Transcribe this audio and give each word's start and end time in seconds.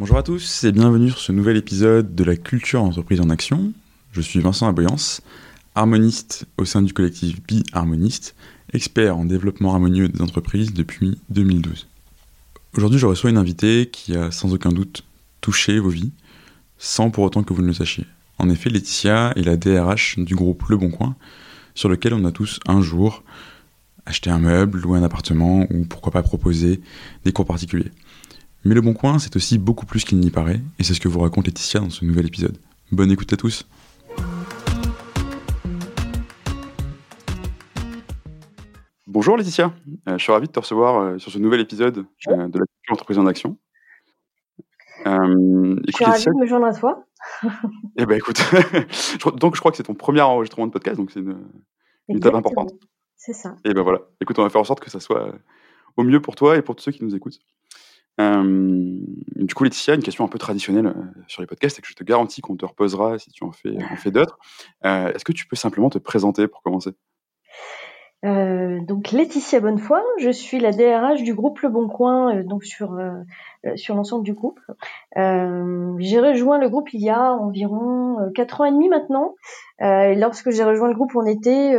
Bonjour 0.00 0.16
à 0.16 0.22
tous 0.22 0.64
et 0.64 0.72
bienvenue 0.72 1.10
sur 1.10 1.18
ce 1.18 1.30
nouvel 1.30 1.58
épisode 1.58 2.14
de 2.14 2.24
la 2.24 2.34
culture 2.34 2.82
entreprise 2.82 3.20
en 3.20 3.28
action. 3.28 3.74
Je 4.12 4.22
suis 4.22 4.40
Vincent 4.40 4.66
Aboyance, 4.66 5.20
harmoniste 5.74 6.46
au 6.56 6.64
sein 6.64 6.80
du 6.80 6.94
collectif 6.94 7.42
Bi 7.42 7.62
Harmoniste, 7.74 8.34
expert 8.72 9.18
en 9.18 9.26
développement 9.26 9.74
harmonieux 9.74 10.08
des 10.08 10.22
entreprises 10.22 10.72
depuis 10.72 11.18
2012. 11.28 11.86
Aujourd'hui, 12.78 12.98
je 12.98 13.04
reçois 13.04 13.28
une 13.28 13.36
invitée 13.36 13.90
qui 13.92 14.16
a 14.16 14.30
sans 14.30 14.54
aucun 14.54 14.70
doute 14.70 15.04
touché 15.42 15.78
vos 15.78 15.90
vies, 15.90 16.12
sans 16.78 17.10
pour 17.10 17.22
autant 17.22 17.42
que 17.42 17.52
vous 17.52 17.60
ne 17.60 17.66
le 17.66 17.74
sachiez. 17.74 18.06
En 18.38 18.48
effet, 18.48 18.70
Laetitia 18.70 19.34
est 19.36 19.42
la 19.42 19.58
DRH 19.58 20.18
du 20.18 20.34
groupe 20.34 20.62
Le 20.70 20.78
Bon 20.78 20.90
Coin, 20.90 21.14
sur 21.74 21.90
lequel 21.90 22.14
on 22.14 22.24
a 22.24 22.32
tous 22.32 22.58
un 22.66 22.80
jour 22.80 23.22
acheté 24.06 24.30
un 24.30 24.38
meuble, 24.38 24.80
loué 24.80 24.98
un 24.98 25.02
appartement 25.02 25.66
ou 25.70 25.84
pourquoi 25.84 26.10
pas 26.10 26.22
proposer 26.22 26.80
des 27.26 27.32
cours 27.32 27.44
particuliers. 27.44 27.92
Mais 28.62 28.74
Le 28.74 28.82
Bon 28.82 28.92
Coin, 28.92 29.18
c'est 29.18 29.36
aussi 29.36 29.56
beaucoup 29.56 29.86
plus 29.86 30.04
qu'il 30.04 30.18
n'y 30.18 30.28
paraît, 30.28 30.60
et 30.78 30.84
c'est 30.84 30.92
ce 30.92 31.00
que 31.00 31.08
vous 31.08 31.20
raconte 31.20 31.46
Laetitia 31.46 31.80
dans 31.80 31.88
ce 31.88 32.04
nouvel 32.04 32.26
épisode. 32.26 32.58
Bonne 32.92 33.10
écoute 33.10 33.32
à 33.32 33.36
tous 33.38 33.66
Bonjour 39.06 39.38
Laetitia, 39.38 39.72
euh, 40.08 40.18
je 40.18 40.22
suis 40.22 40.30
ravi 40.30 40.46
de 40.46 40.52
te 40.52 40.60
recevoir 40.60 41.00
euh, 41.00 41.18
sur 41.18 41.32
ce 41.32 41.38
nouvel 41.38 41.60
épisode 41.60 42.04
euh, 42.28 42.48
de 42.48 42.58
la 42.58 42.66
culture 42.66 42.92
entreprise 42.92 43.18
en 43.18 43.26
action. 43.26 43.56
Euh, 45.06 45.76
je 45.86 45.92
suis 45.94 46.04
ravie 46.04 46.24
de 46.26 46.40
me 46.40 46.46
joindre 46.46 46.66
à 46.66 46.74
toi. 46.74 47.06
eh 47.96 48.04
ben 48.04 48.18
écoute, 48.18 48.42
donc 49.38 49.54
je 49.54 49.60
crois 49.60 49.70
que 49.70 49.78
c'est 49.78 49.84
ton 49.84 49.94
premier 49.94 50.20
enregistrement 50.20 50.66
de 50.66 50.72
podcast, 50.72 50.98
donc 50.98 51.10
c'est 51.12 51.20
une, 51.20 51.42
une 52.08 52.18
étape 52.18 52.34
importante. 52.34 52.74
C'est 53.16 53.32
ça. 53.32 53.56
Et 53.64 53.72
ben 53.72 53.82
voilà, 53.82 54.00
écoute, 54.20 54.38
on 54.38 54.42
va 54.42 54.50
faire 54.50 54.60
en 54.60 54.64
sorte 54.64 54.80
que 54.80 54.90
ça 54.90 55.00
soit 55.00 55.32
au 55.96 56.02
mieux 56.02 56.20
pour 56.20 56.36
toi 56.36 56.58
et 56.58 56.62
pour 56.62 56.76
tous 56.76 56.84
ceux 56.84 56.92
qui 56.92 57.02
nous 57.02 57.14
écoutent. 57.14 57.40
Euh, 58.20 58.98
du 59.36 59.54
coup, 59.54 59.64
Laetitia, 59.64 59.94
une 59.94 60.02
question 60.02 60.24
un 60.24 60.28
peu 60.28 60.38
traditionnelle 60.38 60.86
euh, 60.86 60.92
sur 61.26 61.42
les 61.42 61.46
podcasts, 61.46 61.78
et 61.78 61.82
que 61.82 61.88
je 61.88 61.94
te 61.94 62.04
garantis 62.04 62.40
qu'on 62.40 62.56
te 62.56 62.66
reposera 62.66 63.18
si 63.18 63.30
tu 63.30 63.44
en 63.44 63.52
fais, 63.52 63.76
en 63.90 63.96
fais 63.96 64.10
d'autres. 64.10 64.38
Euh, 64.84 65.12
Est-ce 65.12 65.24
que 65.24 65.32
tu 65.32 65.46
peux 65.46 65.56
simplement 65.56 65.90
te 65.90 65.98
présenter 65.98 66.46
pour 66.48 66.62
commencer? 66.62 66.90
Euh, 68.22 68.80
donc 68.80 69.12
Laetitia 69.12 69.60
Bonnefoy, 69.60 70.02
je 70.18 70.30
suis 70.30 70.60
la 70.60 70.72
DRH 70.72 71.22
du 71.22 71.32
groupe 71.34 71.60
Le 71.60 71.70
Bon 71.70 71.88
Coin, 71.88 72.36
euh, 72.36 72.42
donc 72.42 72.64
sur 72.64 72.92
euh, 72.92 73.12
euh, 73.64 73.76
sur 73.76 73.94
l'ensemble 73.94 74.24
du 74.24 74.34
groupe. 74.34 74.60
j'ai 75.16 76.20
rejoint 76.20 76.58
le 76.58 76.68
groupe 76.68 76.92
il 76.92 77.00
y 77.00 77.08
a 77.08 77.32
environ 77.32 78.30
quatre 78.34 78.60
ans 78.60 78.66
et 78.66 78.72
demi 78.72 78.90
maintenant. 78.90 79.34
lorsque 79.80 80.50
j'ai 80.50 80.64
rejoint 80.64 80.88
le 80.88 80.94
groupe, 80.94 81.12
on 81.14 81.24
était 81.24 81.74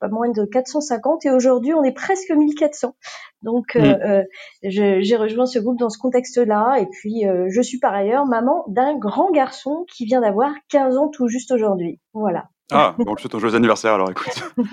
pas 0.00 0.08
moins 0.08 0.30
de 0.30 0.44
450 0.44 1.26
et 1.26 1.30
aujourd'hui 1.30 1.74
on 1.74 1.84
est 1.84 1.92
presque 1.92 2.30
1400. 2.30 2.96
Donc 3.42 3.76
mmh. 3.76 4.24
j'ai 4.62 5.16
rejoint 5.16 5.46
ce 5.46 5.58
groupe 5.60 5.78
dans 5.78 5.90
ce 5.90 5.98
contexte-là 5.98 6.76
et 6.80 6.86
puis 6.86 7.24
je 7.48 7.60
suis 7.62 7.78
par 7.78 7.94
ailleurs 7.94 8.26
maman 8.26 8.64
d'un 8.68 8.96
grand 8.96 9.30
garçon 9.30 9.84
qui 9.92 10.06
vient 10.06 10.20
d'avoir 10.20 10.52
15 10.70 10.96
ans 10.96 11.08
tout 11.08 11.28
juste 11.28 11.52
aujourd'hui. 11.52 12.00
Voilà. 12.12 12.48
Ah, 12.70 12.94
bon, 12.98 13.14
je 13.16 13.22
souhaite 13.22 13.34
un 13.34 13.38
joyeux 13.38 13.54
anniversaire 13.54 13.94
alors, 13.94 14.10
écoute. 14.10 14.42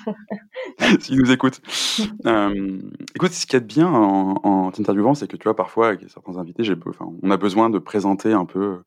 S'il 0.99 1.17
nous 1.17 1.31
écoute. 1.31 1.61
Euh, 2.25 2.79
écoute, 3.15 3.31
ce 3.31 3.45
qu'il 3.45 3.53
y 3.53 3.57
a 3.57 3.59
de 3.59 3.65
bien 3.65 3.87
en, 3.87 4.35
en 4.43 4.71
t'interviewant, 4.71 5.13
c'est 5.13 5.27
que 5.27 5.37
tu 5.37 5.43
vois, 5.43 5.55
parfois, 5.55 5.89
avec 5.89 6.09
certains 6.09 6.37
invités, 6.37 6.63
enfin, 6.87 7.11
on 7.21 7.31
a 7.31 7.37
besoin 7.37 7.69
de 7.69 7.79
présenter 7.79 8.33
un 8.33 8.45
peu 8.45 8.81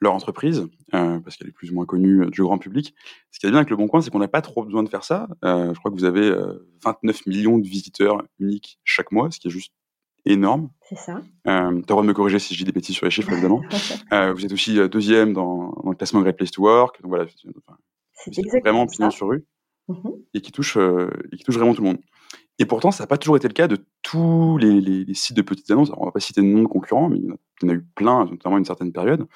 leur 0.00 0.14
entreprise, 0.14 0.66
euh, 0.94 1.18
parce 1.20 1.36
qu'elle 1.36 1.48
est 1.48 1.52
plus 1.52 1.70
ou 1.70 1.74
moins 1.74 1.86
connue 1.86 2.26
du 2.30 2.42
grand 2.42 2.58
public. 2.58 2.94
Ce 3.30 3.38
qui 3.38 3.46
est 3.46 3.50
bien 3.50 3.58
avec 3.58 3.70
Le 3.70 3.76
Bon 3.76 3.88
Coin, 3.88 4.00
c'est 4.00 4.10
qu'on 4.10 4.18
n'a 4.18 4.28
pas 4.28 4.42
trop 4.42 4.64
besoin 4.64 4.82
de 4.82 4.88
faire 4.88 5.04
ça. 5.04 5.28
Euh, 5.44 5.72
je 5.74 5.78
crois 5.78 5.90
que 5.90 5.96
vous 5.96 6.04
avez 6.04 6.32
29 6.84 7.26
millions 7.26 7.58
de 7.58 7.66
visiteurs 7.66 8.22
uniques 8.38 8.78
chaque 8.84 9.12
mois, 9.12 9.30
ce 9.30 9.40
qui 9.40 9.48
est 9.48 9.50
juste 9.50 9.72
énorme. 10.26 10.70
C'est 10.88 10.96
ça. 10.96 11.16
Euh, 11.16 11.20
tu 11.42 11.46
as 11.46 11.70
le 11.70 11.82
droit 11.82 12.02
de 12.02 12.08
me 12.08 12.14
corriger 12.14 12.38
si 12.38 12.54
je 12.54 12.58
dis 12.60 12.64
des 12.64 12.72
bêtises 12.72 12.96
sur 12.96 13.04
les 13.04 13.10
chiffres, 13.10 13.32
évidemment. 13.32 13.62
euh, 14.12 14.32
vous 14.32 14.44
êtes 14.44 14.52
aussi 14.52 14.76
deuxième 14.88 15.32
dans, 15.32 15.72
dans, 15.82 15.90
le 15.90 15.96
classement 15.96 16.22
Great 16.22 16.36
Place 16.36 16.50
to 16.50 16.62
Work. 16.62 17.02
Donc 17.02 17.10
voilà, 17.10 17.26
c'est 18.32 18.60
vraiment 18.60 18.86
pignon 18.86 19.10
sur 19.10 19.28
rue 19.28 19.44
mmh 19.88 20.10
et 20.32 20.40
qui 20.40 20.50
touche 20.50 20.76
euh, 20.76 21.10
et 21.30 21.36
qui 21.36 21.44
touche 21.44 21.56
vraiment 21.56 21.74
tout 21.74 21.82
le 21.82 21.88
monde. 21.88 21.98
Et 22.58 22.66
pourtant, 22.66 22.90
ça 22.90 23.02
n'a 23.02 23.06
pas 23.06 23.18
toujours 23.18 23.36
été 23.36 23.48
le 23.48 23.54
cas 23.54 23.68
de 23.68 23.78
tous 24.02 24.58
les, 24.58 24.80
les, 24.80 25.04
les 25.04 25.14
sites 25.14 25.36
de 25.36 25.42
petites 25.42 25.70
annonces. 25.70 25.88
Alors, 25.90 26.02
on 26.02 26.04
va 26.06 26.12
pas 26.12 26.20
citer 26.20 26.40
de 26.40 26.46
noms 26.46 26.62
de 26.62 26.68
concurrents, 26.68 27.08
mais 27.08 27.18
il 27.18 27.26
y 27.26 27.66
en 27.66 27.68
a 27.68 27.72
eu 27.72 27.84
plein, 27.94 28.24
notamment 28.24 28.56
à 28.56 28.58
une 28.58 28.64
certaine 28.64 28.92
période. 28.92 29.26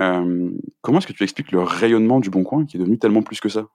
Euh, 0.00 0.50
comment 0.80 0.98
est-ce 0.98 1.06
que 1.06 1.12
tu 1.12 1.22
expliques 1.22 1.52
le 1.52 1.60
rayonnement 1.60 2.20
du 2.20 2.30
Bon 2.30 2.42
Coin 2.42 2.64
qui 2.64 2.76
est 2.76 2.80
devenu 2.80 2.98
tellement 2.98 3.22
plus 3.22 3.40
que 3.40 3.48
ça? 3.48 3.66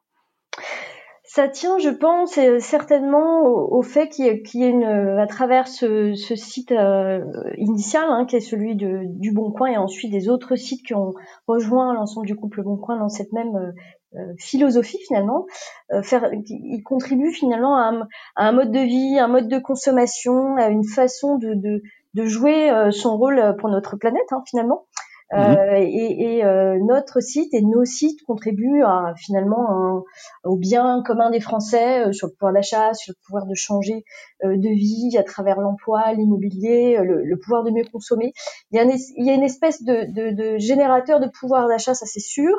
Ça 1.28 1.50
tient, 1.50 1.80
je 1.80 1.90
pense, 1.90 2.40
certainement 2.60 3.42
au, 3.44 3.82
fait 3.82 4.08
qu'il 4.08 4.26
y, 4.26 4.64
ait 4.64 4.70
une, 4.70 4.86
à 4.86 5.28
travers 5.28 5.68
ce, 5.68 6.14
ce 6.14 6.36
site 6.36 6.72
euh, 6.72 7.20
initial, 7.58 8.06
hein, 8.08 8.26
qui 8.26 8.38
est 8.38 8.42
celui 8.42 8.76
de, 8.76 9.02
du 9.06 9.34
Bon 9.34 9.52
Coin, 9.52 9.72
et 9.72 9.78
ensuite 9.78 10.12
des 10.12 10.30
autres 10.30 10.56
sites 10.56 10.86
qui 10.86 10.94
ont 10.94 11.14
rejoint 11.48 11.94
l'ensemble 11.94 12.26
du 12.26 12.36
couple 12.36 12.64
Bon 12.64 12.78
Coin 12.78 12.98
dans 12.98 13.10
cette 13.10 13.34
même 13.34 13.56
euh, 13.56 13.72
euh, 13.72 14.05
philosophie 14.38 15.00
finalement, 15.08 15.46
euh, 15.92 16.02
faire, 16.02 16.30
il 16.34 16.82
contribue 16.84 17.32
finalement 17.32 17.76
à 17.76 17.90
un, 17.90 18.08
à 18.36 18.48
un, 18.48 18.52
mode 18.52 18.72
de 18.72 18.80
vie, 18.80 19.20
un 19.20 19.28
mode 19.28 19.48
de 19.48 19.60
consommation, 19.60 20.56
à 20.58 20.70
une 20.70 20.86
façon 20.86 21.38
de, 21.38 21.54
de, 21.54 21.82
de 22.14 22.26
jouer 22.26 22.72
euh, 22.72 22.92
son 22.92 23.18
rôle 23.18 23.56
pour 23.60 23.70
notre 23.70 23.98
planète 23.98 24.32
hein, 24.32 24.44
finalement. 24.50 24.86
Euh, 25.34 25.38
mhm. 25.38 25.76
et, 25.78 26.36
et 26.38 26.46
euh, 26.46 26.78
notre 26.88 27.20
site 27.20 27.52
et 27.56 27.62
nos 27.64 27.84
sites 27.84 28.22
contribuent 28.28 28.84
à, 28.84 29.16
finalement 29.18 30.04
au 30.44 30.56
bien 30.56 31.02
commun 31.04 31.32
des 31.32 31.40
Français 31.40 32.14
sur 32.14 32.28
le 32.28 32.34
pouvoir 32.34 32.54
d'achat, 32.54 32.94
sur 32.94 33.12
le 33.12 33.26
pouvoir 33.26 33.48
de 33.48 33.56
changer 33.56 34.06
de 34.44 34.70
vie 34.70 35.18
à 35.18 35.24
travers 35.24 35.60
l'emploi, 35.60 36.14
l'immobilier, 36.14 37.00
le, 37.02 37.24
le, 37.24 37.40
pouvoir 37.40 37.64
de 37.64 37.72
mieux 37.72 37.86
consommer. 37.92 38.34
Il 38.70 38.78
y 38.78 38.80
a 38.80 38.84
une, 38.84 38.92
il 39.18 39.26
y 39.26 39.32
a 39.32 39.34
une 39.34 39.42
espèce 39.42 39.82
de, 39.82 40.06
de, 40.14 40.36
de 40.36 40.60
générateur 40.60 41.20
de 41.20 41.28
pouvoir 41.28 41.68
d'achat, 41.68 41.96
ça 41.96 42.06
c'est 42.06 42.20
sûr. 42.20 42.56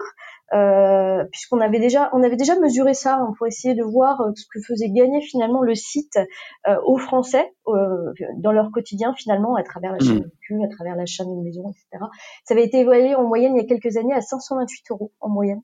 Euh, 0.54 1.24
puisqu'on 1.32 1.60
avait 1.60 1.80
déjà 1.80 2.08
on 2.12 2.22
avait 2.22 2.36
déjà 2.36 2.56
mesuré 2.56 2.94
ça 2.94 3.16
hein, 3.16 3.32
pour 3.36 3.48
essayer 3.48 3.74
de 3.74 3.82
voir 3.82 4.20
euh, 4.20 4.30
ce 4.36 4.44
que 4.52 4.60
faisait 4.60 4.90
gagner 4.90 5.20
finalement 5.20 5.60
le 5.60 5.74
site 5.74 6.20
euh, 6.68 6.76
aux 6.84 6.98
Français 6.98 7.52
euh, 7.66 8.12
dans 8.36 8.52
leur 8.52 8.70
quotidien 8.70 9.12
finalement 9.14 9.56
à 9.56 9.64
travers 9.64 9.90
l'achat 9.90 10.12
mmh. 10.12 10.20
de 10.20 10.22
véhicule, 10.22 10.64
à 10.64 10.68
travers 10.68 10.94
l'achat 10.94 11.24
d'une 11.24 11.42
maison, 11.42 11.68
etc. 11.68 12.04
Ça 12.44 12.54
avait 12.54 12.64
été 12.64 12.78
évalué 12.78 13.16
en 13.16 13.24
moyenne 13.24 13.56
il 13.56 13.62
y 13.62 13.64
a 13.64 13.66
quelques 13.66 13.96
années 13.96 14.14
à 14.14 14.20
528 14.20 14.84
euros 14.92 15.10
en 15.20 15.28
moyenne. 15.30 15.62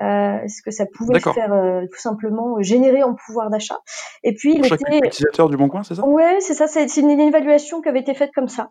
Euh, 0.00 0.38
ce 0.48 0.62
que 0.62 0.70
ça 0.70 0.86
pouvait 0.86 1.20
faire 1.20 1.52
euh, 1.52 1.82
tout 1.82 2.00
simplement 2.00 2.60
générer 2.62 3.02
en 3.02 3.14
pouvoir 3.14 3.50
d'achat. 3.50 3.78
Et 4.22 4.34
puis 4.34 4.54
il 4.56 4.64
chaque 4.64 4.80
était 4.80 5.06
utilisateur 5.06 5.50
du 5.50 5.58
Bon 5.58 5.68
Coin, 5.68 5.82
c'est 5.82 5.94
ça? 5.94 6.06
Ouais, 6.06 6.38
c'est 6.40 6.54
ça. 6.54 6.66
C'est 6.66 6.96
une 6.96 7.10
évaluation 7.10 7.82
qui 7.82 7.88
avait 7.90 8.00
été 8.00 8.14
faite 8.14 8.30
comme 8.34 8.48
ça. 8.48 8.68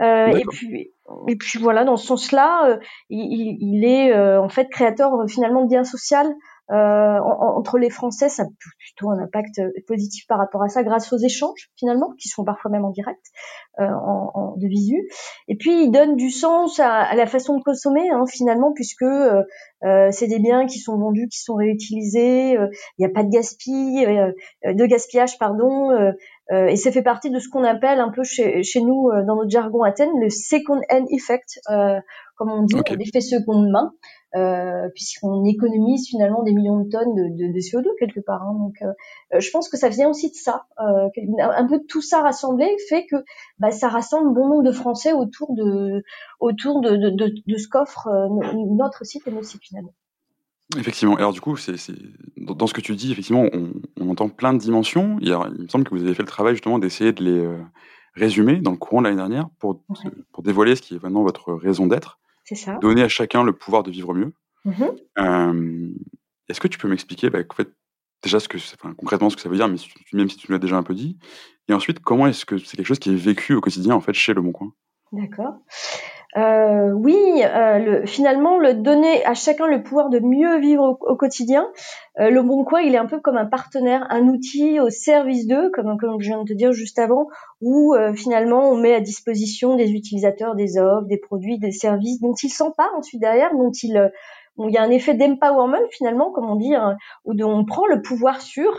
Euh, 0.00 0.28
et 0.28 0.44
puis 0.44 0.92
et 1.26 1.36
puis 1.36 1.58
voilà, 1.58 1.84
dans 1.84 1.96
ce 1.96 2.06
sens-là, 2.06 2.68
euh, 2.68 2.76
il, 3.10 3.56
il, 3.60 3.84
est 3.84 4.12
euh, 4.14 4.40
en 4.40 4.48
fait 4.48 4.68
créateur 4.68 5.10
finalement 5.26 5.64
de 5.64 5.74
lien 5.74 5.82
social 5.82 6.26
euh, 6.70 7.18
entre 7.20 7.78
les 7.78 7.88
Français, 7.88 8.28
ça 8.28 8.42
a 8.42 8.46
plutôt 8.78 9.10
un 9.10 9.18
impact 9.18 9.60
positif 9.86 10.26
par 10.26 10.38
rapport 10.38 10.62
à 10.62 10.68
ça, 10.68 10.82
grâce 10.82 11.12
aux 11.12 11.18
échanges 11.18 11.70
finalement, 11.76 12.12
qui 12.18 12.28
sont 12.28 12.44
parfois 12.44 12.70
même 12.70 12.84
en 12.84 12.90
direct, 12.90 13.24
euh, 13.80 13.84
en, 13.84 14.30
en, 14.34 14.56
de 14.56 14.66
visu. 14.66 15.08
Et 15.48 15.56
puis 15.56 15.84
il 15.84 15.90
donne 15.90 16.16
du 16.16 16.30
sens 16.30 16.78
à, 16.78 16.94
à 16.94 17.14
la 17.14 17.26
façon 17.26 17.56
de 17.56 17.62
consommer 17.62 18.10
hein, 18.10 18.24
finalement, 18.28 18.72
puisque 18.72 19.02
euh, 19.02 19.42
euh 19.84 20.08
c'est 20.10 20.26
des 20.26 20.40
biens 20.40 20.66
qui 20.66 20.78
sont 20.78 20.98
vendus, 20.98 21.28
qui 21.28 21.40
sont 21.40 21.54
réutilisés. 21.54 22.52
Il 22.52 22.68
n'y 22.98 23.06
a 23.06 23.10
pas 23.10 23.22
de 23.22 23.30
gaspillage, 23.30 24.34
de 24.64 24.86
gaspillage 24.86 25.38
pardon. 25.38 25.90
Et 26.50 26.76
ça 26.76 26.90
fait 26.90 27.02
partie 27.02 27.30
de 27.30 27.38
ce 27.38 27.48
qu'on 27.48 27.64
appelle 27.64 28.00
un 28.00 28.10
peu 28.10 28.24
chez, 28.24 28.62
chez 28.62 28.80
nous 28.80 29.10
dans 29.26 29.36
notre 29.36 29.50
jargon 29.50 29.82
Athènes 29.82 30.18
le 30.20 30.30
second 30.30 30.80
hand 30.90 31.06
effect, 31.10 31.60
comme 31.66 32.50
on 32.50 32.62
dit, 32.62 32.74
l'effet 32.96 33.20
seconde 33.20 33.70
main 33.70 33.92
euh, 34.36 34.88
puisqu'on 34.94 35.44
économise 35.44 36.06
finalement 36.08 36.42
des 36.42 36.52
millions 36.52 36.80
de 36.80 36.88
tonnes 36.90 37.14
de, 37.14 37.22
de, 37.22 37.52
de 37.52 37.58
CO2 37.58 37.86
quelque 37.98 38.20
part. 38.20 38.42
Hein. 38.42 38.54
Donc, 38.58 38.74
euh, 38.82 38.92
euh, 39.34 39.40
je 39.40 39.50
pense 39.50 39.68
que 39.68 39.76
ça 39.76 39.88
vient 39.88 40.08
aussi 40.08 40.30
de 40.30 40.34
ça. 40.34 40.66
Euh, 40.80 41.08
un 41.40 41.66
peu 41.66 41.78
de 41.78 41.84
tout 41.84 42.02
ça 42.02 42.20
rassemblé 42.20 42.66
fait 42.88 43.06
que 43.06 43.16
bah, 43.58 43.70
ça 43.70 43.88
rassemble 43.88 44.34
bon 44.34 44.48
nombre 44.48 44.64
de 44.64 44.72
Français 44.72 45.12
autour 45.12 45.54
de 45.54 46.02
autour 46.40 46.80
de, 46.80 46.96
de, 46.96 47.10
de 47.46 47.56
ce 47.56 47.68
qu'offre 47.68 48.08
euh, 48.08 48.28
notre 48.76 49.04
site 49.04 49.26
et 49.26 49.30
nos 49.30 49.42
sites 49.42 49.62
finalement. 49.62 49.94
Effectivement. 50.76 51.16
Alors 51.16 51.32
du 51.32 51.40
coup, 51.40 51.56
c'est 51.56 51.76
dans 52.36 52.66
ce 52.66 52.74
que 52.74 52.80
tu 52.80 52.94
dis, 52.94 53.10
effectivement, 53.10 53.46
on, 53.52 53.72
on 53.98 54.10
entend 54.10 54.28
plein 54.28 54.52
de 54.52 54.58
dimensions. 54.58 55.16
Il, 55.20 55.28
il, 55.28 55.62
me 55.62 55.68
semble 55.68 55.84
que 55.84 55.94
vous 55.94 56.02
avez 56.02 56.14
fait 56.14 56.22
le 56.22 56.28
travail 56.28 56.54
justement 56.54 56.78
d'essayer 56.78 57.12
de 57.12 57.24
les 57.24 57.58
résumer 58.18 58.56
dans 58.56 58.72
le 58.72 58.76
courant 58.76 59.00
de 59.00 59.06
l'année 59.06 59.16
dernière 59.16 59.48
pour, 59.58 59.82
pour 60.32 60.42
dévoiler 60.42 60.76
ce 60.76 60.82
qui 60.82 60.94
est 60.96 61.02
maintenant 61.02 61.22
votre 61.22 61.52
raison 61.54 61.86
d'être. 61.86 62.18
Donner 62.80 63.02
à 63.02 63.08
chacun 63.08 63.44
le 63.44 63.52
pouvoir 63.52 63.82
de 63.82 63.90
vivre 63.90 64.14
mieux. 64.14 64.32
Mmh 64.64 64.84
euh, 65.18 65.90
Est-ce 66.48 66.60
que 66.60 66.68
tu 66.68 66.78
peux 66.78 66.88
m'expliquer 66.88 67.30
bah, 67.30 67.40
en 67.48 67.54
fait, 67.54 67.68
déjà 68.22 68.40
ce 68.40 68.48
que, 68.48 68.56
enfin, 68.56 68.94
concrètement 68.94 69.30
ce 69.30 69.36
que 69.36 69.42
ça 69.42 69.48
veut 69.48 69.56
dire, 69.56 69.68
mais 69.68 69.78
même 70.12 70.28
si 70.28 70.36
tu 70.36 70.50
l'as 70.50 70.58
déjà 70.58 70.76
un 70.76 70.82
peu 70.82 70.94
dit, 70.94 71.18
et 71.68 71.74
ensuite 71.74 72.00
comment 72.00 72.26
est-ce 72.26 72.44
que 72.44 72.58
c'est 72.58 72.76
quelque 72.76 72.86
chose 72.86 72.98
qui 72.98 73.10
est 73.10 73.16
vécu 73.16 73.54
au 73.54 73.60
quotidien 73.60 73.94
en 73.94 74.00
fait 74.00 74.14
chez 74.14 74.34
Le 74.34 74.42
Bon 74.42 74.52
Coin? 74.52 74.72
D'accord. 75.12 75.54
euh, 76.36 76.92
oui, 76.92 77.16
euh, 77.42 77.78
le, 77.78 78.06
finalement, 78.06 78.58
le 78.58 78.74
donner 78.74 79.24
à 79.24 79.34
chacun 79.34 79.66
le 79.66 79.82
pouvoir 79.82 80.10
de 80.10 80.20
mieux 80.20 80.58
vivre 80.60 80.98
au, 81.00 81.16
quotidien. 81.16 81.66
Euh, 82.20 82.30
le 82.30 82.42
Bon 82.42 82.64
Coin, 82.64 82.80
il 82.80 82.94
est 82.94 82.98
un 82.98 83.06
peu 83.06 83.18
comme 83.18 83.38
un 83.38 83.46
partenaire, 83.46 84.06
un 84.10 84.28
outil 84.28 84.80
au 84.80 84.90
service 84.90 85.46
d'eux, 85.46 85.70
comme, 85.72 85.96
comme 85.98 86.20
je 86.20 86.28
viens 86.28 86.42
de 86.42 86.48
te 86.48 86.52
dire 86.52 86.72
juste 86.72 86.98
avant, 86.98 87.28
où 87.62 87.94
euh, 87.94 88.12
finalement 88.12 88.70
on 88.70 88.76
met 88.76 88.94
à 88.94 89.00
disposition 89.00 89.76
des 89.76 89.92
utilisateurs 89.92 90.54
des 90.54 90.78
offres, 90.78 91.06
des 91.06 91.18
produits, 91.18 91.58
des 91.58 91.72
services 91.72 92.20
dont 92.20 92.34
ils 92.42 92.50
s'emparent 92.50 92.94
ensuite 92.96 93.20
derrière, 93.20 93.50
dont 93.54 93.72
ils 93.72 94.10
il 94.66 94.74
y 94.74 94.78
a 94.78 94.82
un 94.82 94.90
effet 94.90 95.14
d'empowerment 95.14 95.86
finalement, 95.90 96.32
comme 96.32 96.50
on 96.50 96.56
dit, 96.56 96.74
hein, 96.74 96.96
où 97.24 97.34
on 97.42 97.64
prend 97.64 97.86
le 97.86 98.02
pouvoir 98.02 98.40
sur. 98.40 98.72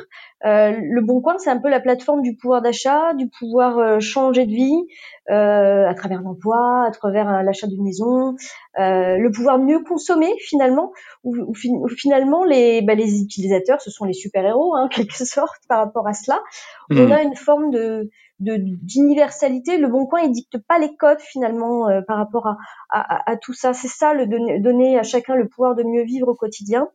Euh, 0.45 0.71
le 0.71 1.01
Bon 1.01 1.21
Coin, 1.21 1.37
c'est 1.37 1.49
un 1.49 1.59
peu 1.59 1.69
la 1.69 1.79
plateforme 1.79 2.21
du 2.21 2.35
pouvoir 2.35 2.61
d'achat, 2.61 3.13
du 3.13 3.29
pouvoir 3.29 3.77
euh, 3.77 3.99
changer 3.99 4.45
de 4.45 4.51
vie 4.51 4.87
euh, 5.29 5.87
à 5.87 5.93
travers 5.93 6.21
l'emploi, 6.21 6.85
à 6.87 6.91
travers 6.91 7.43
l'achat 7.43 7.67
d'une 7.67 7.83
maison, 7.83 8.35
le 8.77 9.29
pouvoir 9.31 9.59
mieux 9.59 9.83
consommer 9.83 10.33
finalement. 10.39 10.91
Où, 11.23 11.53
finalement 11.95 12.45
les, 12.45 12.81
bah, 12.81 12.95
les 12.95 13.21
utilisateurs, 13.21 13.81
ce 13.81 13.91
sont 13.91 14.05
les 14.05 14.13
super 14.13 14.45
héros, 14.45 14.75
hein, 14.75 14.87
quelque 14.91 15.25
sorte, 15.25 15.61
par 15.67 15.79
rapport 15.79 16.07
à 16.07 16.13
cela. 16.13 16.41
On 16.89 17.07
hmm. 17.07 17.11
a 17.11 17.21
une 17.23 17.35
forme 17.35 17.71
de 17.71 18.09
d'universalité. 18.39 19.77
Le 19.77 19.87
Bon 19.87 20.05
Coin, 20.05 20.21
il 20.21 20.31
dicte 20.31 20.57
pas 20.57 20.79
les 20.79 20.95
codes 20.95 21.19
finalement 21.19 21.89
euh, 21.89 22.01
par 22.01 22.17
rapport 22.17 22.47
à, 22.47 22.57
à, 22.89 23.31
à 23.31 23.37
tout 23.37 23.53
ça. 23.53 23.73
C'est 23.73 23.87
ça, 23.87 24.13
le 24.13 24.25
donner, 24.59 24.97
à 24.97 25.03
chacun 25.03 25.35
le 25.35 25.47
pouvoir 25.47 25.75
de 25.75 25.83
mieux 25.83 26.03
vivre 26.03 26.29
au 26.29 26.35
quotidien. 26.35 26.87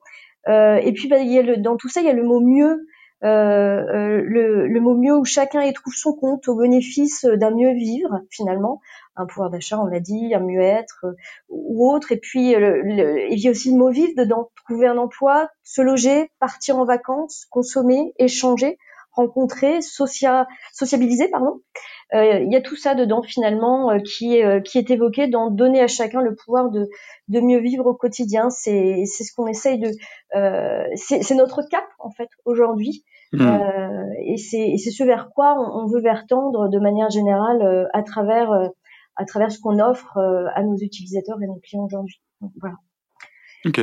Euh, 0.49 0.77
et 0.77 0.93
puis, 0.93 1.09
bah, 1.09 1.19
le, 1.19 1.57
dans 1.57 1.77
tout 1.77 1.89
ça, 1.89 2.01
il 2.01 2.07
y 2.07 2.11
a 2.11 2.15
le 2.15 2.25
mot 2.25 2.41
mieux. 2.41 2.87
Euh, 3.23 3.27
euh 3.27 4.23
le, 4.23 4.67
le, 4.67 4.81
mot 4.81 4.95
mieux 4.95 5.17
où 5.17 5.25
chacun 5.25 5.63
y 5.63 5.73
trouve 5.73 5.95
son 5.95 6.13
compte 6.13 6.47
au 6.47 6.57
bénéfice 6.57 7.25
d'un 7.25 7.53
mieux 7.53 7.73
vivre 7.73 8.21
finalement, 8.29 8.81
un 9.17 9.25
pouvoir 9.25 9.49
d'achat, 9.49 9.81
on 9.81 9.87
l'a 9.87 10.01
dit, 10.01 10.35
un 10.35 10.41
mieux-être 10.41 11.07
ou 11.49 11.91
autre. 11.91 12.13
Et 12.13 12.19
puis 12.19 12.51
il 12.51 13.39
y 13.39 13.49
a 13.49 13.51
aussi 13.51 13.71
le 13.71 13.79
mot 13.79 13.91
vivre 13.91 14.13
dedans, 14.19 14.51
trouver 14.67 14.89
un 14.89 14.99
emploi, 14.99 15.49
se 15.63 15.81
loger, 15.81 16.31
partir 16.39 16.77
en 16.77 16.85
vacances, 16.85 17.47
consommer, 17.51 18.13
échanger 18.19 18.77
rencontrer, 19.15 19.81
socia 19.81 20.47
sociabiliser, 20.73 21.29
pardon. 21.29 21.61
Euh, 22.15 22.41
il 22.41 22.53
y 22.53 22.57
a 22.57 22.61
tout 22.61 22.77
ça 22.77 22.95
dedans 22.95 23.23
finalement 23.23 23.91
euh, 23.91 23.99
qui 23.99 24.37
est 24.37 24.45
euh, 24.45 24.61
qui 24.61 24.79
est 24.79 24.91
évoqué 24.91 25.27
dans 25.27 25.51
donner 25.51 25.81
à 25.81 25.89
chacun 25.89 26.21
le 26.21 26.35
pouvoir 26.35 26.71
de 26.71 26.89
de 27.29 27.41
mieux 27.41 27.61
vivre 27.61 27.87
au 27.87 27.95
quotidien. 27.95 28.51
C'est 28.51 29.05
ce 29.07 29.33
qu'on 29.35 29.47
essaye 29.47 29.79
de 29.79 29.91
c'est 30.97 31.35
notre 31.35 31.63
cap 31.69 31.87
en 31.99 32.11
fait 32.11 32.29
aujourd'hui. 32.45 33.05
Mmh. 33.33 33.43
et 34.27 34.37
c'est 34.37 34.77
ce 34.77 35.03
vers 35.03 35.29
quoi 35.35 35.57
on, 35.59 35.87
veut 35.87 36.01
vers 36.01 36.25
tendre 36.29 36.69
de 36.69 36.79
manière 36.79 37.11
générale 37.11 37.89
à 37.93 38.03
travers 38.05 38.53
à 39.17 39.25
travers 39.25 39.51
ce 39.51 39.59
qu'on 39.59 39.81
offre 39.81 40.19
à 40.55 40.63
nos 40.63 40.77
utilisateurs 40.77 41.43
et 41.43 41.47
nos 41.47 41.59
clients 41.59 41.85
aujourd'hui. 41.85 42.21
Voilà. 42.61 42.77
Ok. 43.65 43.79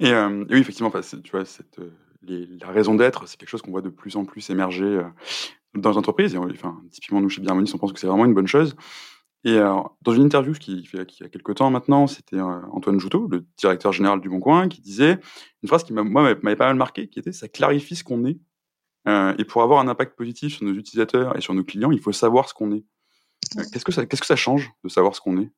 Et, 0.00 0.12
oui, 0.14 0.60
effectivement, 0.60 0.90
tu 0.90 1.30
vois, 1.30 1.44
cette, 1.44 1.78
la 2.26 2.68
raison 2.68 2.94
d'être, 2.94 3.28
c'est 3.28 3.36
quelque 3.36 3.48
chose 3.48 3.62
qu'on 3.62 3.70
voit 3.70 3.82
de 3.82 3.88
plus 3.88 4.16
en 4.16 4.24
plus 4.24 4.50
émerger 4.50 4.84
euh, 4.84 5.04
dans 5.74 5.90
les 5.90 5.96
entreprises. 5.96 6.34
Et, 6.34 6.38
enfin, 6.38 6.80
typiquement, 6.90 7.20
nous, 7.20 7.28
chez 7.28 7.40
Bienvenue, 7.40 7.68
on 7.74 7.78
pense 7.78 7.92
que 7.92 8.00
c'est 8.00 8.06
vraiment 8.06 8.24
une 8.24 8.34
bonne 8.34 8.46
chose. 8.46 8.76
Et 9.44 9.58
dans 10.02 10.12
une 10.12 10.24
interview 10.24 10.54
qui, 10.54 10.84
fait, 10.86 11.06
qui 11.06 11.22
a 11.22 11.28
quelques 11.28 11.54
temps 11.54 11.70
maintenant, 11.70 12.08
c'était 12.08 12.36
euh, 12.36 12.60
Antoine 12.72 12.98
Joutot, 12.98 13.28
le 13.28 13.46
directeur 13.56 13.92
général 13.92 14.20
du 14.20 14.28
Bon 14.28 14.40
Coin, 14.40 14.68
qui 14.68 14.80
disait 14.80 15.20
une 15.62 15.68
phrase 15.68 15.84
qui 15.84 15.92
m'avait 15.92 16.56
pas 16.56 16.66
mal 16.66 16.74
marqué, 16.74 17.06
qui 17.06 17.20
était 17.20 17.30
«ça 17.32 17.46
clarifie 17.46 17.94
ce 17.94 18.02
qu'on 18.02 18.24
est 18.24 18.38
euh, 19.06 19.34
et 19.38 19.44
pour 19.44 19.62
avoir 19.62 19.78
un 19.78 19.86
impact 19.86 20.16
positif 20.16 20.56
sur 20.56 20.64
nos 20.64 20.72
utilisateurs 20.72 21.36
et 21.36 21.40
sur 21.40 21.54
nos 21.54 21.62
clients, 21.62 21.92
il 21.92 22.00
faut 22.00 22.10
savoir 22.10 22.48
ce 22.48 22.54
qu'on 22.54 22.72
est. 22.72 22.84
Qu'est-ce 23.72 23.84
que 23.84 24.26
ça 24.26 24.36
change 24.36 24.72
de 24.82 24.88
savoir 24.88 25.14
ce 25.14 25.20
qu'on 25.20 25.40
est? 25.40 25.50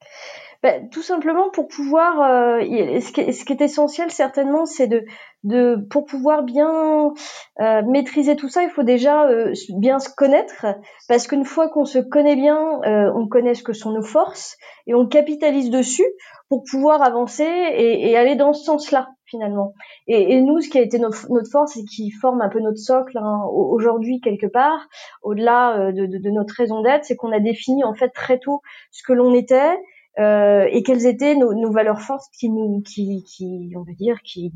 Ben, 0.62 0.88
tout 0.90 1.02
simplement 1.02 1.50
pour 1.50 1.68
pouvoir, 1.68 2.20
euh, 2.20 2.60
ce, 3.00 3.12
qui 3.12 3.20
est, 3.20 3.60
essentiel 3.60 4.10
certainement, 4.10 4.66
c'est 4.66 4.88
de, 4.88 5.04
de, 5.44 5.76
pour 5.88 6.04
pouvoir 6.04 6.42
bien 6.42 7.12
euh, 7.60 7.82
maîtriser 7.86 8.34
tout 8.34 8.48
ça, 8.48 8.64
il 8.64 8.70
faut 8.70 8.82
déjà 8.82 9.28
euh, 9.28 9.52
bien 9.76 10.00
se 10.00 10.08
connaître, 10.12 10.66
parce 11.08 11.28
qu'une 11.28 11.44
fois 11.44 11.68
qu'on 11.68 11.84
se 11.84 12.00
connaît 12.00 12.34
bien, 12.34 12.80
euh, 12.84 13.12
on 13.14 13.28
connaît 13.28 13.54
ce 13.54 13.62
que 13.62 13.72
sont 13.72 13.92
nos 13.92 14.02
forces 14.02 14.56
et 14.88 14.94
on 14.94 15.06
capitalise 15.06 15.70
dessus 15.70 16.06
pour 16.48 16.64
pouvoir 16.68 17.02
avancer 17.02 17.44
et, 17.44 18.10
et 18.10 18.16
aller 18.16 18.34
dans 18.34 18.52
ce 18.52 18.64
sens-là 18.64 19.08
finalement. 19.26 19.74
Et, 20.06 20.34
et, 20.34 20.40
nous, 20.40 20.60
ce 20.60 20.68
qui 20.68 20.78
a 20.78 20.82
été 20.82 20.98
notre, 20.98 21.28
force 21.52 21.76
et 21.76 21.84
qui 21.84 22.10
forme 22.10 22.40
un 22.40 22.48
peu 22.48 22.60
notre 22.60 22.78
socle 22.78 23.18
hein, 23.18 23.42
aujourd'hui 23.52 24.20
quelque 24.20 24.46
part, 24.46 24.88
au-delà 25.22 25.78
euh, 25.78 25.92
de, 25.92 26.06
de, 26.06 26.18
de 26.18 26.30
notre 26.30 26.54
raison 26.56 26.80
d'être, 26.82 27.04
c'est 27.04 27.14
qu'on 27.14 27.32
a 27.32 27.38
défini 27.38 27.84
en 27.84 27.94
fait 27.94 28.08
très 28.08 28.38
tôt 28.38 28.62
ce 28.90 29.02
que 29.06 29.12
l'on 29.12 29.34
était 29.34 29.78
et 30.18 30.82
quelles 30.84 31.06
étaient 31.06 31.36
nos, 31.36 31.54
nos, 31.54 31.70
valeurs 31.70 32.00
fortes 32.00 32.30
qui 32.38 32.50
nous, 32.50 32.82
qui, 32.82 33.24
qui, 33.24 33.72
on 33.76 33.82
veut 33.82 33.94
dire, 33.94 34.20
qui, 34.22 34.52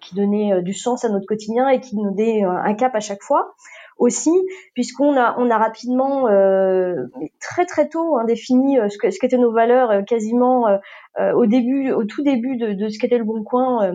qui 0.00 0.14
donnaient 0.14 0.54
euh, 0.54 0.62
du 0.62 0.72
sens 0.72 1.04
à 1.04 1.08
notre 1.08 1.26
quotidien 1.26 1.68
et 1.68 1.80
qui 1.80 1.96
nous 1.96 2.10
donnaient 2.10 2.42
un 2.44 2.74
cap 2.74 2.94
à 2.94 3.00
chaque 3.00 3.22
fois 3.22 3.54
aussi, 3.98 4.32
puisqu'on 4.74 5.16
a, 5.16 5.34
on 5.38 5.50
a 5.50 5.58
rapidement, 5.58 6.28
euh, 6.28 6.94
très 7.40 7.66
très 7.66 7.88
tôt, 7.88 8.16
hein, 8.16 8.24
défini 8.24 8.78
euh, 8.78 8.88
ce, 8.88 8.96
que, 8.96 9.10
ce 9.10 9.18
qu'étaient 9.18 9.38
nos 9.38 9.52
valeurs 9.52 9.90
euh, 9.90 10.02
quasiment 10.02 10.66
au 11.34 11.46
début, 11.46 11.90
au 11.90 12.04
tout 12.04 12.22
début 12.22 12.56
de, 12.56 12.74
de 12.74 12.88
ce 12.88 12.98
qu'était 12.98 13.18
le 13.18 13.24
Bon 13.24 13.42
Coin 13.42 13.92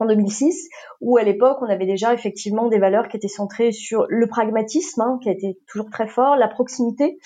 en 0.00 0.06
2006, 0.06 0.68
où 1.00 1.16
à 1.16 1.22
l'époque 1.22 1.58
on 1.60 1.66
avait 1.66 1.86
déjà 1.86 2.12
effectivement 2.12 2.66
des 2.66 2.80
valeurs 2.80 3.08
qui 3.08 3.16
étaient 3.16 3.28
centrées 3.28 3.70
sur 3.70 4.06
le 4.08 4.26
pragmatisme, 4.26 5.00
hein, 5.02 5.18
qui 5.22 5.28
a 5.28 5.32
été 5.32 5.58
toujours 5.68 5.88
très 5.90 6.08
fort, 6.08 6.34
la 6.34 6.48
proximité, 6.48 7.18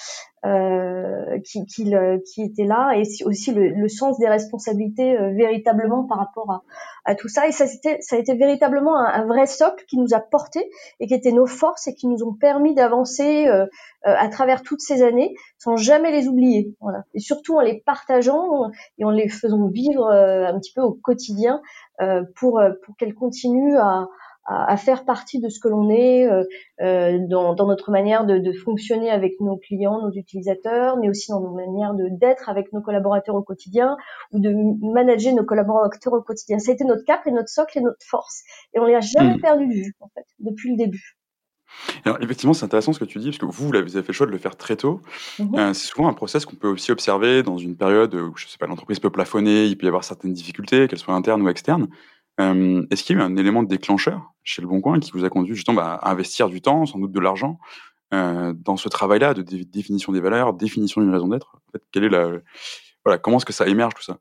euh, 0.45 1.39
qui, 1.45 1.67
qui, 1.67 1.93
qui, 2.33 2.43
était 2.43 2.65
là 2.65 2.93
et 2.95 3.03
aussi 3.25 3.53
le, 3.53 3.69
le 3.69 3.89
sens 3.89 4.19
des 4.19 4.29
responsabilités 4.29 5.19
euh, 5.19 5.33
véritablement 5.33 6.05
par 6.05 6.19
rapport 6.19 6.51
à, 6.51 6.63
à, 7.05 7.15
tout 7.15 7.29
ça. 7.29 7.49
Et 7.49 7.53
ça, 7.53 7.67
ça 7.67 8.17
a 8.17 8.19
été 8.19 8.35
véritablement 8.35 8.97
un, 8.99 9.23
un, 9.23 9.27
vrai 9.27 9.47
socle 9.47 9.85
qui 9.89 9.99
nous 9.99 10.15
a 10.15 10.21
porté 10.21 10.71
et 11.01 11.07
qui 11.07 11.15
était 11.15 11.33
nos 11.33 11.47
forces 11.47 11.89
et 11.89 11.95
qui 11.95 12.07
nous 12.07 12.23
ont 12.23 12.35
permis 12.35 12.75
d'avancer 12.75 13.47
euh, 13.49 13.65
euh, 13.65 13.67
à 14.05 14.29
travers 14.29 14.63
toutes 14.63 14.81
ces 14.81 15.03
années 15.03 15.35
sans 15.59 15.77
jamais 15.77 16.13
les 16.13 16.29
oublier. 16.29 16.77
Voilà. 16.81 17.05
Et 17.15 17.21
surtout 17.21 17.57
en 17.57 17.61
les 17.61 17.81
partageant 17.81 18.71
et 18.99 19.05
en 19.05 19.11
les 19.11 19.29
faisant 19.29 19.69
vivre 19.69 20.07
un 20.07 20.59
petit 20.59 20.73
peu 20.75 20.83
au 20.83 20.93
quotidien 20.93 21.61
pour, 22.37 22.61
pour 22.85 22.97
qu'elles 22.97 23.15
continuent 23.15 23.79
à, 23.79 24.07
à, 24.47 24.77
faire 24.77 25.05
partie 25.05 25.41
de 25.41 25.49
ce 25.49 25.59
que 25.61 25.69
l'on 25.69 25.91
est 25.91 26.27
euh, 26.27 26.45
euh, 26.81 27.19
dans, 27.29 27.55
dans, 27.55 27.67
notre 27.67 27.91
manière 27.91 28.25
de, 28.25 28.39
de, 28.39 28.53
fonctionner 28.53 29.11
avec 29.11 29.41
nos 29.41 29.57
clients, 29.57 30.01
nos 30.01 30.13
utilisateurs, 30.13 30.97
mais 30.99 31.09
aussi 31.09 31.31
dans 31.31 31.41
nos 31.41 31.55
manières 31.55 31.95
d'être 31.95 32.49
avec 32.49 32.73
nos 32.73 32.81
collaborateurs 32.81 33.35
au 33.35 33.43
quotidien 33.43 33.97
ou 34.33 34.39
de 34.39 34.53
manager 34.93 35.35
nos 35.35 35.45
collaborateurs 35.45 36.13
au 36.13 36.23
quotidien. 36.23 36.59
Ça 36.59 36.71
a 36.71 36.75
été 36.75 36.85
notre 36.85 37.05
cap 37.05 37.27
et 37.27 37.33
notre 37.33 37.49
socle 37.49 37.79
et 37.79 37.81
notre 37.81 38.05
force. 38.09 38.43
Et 38.75 38.79
on 38.79 38.85
les 38.85 38.95
a 38.95 39.01
jamais 39.01 39.35
mmh. 39.35 39.41
perdu 39.41 39.67
de 39.67 39.75
vue, 39.75 39.95
en 40.01 40.09
fait, 40.15 40.27
depuis 40.39 40.71
le 40.71 40.77
début. 40.77 41.17
Alors, 42.05 42.19
effectivement, 42.21 42.55
c'est 42.55 42.65
intéressant 42.65 42.93
ce 42.93 43.01
que 43.01 43.05
tu 43.05 43.19
dis, 43.19 43.27
parce 43.27 43.39
que 43.39 43.47
vous, 43.47 43.69
vous 43.69 43.75
avez 43.75 43.91
fait 43.91 44.09
le 44.09 44.13
choix 44.13 44.27
de 44.27 44.33
le 44.33 44.39
faire 44.39 44.57
très 44.57 44.77
tôt. 44.77 45.01
Mmh 45.39 45.59
euh, 45.59 45.75
c'est 45.75 45.87
souvent 45.87 46.09
un 46.09 46.15
process 46.15 46.47
qu'on 46.47 46.57
peut 46.57 46.69
aussi 46.69 46.93
observer 46.93 47.43
dans 47.43 47.59
une 47.59 47.77
période 47.77 48.15
où, 48.15 48.37
je 48.37 48.47
sais 48.47 48.59
pas, 48.59 48.67
l'entreprise 48.67 49.01
peut 49.01 49.11
plafonner, 49.11 49.67
il 49.67 49.77
peut 49.77 49.87
y 49.87 49.89
avoir 49.89 50.05
certaines 50.05 50.33
difficultés, 50.33 50.89
qu'elles 50.89 50.99
soient 50.99 51.15
internes 51.15 51.43
ou 51.43 51.49
externes. 51.49 51.89
Euh, 52.41 52.87
est-ce 52.91 53.03
qu'il 53.03 53.17
y 53.17 53.19
a 53.19 53.23
eu 53.23 53.25
un 53.25 53.37
élément 53.37 53.63
déclencheur 53.63 54.33
chez 54.43 54.63
Le 54.63 54.69
Bon 54.69 54.81
Coin 54.81 55.01
qui 55.01 55.11
vous 55.13 55.25
a 55.25 55.31
conduit 55.31 55.55
justement 55.55 55.77
bah, 55.77 55.99
à 56.03 56.11
investir 56.11 56.49
du 56.49 56.61
temps, 56.61 56.85
sans 56.87 56.99
doute 56.99 57.13
de 57.13 57.21
l'argent, 57.21 57.59
euh, 58.15 58.53
dans 58.55 58.77
ce 58.77 58.89
travail-là 58.89 59.35
de 59.35 59.43
définition 59.43 60.13
des 60.13 60.21
valeurs, 60.21 60.53
définition 60.53 61.01
d'une 61.01 61.11
raison 61.11 61.29
d'être? 61.29 61.57
En 61.69 61.73
fait, 61.73 61.83
quelle 61.93 62.05
est 62.05 62.09
la, 62.11 62.31
voilà, 63.05 63.19
Comment 63.19 63.39
est-ce 63.39 63.47
que 63.47 63.53
ça 63.53 63.67
émerge 63.67 63.95
tout 63.95 64.03
ça? 64.03 64.19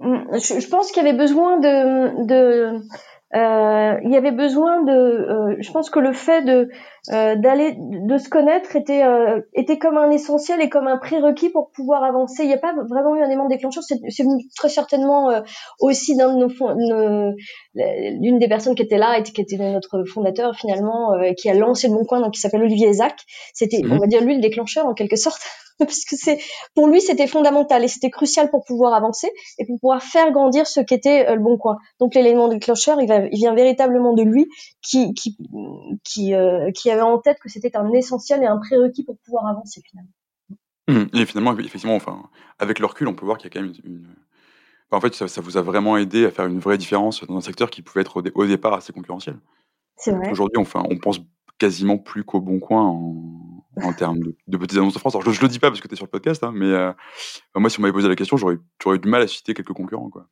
Mmh, 0.00 0.38
je, 0.38 0.68
pense 0.68 0.90
qu'il 0.90 1.04
y 1.04 1.06
avait 1.06 1.18
besoin 1.18 1.58
de, 1.58 2.26
de 2.26 2.80
euh, 3.34 3.94
il 4.02 4.10
y 4.10 4.16
avait 4.16 4.32
besoin 4.32 4.82
de. 4.82 4.92
Euh, 4.92 5.56
je 5.60 5.70
pense 5.70 5.88
que 5.88 6.00
le 6.00 6.12
fait 6.12 6.42
de 6.42 6.68
euh, 7.12 7.36
d'aller 7.36 7.76
de 7.78 8.18
se 8.18 8.28
connaître 8.28 8.74
était 8.74 9.04
euh, 9.04 9.40
était 9.54 9.78
comme 9.78 9.96
un 9.96 10.10
essentiel 10.10 10.60
et 10.60 10.68
comme 10.68 10.88
un 10.88 10.98
prérequis 10.98 11.48
pour 11.48 11.70
pouvoir 11.70 12.02
avancer. 12.02 12.42
Il 12.42 12.48
n'y 12.48 12.54
a 12.54 12.58
pas 12.58 12.74
vraiment 12.88 13.14
eu 13.14 13.22
un 13.22 13.26
élément 13.26 13.46
déclencheur. 13.46 13.84
C'est 13.84 14.24
très 14.56 14.68
certainement 14.68 15.30
euh, 15.30 15.42
aussi 15.78 16.16
d'un 16.16 16.34
de 16.34 16.44
nos, 16.44 17.34
l'une 17.74 18.40
des 18.40 18.48
personnes 18.48 18.74
qui 18.74 18.82
était 18.82 18.98
là 18.98 19.18
et 19.18 19.22
qui 19.22 19.40
était 19.40 19.56
notre 19.56 20.02
fondateur 20.04 20.56
finalement, 20.56 21.12
qui 21.36 21.48
a 21.48 21.54
lancé 21.54 21.86
le 21.86 21.94
Bon 21.94 22.04
Coin, 22.04 22.20
donc 22.20 22.32
qui 22.32 22.40
s'appelle 22.40 22.62
Olivier 22.62 22.88
Isaac. 22.88 23.14
C'était, 23.54 23.80
on 23.84 23.94
mmh. 23.94 23.98
va 23.98 24.06
dire, 24.08 24.22
lui 24.22 24.34
le 24.34 24.40
déclencheur 24.40 24.86
en 24.86 24.94
quelque 24.94 25.16
sorte. 25.16 25.40
Parce 25.84 26.04
que 26.04 26.16
c'est 26.16 26.38
pour 26.74 26.88
lui 26.88 27.00
c'était 27.00 27.26
fondamental 27.26 27.84
et 27.84 27.88
c'était 27.88 28.10
crucial 28.10 28.50
pour 28.50 28.64
pouvoir 28.64 28.94
avancer 28.94 29.30
et 29.58 29.66
pour 29.66 29.78
pouvoir 29.80 30.02
faire 30.02 30.30
grandir 30.32 30.66
ce 30.66 30.80
qu'était 30.80 31.28
euh, 31.28 31.34
le 31.34 31.40
bon 31.40 31.56
coin. 31.56 31.78
Donc 31.98 32.14
l'élément 32.14 32.48
déclencheur, 32.48 33.00
il, 33.00 33.08
va, 33.08 33.26
il 33.26 33.36
vient 33.36 33.54
véritablement 33.54 34.14
de 34.14 34.22
lui 34.22 34.46
qui 34.82 35.14
qui 35.14 35.36
qui, 36.04 36.34
euh, 36.34 36.70
qui 36.72 36.90
avait 36.90 37.00
en 37.02 37.18
tête 37.18 37.38
que 37.40 37.48
c'était 37.48 37.76
un 37.76 37.90
essentiel 37.92 38.42
et 38.42 38.46
un 38.46 38.58
prérequis 38.58 39.04
pour 39.04 39.16
pouvoir 39.24 39.46
avancer 39.46 39.82
finalement. 39.88 40.10
Mmh. 40.88 41.16
Et 41.16 41.26
finalement, 41.26 41.56
effectivement, 41.58 41.94
enfin, 41.94 42.24
avec 42.58 42.78
le 42.78 42.86
recul, 42.86 43.06
on 43.06 43.14
peut 43.14 43.24
voir 43.24 43.38
qu'il 43.38 43.48
y 43.48 43.56
a 43.56 43.60
quand 43.60 43.64
même 43.64 43.74
une, 43.84 44.06
en 44.92 45.00
fait, 45.00 45.14
ça, 45.14 45.28
ça, 45.28 45.40
vous 45.40 45.56
a 45.56 45.62
vraiment 45.62 45.96
aidé 45.96 46.24
à 46.26 46.30
faire 46.30 46.46
une 46.46 46.58
vraie 46.58 46.78
différence 46.78 47.24
dans 47.24 47.36
un 47.36 47.40
secteur 47.40 47.70
qui 47.70 47.82
pouvait 47.82 48.00
être 48.00 48.16
au, 48.16 48.22
au 48.34 48.46
départ 48.46 48.74
assez 48.74 48.92
concurrentiel. 48.92 49.38
C'est 49.96 50.12
vrai. 50.12 50.30
Aujourd'hui, 50.30 50.60
enfin, 50.60 50.82
on 50.90 50.98
pense 50.98 51.20
quasiment 51.58 51.98
plus 51.98 52.24
qu'au 52.24 52.40
bon 52.40 52.58
coin 52.58 52.82
en, 52.82 53.14
en 53.82 53.92
termes 53.92 54.18
de, 54.20 54.56
petites 54.56 54.78
annonces 54.78 54.94
de 54.94 54.98
France. 54.98 55.14
Alors, 55.14 55.30
je, 55.30 55.38
ne 55.38 55.42
le 55.42 55.48
dis 55.48 55.58
pas 55.58 55.68
parce 55.68 55.80
que 55.80 55.88
tu 55.88 55.94
es 55.94 55.96
sur 55.96 56.06
le 56.06 56.10
podcast, 56.10 56.42
hein, 56.44 56.52
mais 56.54 56.66
euh, 56.66 56.92
moi, 57.54 57.70
si 57.70 57.78
on 57.78 57.82
m'avait 57.82 57.92
posé 57.92 58.08
la 58.08 58.16
question, 58.16 58.36
j'aurais 58.36 58.54
eu 58.54 58.98
du 58.98 59.08
mal 59.08 59.22
à 59.22 59.26
citer 59.26 59.54
quelques 59.54 59.72
concurrents. 59.72 60.10
Quoi. 60.10 60.26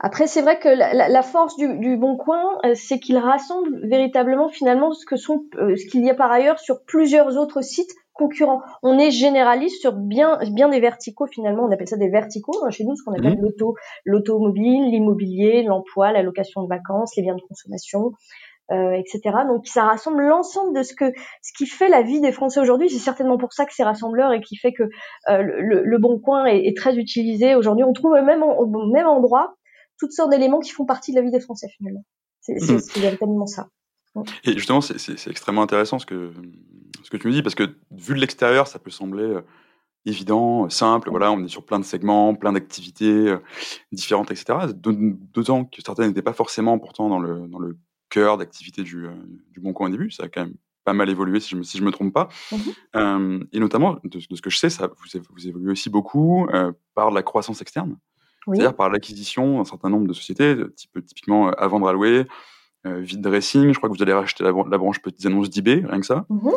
Après, 0.00 0.28
c'est 0.28 0.42
vrai 0.42 0.60
que 0.60 0.68
la, 0.68 1.22
force 1.22 1.56
du, 1.56 1.96
Bon 1.96 2.16
Coin, 2.16 2.58
euh, 2.64 2.74
c'est 2.74 3.00
qu'il 3.00 3.18
rassemble 3.18 3.86
véritablement 3.88 4.48
finalement 4.48 4.92
ce 4.92 5.04
que 5.04 5.16
sont, 5.16 5.44
euh, 5.56 5.74
ce 5.74 5.86
qu'il 5.86 6.04
y 6.04 6.10
a 6.10 6.14
par 6.14 6.30
ailleurs 6.30 6.60
sur 6.60 6.84
plusieurs 6.84 7.36
autres 7.36 7.62
sites 7.62 7.90
concurrents. 8.12 8.62
On 8.82 8.96
est 8.98 9.10
généraliste 9.10 9.80
sur 9.80 9.92
bien, 9.92 10.38
bien 10.52 10.68
des 10.68 10.78
verticaux 10.78 11.26
finalement. 11.26 11.64
On 11.64 11.72
appelle 11.72 11.88
ça 11.88 11.96
des 11.96 12.10
verticaux 12.10 12.64
hein, 12.64 12.70
chez 12.70 12.84
nous, 12.84 12.94
ce 12.94 13.02
qu'on 13.02 13.12
appelle 13.12 13.38
mmh. 13.38 13.42
l'auto, 13.42 13.74
l'automobile, 14.04 14.90
l'immobilier, 14.90 15.64
l'emploi, 15.64 16.12
la 16.12 16.22
location 16.22 16.62
de 16.62 16.68
vacances, 16.68 17.16
les 17.16 17.22
biens 17.22 17.36
de 17.36 17.42
consommation, 17.48 18.12
euh, 18.70 18.92
etc. 18.92 19.20
Donc 19.48 19.66
ça 19.66 19.84
rassemble 19.84 20.22
l'ensemble 20.22 20.76
de 20.76 20.82
ce 20.82 20.92
que 20.94 21.10
ce 21.40 21.52
qui 21.56 21.64
fait 21.64 21.88
la 21.88 22.02
vie 22.02 22.20
des 22.20 22.32
Français 22.32 22.60
aujourd'hui. 22.60 22.90
C'est 22.90 22.98
certainement 22.98 23.38
pour 23.38 23.54
ça 23.54 23.64
que 23.64 23.72
c'est 23.74 23.82
rassembleur 23.82 24.30
et 24.34 24.42
qui 24.42 24.56
fait 24.56 24.74
que 24.74 24.82
euh, 25.28 25.42
le, 25.42 25.98
Bon 25.98 26.18
Coin 26.18 26.44
est, 26.44 26.76
très 26.76 26.96
utilisé 26.96 27.54
aujourd'hui. 27.54 27.82
On 27.84 27.94
trouve 27.94 28.12
même 28.12 28.42
au 28.42 28.66
même 28.92 29.06
endroit 29.06 29.54
toutes 29.98 30.12
sortes 30.12 30.30
d'éléments 30.30 30.60
qui 30.60 30.70
font 30.70 30.84
partie 30.84 31.12
de 31.12 31.16
la 31.16 31.22
vie 31.22 31.30
des 31.30 31.40
Français 31.40 31.68
finalement. 31.78 32.04
C'est 32.40 32.60
mmh. 32.60 33.00
véritablement 33.00 33.46
ça. 33.46 33.68
Et 34.44 34.52
justement, 34.52 34.82
c'est 34.82 35.28
extrêmement 35.28 35.62
intéressant 35.62 35.98
ce 35.98 36.04
que 36.04 36.32
ce 37.02 37.08
que 37.08 37.16
tu 37.16 37.26
me 37.28 37.32
dis 37.32 37.42
parce 37.42 37.54
que 37.54 37.74
vu 37.90 38.14
de 38.14 38.20
l'extérieur, 38.20 38.66
ça 38.66 38.78
peut 38.78 38.90
sembler 38.90 39.24
euh, 39.24 39.40
évident, 40.04 40.68
simple. 40.68 41.08
Voilà, 41.08 41.32
on 41.32 41.42
est 41.42 41.48
sur 41.48 41.64
plein 41.64 41.78
de 41.78 41.84
segments, 41.84 42.34
plein 42.34 42.52
d'activités 42.52 43.34
différentes, 43.92 44.30
etc. 44.30 44.58
D'autant 44.74 45.64
que 45.64 45.80
certaines 45.82 46.08
n'étaient 46.08 46.20
pas 46.20 46.34
forcément 46.34 46.78
pourtant 46.78 47.08
dans 47.08 47.18
le 47.18 47.48
dans 47.48 47.58
le 47.58 47.78
cœur 48.08 48.38
d'activité 48.38 48.82
du, 48.82 49.06
euh, 49.06 49.14
du 49.50 49.60
Bon 49.60 49.72
Coin 49.72 49.88
au 49.88 49.90
début. 49.90 50.10
Ça 50.10 50.24
a 50.24 50.28
quand 50.28 50.42
même 50.42 50.54
pas 50.84 50.92
mal 50.92 51.10
évolué, 51.10 51.40
si 51.40 51.50
je 51.50 51.56
me, 51.56 51.62
si 51.62 51.78
je 51.78 51.84
me 51.84 51.90
trompe 51.90 52.12
pas. 52.12 52.28
Mmh 52.50 52.56
euh, 52.96 53.44
et 53.52 53.60
notamment, 53.60 53.98
de, 54.04 54.18
ce 54.18 54.40
que 54.40 54.50
je 54.50 54.58
sais, 54.58 54.70
ça, 54.70 54.86
vous, 54.86 55.20
vous 55.30 55.46
évoluez 55.46 55.72
aussi 55.72 55.90
beaucoup 55.90 56.46
euh, 56.52 56.72
par 56.94 57.10
la 57.10 57.22
croissance 57.22 57.60
externe, 57.60 57.98
c'est-à-dire 58.46 58.74
par 58.74 58.88
l'acquisition 58.88 59.58
d'un 59.58 59.64
certain 59.64 59.90
nombre 59.90 60.08
de 60.08 60.14
sociétés, 60.14 60.56
type, 60.74 61.04
typiquement 61.04 61.50
à 61.50 61.66
vendre 61.66 61.88
à 61.88 61.92
louer, 61.92 62.26
vide 62.84 63.20
dressing. 63.20 63.72
Je 63.74 63.78
crois 63.78 63.90
que 63.90 63.94
vous 63.94 64.02
allez 64.02 64.14
racheter 64.14 64.42
la, 64.42 64.52
branche 64.52 65.00
petites 65.00 65.26
annonces 65.26 65.50
d'eBay, 65.50 65.84
rien 65.86 66.00
que 66.00 66.06
ça. 66.06 66.24
Mmh 66.30 66.50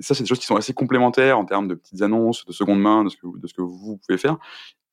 ça, 0.00 0.14
c'est 0.14 0.24
des 0.24 0.28
choses 0.28 0.40
qui 0.40 0.44
sont 0.44 0.56
assez 0.56 0.74
complémentaires 0.74 1.38
en 1.38 1.46
termes 1.46 1.66
de 1.66 1.74
petites 1.74 2.02
annonces, 2.02 2.44
de 2.44 2.52
seconde 2.52 2.80
main, 2.80 3.04
de 3.04 3.08
ce 3.08 3.16
que, 3.16 3.38
de 3.38 3.46
ce 3.46 3.54
que 3.54 3.62
vous 3.62 3.98
pouvez 4.04 4.18
faire. 4.18 4.36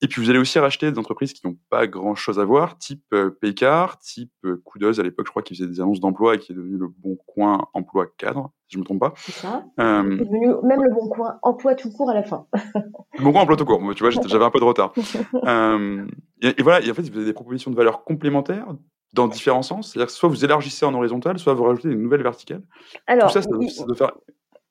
Et 0.03 0.07
puis 0.07 0.19
vous 0.19 0.31
allez 0.31 0.39
aussi 0.39 0.57
racheter 0.57 0.91
des 0.91 0.97
entreprises 0.97 1.31
qui 1.31 1.45
n'ont 1.45 1.57
pas 1.69 1.85
grand 1.85 2.15
chose 2.15 2.39
à 2.39 2.45
voir, 2.45 2.79
type 2.79 3.03
euh, 3.13 3.29
Paycar, 3.29 3.99
type 3.99 4.31
euh, 4.45 4.59
Coudeuse 4.65 4.99
à 4.99 5.03
l'époque, 5.03 5.27
je 5.27 5.31
crois, 5.31 5.43
qui 5.43 5.55
faisait 5.55 5.67
des 5.67 5.79
annonces 5.79 5.99
d'emploi 5.99 6.35
et 6.35 6.39
qui 6.39 6.51
est 6.51 6.55
devenu 6.55 6.77
le 6.77 6.87
Bon 6.87 7.17
Coin 7.27 7.67
Emploi 7.75 8.07
Cadre, 8.17 8.51
si 8.67 8.75
je 8.75 8.79
me 8.79 8.83
trompe 8.83 8.99
pas. 8.99 9.13
C'est 9.15 9.31
ça. 9.31 9.63
Euh... 9.79 10.01
devenu 10.01 10.47
même 10.63 10.83
le 10.83 10.91
Bon 10.91 11.07
Coin 11.07 11.37
Emploi 11.43 11.75
tout 11.75 11.91
court 11.91 12.09
à 12.09 12.15
la 12.15 12.23
fin. 12.23 12.47
le 12.73 13.23
bon 13.23 13.31
Coin 13.31 13.41
Emploi 13.41 13.57
tout 13.57 13.65
court. 13.65 13.79
Tu 13.95 14.03
vois, 14.03 14.09
j'avais 14.09 14.43
un 14.43 14.49
peu 14.49 14.59
de 14.59 14.65
retard. 14.65 14.91
euh, 15.45 16.07
et, 16.41 16.63
voilà. 16.63 16.83
Et 16.83 16.89
en 16.89 16.95
fait, 16.95 17.03
vous 17.03 17.17
avez 17.17 17.25
des 17.25 17.33
propositions 17.33 17.69
de 17.69 17.75
valeur 17.75 18.03
complémentaires 18.03 18.73
dans 19.13 19.27
différents 19.27 19.61
sens. 19.61 19.91
C'est-à-dire 19.91 20.07
que 20.07 20.13
soit 20.13 20.29
vous 20.29 20.43
élargissez 20.43 20.83
en 20.83 20.95
horizontal, 20.95 21.37
soit 21.37 21.53
vous 21.53 21.63
rajoutez 21.63 21.89
une 21.89 22.01
nouvelle 22.01 22.23
verticale. 22.23 22.63
Alors, 23.05 23.27
tout 23.27 23.33
ça, 23.33 23.43
ça, 23.43 23.85
doit 23.85 23.95
faire 23.95 24.13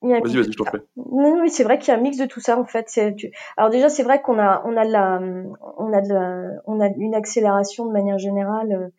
Vas-y, 0.03 0.37
vas-y, 0.37 0.53
je 0.53 0.57
t'en 0.57 0.65
prie. 0.65 0.81
Non, 0.97 1.41
oui, 1.43 1.51
c'est 1.51 1.65
vrai 1.65 1.79
qu'il 1.79 1.93
y 1.93 1.97
a 1.97 1.99
un 1.99 2.03
mix 2.03 2.17
de 2.17 2.27
tout 2.27 2.41
ça 2.41 2.59
en 2.59 2.65
fait. 2.65 2.89
Alors 3.57 3.71
déjà, 3.71 3.89
c'est 3.89 4.03
vrai 4.03 4.23
qu'on 4.23 4.39
a, 4.39 4.63
on 4.65 4.77
a 4.77 4.87
de 4.87 4.93
la, 4.93 5.21
on 5.77 5.93
a 5.93 6.01
de 6.01 6.13
la, 6.13 6.43
on 6.67 6.81
a 6.81 6.89
une 6.97 7.15
accélération 7.15 7.87
de 7.87 7.93
manière 7.93 8.19
générale. 8.19 8.91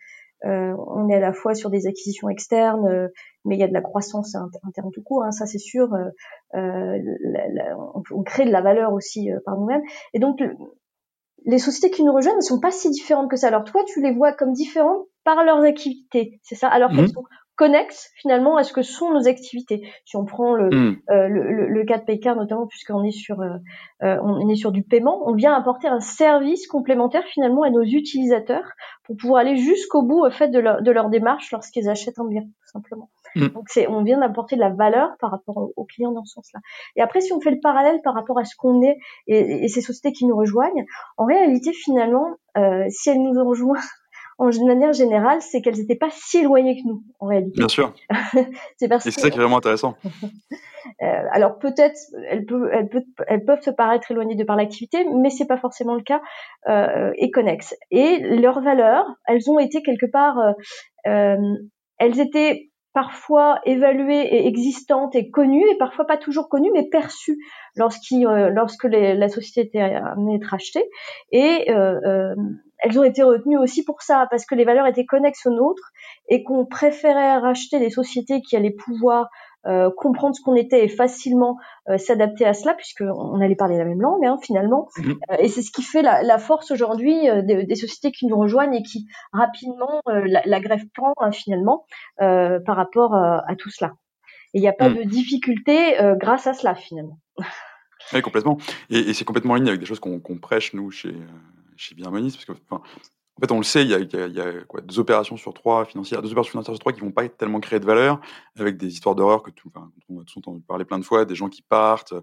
Euh, 0.46 0.76
on 0.88 1.08
est 1.10 1.16
à 1.16 1.20
la 1.20 1.34
fois 1.34 1.54
sur 1.54 1.70
des 1.70 1.86
acquisitions 1.86 2.28
externes, 2.30 2.88
euh, 2.88 3.08
mais 3.46 3.56
il 3.56 3.60
y 3.60 3.64
a 3.64 3.68
de 3.68 3.74
la 3.74 3.82
croissance 3.82 4.36
interne 4.36 4.90
tout 4.92 5.04
court, 5.04 5.24
hein, 5.24 5.32
ça 5.32 5.46
c'est 5.46 5.60
sûr. 5.60 5.94
Euh, 5.94 6.10
euh 6.56 6.98
on, 8.12 8.24
crée 8.24 8.46
de 8.46 8.52
la 8.52 8.62
valeur 8.62 8.94
aussi 8.94 9.32
euh, 9.32 9.40
par 9.46 9.58
nous-mêmes. 9.58 9.84
Et 10.14 10.20
donc, 10.20 10.40
les 11.46 11.60
sociétés 11.60 11.92
qui 11.92 12.04
nous 12.04 12.14
rejoignent 12.14 12.38
ne 12.38 12.42
sont 12.42 12.60
pas 12.60 12.72
si 12.72 12.90
différentes 12.90 13.30
que 13.30 13.36
ça. 13.36 13.48
Alors 13.48 13.64
toi, 13.64 13.84
tu 13.86 14.02
les 14.02 14.14
vois 14.14 14.34
comme 14.34 14.54
différentes 14.54 15.06
par 15.24 15.44
leurs 15.44 15.62
activités, 15.62 16.40
c'est 16.44 16.56
ça? 16.56 16.68
Alors 16.68 16.90
qu'elles 16.90 17.06
mmh. 17.06 17.10
sont 17.10 17.24
connexes 17.62 18.10
finalement 18.16 18.58
à 18.58 18.64
ce 18.64 18.74
que 18.74 18.82
sont 18.82 19.14
nos 19.14 19.28
activités. 19.28 19.88
Si 20.06 20.18
on 20.18 20.26
prend 20.26 20.56
le, 20.56 20.70
hmm. 20.70 20.98
euh, 21.12 21.28
le, 21.28 21.68
le, 21.68 21.86
cas 21.86 22.00
de 22.00 22.06
Paycar 22.06 22.36
notamment, 22.36 22.66
puisqu'on 22.66 23.04
est 23.04 23.12
sur 23.12 23.40
euh, 23.40 23.58
euh, 24.02 24.18
on 24.24 24.50
est 24.50 24.56
sur 24.56 24.72
du 24.72 24.82
paiement, 24.82 25.22
on 25.28 25.36
vient 25.36 25.54
apporter 25.54 25.88
un 25.88 26.00
service 26.00 26.66
complémentaire 26.66 27.24
finalement 27.26 27.62
à 27.62 27.70
nos 27.70 27.84
utilisateurs 27.84 28.68
pour 29.04 29.16
pouvoir 29.16 29.42
aller 29.42 29.58
jusqu'au 29.58 30.02
bout 30.02 30.26
au 30.26 30.32
fait 30.32 30.48
de 30.48 30.58
leur, 30.58 30.82
de 30.82 30.90
leur 30.90 31.10
démarche 31.10 31.52
lorsqu'ils 31.52 31.88
achètent 31.88 32.18
un 32.18 32.28
bien, 32.28 32.42
tout 32.42 32.72
simplement. 32.74 33.12
Hmm. 33.36 33.50
Donc 33.50 33.66
c'est 33.68 33.88
on 33.88 34.02
vient 34.02 34.20
d'apporter 34.20 34.56
de 34.56 34.62
la 34.62 34.72
valeur 34.72 35.10
par 35.20 35.30
rapport 35.30 35.70
aux, 35.76 35.86
clients 35.86 36.14
dans 36.14 36.26
ce 36.26 36.34
sens-là. 36.34 36.62
Et 36.96 37.02
après, 37.02 37.22
si 37.22 37.32
on 37.32 37.42
fait 37.42 37.52
le 37.52 37.60
parallèle 37.62 38.02
par 38.04 38.16
rapport 38.16 38.40
à 38.40 38.44
ce 38.44 38.56
qu'on 38.56 38.82
est 38.82 38.98
et, 39.28 39.66
et, 39.66 39.68
ces 39.68 39.82
sociétés 39.82 40.14
qui 40.14 40.26
nous 40.26 40.36
rejoignent, 40.36 40.84
en 41.18 41.26
réalité 41.26 41.74
finalement, 41.74 42.26
si 42.90 43.12
elles 43.12 43.22
nous 43.22 43.40
ont 43.40 43.48
rejoint 43.48 43.80
en 44.42 44.66
manière 44.66 44.94
générale, 44.94 45.40
c'est 45.42 45.62
qu'elles 45.62 45.78
n'étaient 45.78 45.96
pas 45.96 46.10
si 46.12 46.40
éloignées 46.40 46.82
que 46.82 46.88
nous, 46.88 47.04
en 47.20 47.28
réalité. 47.28 47.58
Bien 47.58 47.68
sûr. 47.68 47.94
c'est 48.78 48.88
parce 48.88 49.06
Et 49.06 49.12
c'est 49.12 49.22
ça 49.22 49.30
qui 49.30 49.38
est 49.38 49.42
vraiment 49.42 49.58
intéressant. 49.58 49.96
euh, 51.04 51.24
alors 51.32 51.60
peut-être, 51.60 52.00
elles 52.28 52.46
peuvent, 52.46 52.68
elles, 52.74 52.90
peuvent, 52.90 53.04
elles 53.28 53.46
peuvent 53.46 53.62
se 53.62 53.70
paraître 53.70 54.10
éloignées 54.10 54.36
de 54.36 54.44
par 54.44 54.56
l'activité, 54.56 55.06
mais 55.16 55.30
c'est 55.30 55.46
pas 55.46 55.58
forcément 55.58 55.94
le 55.94 56.02
cas 56.02 56.22
euh, 56.70 57.12
et 57.18 57.30
connexes. 57.30 57.76
Et 57.92 58.18
leurs 58.20 58.62
valeurs, 58.62 59.06
elles 59.28 59.48
ont 59.50 59.60
été 59.60 59.84
quelque 59.84 60.10
part, 60.12 60.40
euh, 61.08 61.56
elles 62.00 62.20
étaient 62.20 62.72
parfois 62.94 63.62
évaluées 63.66 64.22
et 64.22 64.48
existantes 64.48 65.16
et 65.16 65.30
connues, 65.30 65.64
et 65.72 65.78
parfois 65.78 66.06
pas 66.06 66.18
toujours 66.18 66.50
connues, 66.50 66.72
mais 66.74 66.90
perçues 66.90 67.38
lorsqu 67.76 68.26
euh, 68.26 68.50
lorsque 68.50 68.84
les, 68.86 69.14
la 69.14 69.30
société 69.30 69.62
était 69.62 69.80
amenée 69.80 70.34
à 70.34 70.36
être 70.38 70.54
achetée. 70.54 70.90
Et 71.32 71.72
euh 71.72 72.34
elles 72.82 73.00
ont 73.00 73.04
été 73.04 73.24
retenues 73.24 73.58
aussi 73.58 73.84
pour 73.84 74.02
ça, 74.02 74.28
parce 74.30 74.46
que 74.46 74.56
les 74.56 74.66
valeurs 74.66 74.88
étaient 74.88 75.06
connexes 75.06 75.46
aux 75.46 75.52
nôtres 75.52 75.92
et 76.30 76.44
qu'on 76.44 76.66
préférait 76.66 77.38
racheter 77.38 77.80
des 77.80 77.90
sociétés 77.90 78.42
qui 78.42 78.56
allaient 78.56 78.72
pouvoir 78.72 79.30
euh, 79.68 79.92
comprendre 79.96 80.36
ce 80.36 80.42
qu'on 80.42 80.56
était 80.56 80.84
et 80.84 80.88
facilement 80.88 81.60
euh, 81.88 82.00
s'adapter 82.00 82.46
à 82.46 82.54
cela, 82.54 82.74
puisqu'on 82.74 83.40
allait 83.40 83.56
parler 83.56 83.78
la 83.78 83.86
même 83.86 84.02
langue 84.02 84.26
hein, 84.26 84.38
finalement. 84.42 84.90
Mhm. 84.98 85.20
Euh, 85.30 85.36
et 85.38 85.50
c'est 85.50 85.62
ce 85.62 85.72
qui 85.72 85.84
fait 85.84 86.02
la, 86.02 86.24
la 86.24 86.40
force 86.40 86.72
aujourd'hui 86.72 87.28
des, 87.44 87.66
des, 87.66 87.76
sociétés 87.76 88.12
qui 88.12 88.26
nous 88.26 88.38
rejoignent 88.38 88.74
et 88.74 88.82
qui 88.82 89.06
rapidement 89.34 90.02
la, 90.08 90.42
la 90.44 90.60
grève 90.60 90.84
prend 90.96 91.14
hein, 91.18 91.32
finalement 91.32 91.86
par 92.18 92.76
rapport 92.76 93.14
à 93.16 93.56
tout 93.58 93.70
cela. 93.70 93.94
Et 94.54 94.60
il 94.60 94.62
n'y 94.62 94.68
a 94.68 94.74
pas 94.74 94.90
mhm. 94.90 94.98
de 94.98 95.04
difficulté 95.04 95.96
grâce 96.20 96.48
à 96.48 96.54
cela 96.54 96.74
finalement. 96.74 97.20
Oui, 98.14 98.22
complètement. 98.22 98.58
Et, 98.90 98.98
et 98.98 99.14
c'est 99.14 99.26
complètement 99.26 99.54
en 99.54 99.58
ligne 99.58 99.68
avec 99.68 99.80
des 99.80 99.86
choses 99.86 100.00
qu'on 100.00 100.20
prêche, 100.40 100.74
nous, 100.74 100.90
chez, 100.90 101.14
chez 101.82 101.96
Birmonis, 101.96 102.32
parce 102.32 102.46
que, 102.46 102.52
en 102.72 103.42
fait, 103.42 103.52
on 103.52 103.58
le 103.58 103.64
sait, 103.64 103.84
il 103.84 103.90
y 103.90 103.96
a, 103.96 104.82
deux 104.82 105.00
opérations 105.00 105.38
sur 105.38 105.54
trois 105.54 105.86
financières, 105.86 106.22
deux 106.22 106.32
opérations 106.32 106.52
financières 106.52 106.76
sur 106.76 106.80
trois 106.80 106.94
qui 106.94 107.00
vont 107.00 107.12
pas 107.12 107.28
tellement 107.28 107.60
créer 107.60 107.80
de 107.80 107.86
valeur, 107.86 108.20
avec 108.58 108.78
des 108.78 108.88
histoires 108.88 109.16
d'horreur 109.16 109.42
que 109.42 109.50
tout, 109.52 109.72
on 110.10 110.20
a 110.20 110.24
tous 110.26 110.38
entendu 110.38 110.62
parler 110.62 110.86
plein 110.86 111.00
de 111.00 111.04
fois, 111.04 111.26
des 111.26 111.34
gens 111.34 111.50
qui 111.50 111.62
partent, 111.62 112.14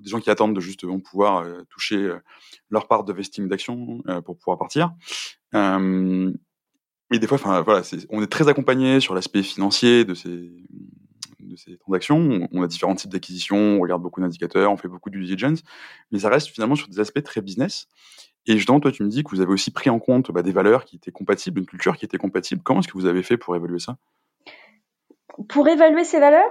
des 0.00 0.10
gens 0.10 0.20
qui 0.20 0.30
attendent 0.30 0.54
de 0.54 0.60
justement 0.60 1.00
pouvoir 1.00 1.38
euh, 1.38 1.62
toucher 1.70 1.96
euh, 1.96 2.18
leur 2.70 2.86
part 2.86 3.02
de 3.04 3.12
vesting 3.12 3.48
d'action 3.48 4.02
euh, 4.08 4.20
pour 4.20 4.36
pouvoir 4.36 4.58
partir. 4.58 4.92
Et 7.10 7.18
des 7.18 7.26
fois, 7.26 7.38
enfin 7.38 7.62
voilà, 7.62 7.82
on 8.10 8.22
est 8.22 8.26
très 8.26 8.48
accompagné 8.48 9.00
sur 9.00 9.14
l'aspect 9.14 9.42
financier 9.42 10.04
de 10.04 10.12
ces 10.14 10.52
transactions. 11.80 12.46
On 12.52 12.62
a 12.62 12.66
différents 12.66 12.94
types 12.94 13.10
d'acquisitions, 13.10 13.78
on 13.78 13.80
regarde 13.80 14.02
beaucoup 14.02 14.20
d'indicateurs, 14.20 14.70
on 14.70 14.76
fait 14.76 14.88
beaucoup 14.88 15.08
de 15.08 15.18
diligence, 15.18 15.62
mais 16.12 16.18
ça 16.18 16.28
reste 16.28 16.48
finalement 16.48 16.76
sur 16.76 16.86
des 16.86 17.00
aspects 17.00 17.22
très 17.22 17.40
business. 17.40 17.88
Et 18.48 18.56
justement, 18.56 18.80
toi, 18.80 18.90
tu 18.90 19.04
me 19.04 19.08
dis 19.08 19.22
que 19.22 19.30
vous 19.30 19.40
avez 19.40 19.52
aussi 19.52 19.70
pris 19.70 19.90
en 19.90 20.00
compte 20.00 20.32
bah, 20.32 20.42
des 20.42 20.50
valeurs 20.52 20.84
qui 20.84 20.96
étaient 20.96 21.12
compatibles, 21.12 21.60
une 21.60 21.66
culture 21.66 21.96
qui 21.96 22.04
était 22.04 22.18
compatible. 22.18 22.62
Comment 22.64 22.80
est-ce 22.80 22.88
que 22.88 22.94
vous 22.98 23.06
avez 23.06 23.22
fait 23.22 23.36
pour 23.36 23.54
évaluer 23.54 23.78
ça? 23.78 23.96
Pour 25.48 25.68
évaluer 25.68 26.04
ces 26.04 26.18
valeurs, 26.18 26.50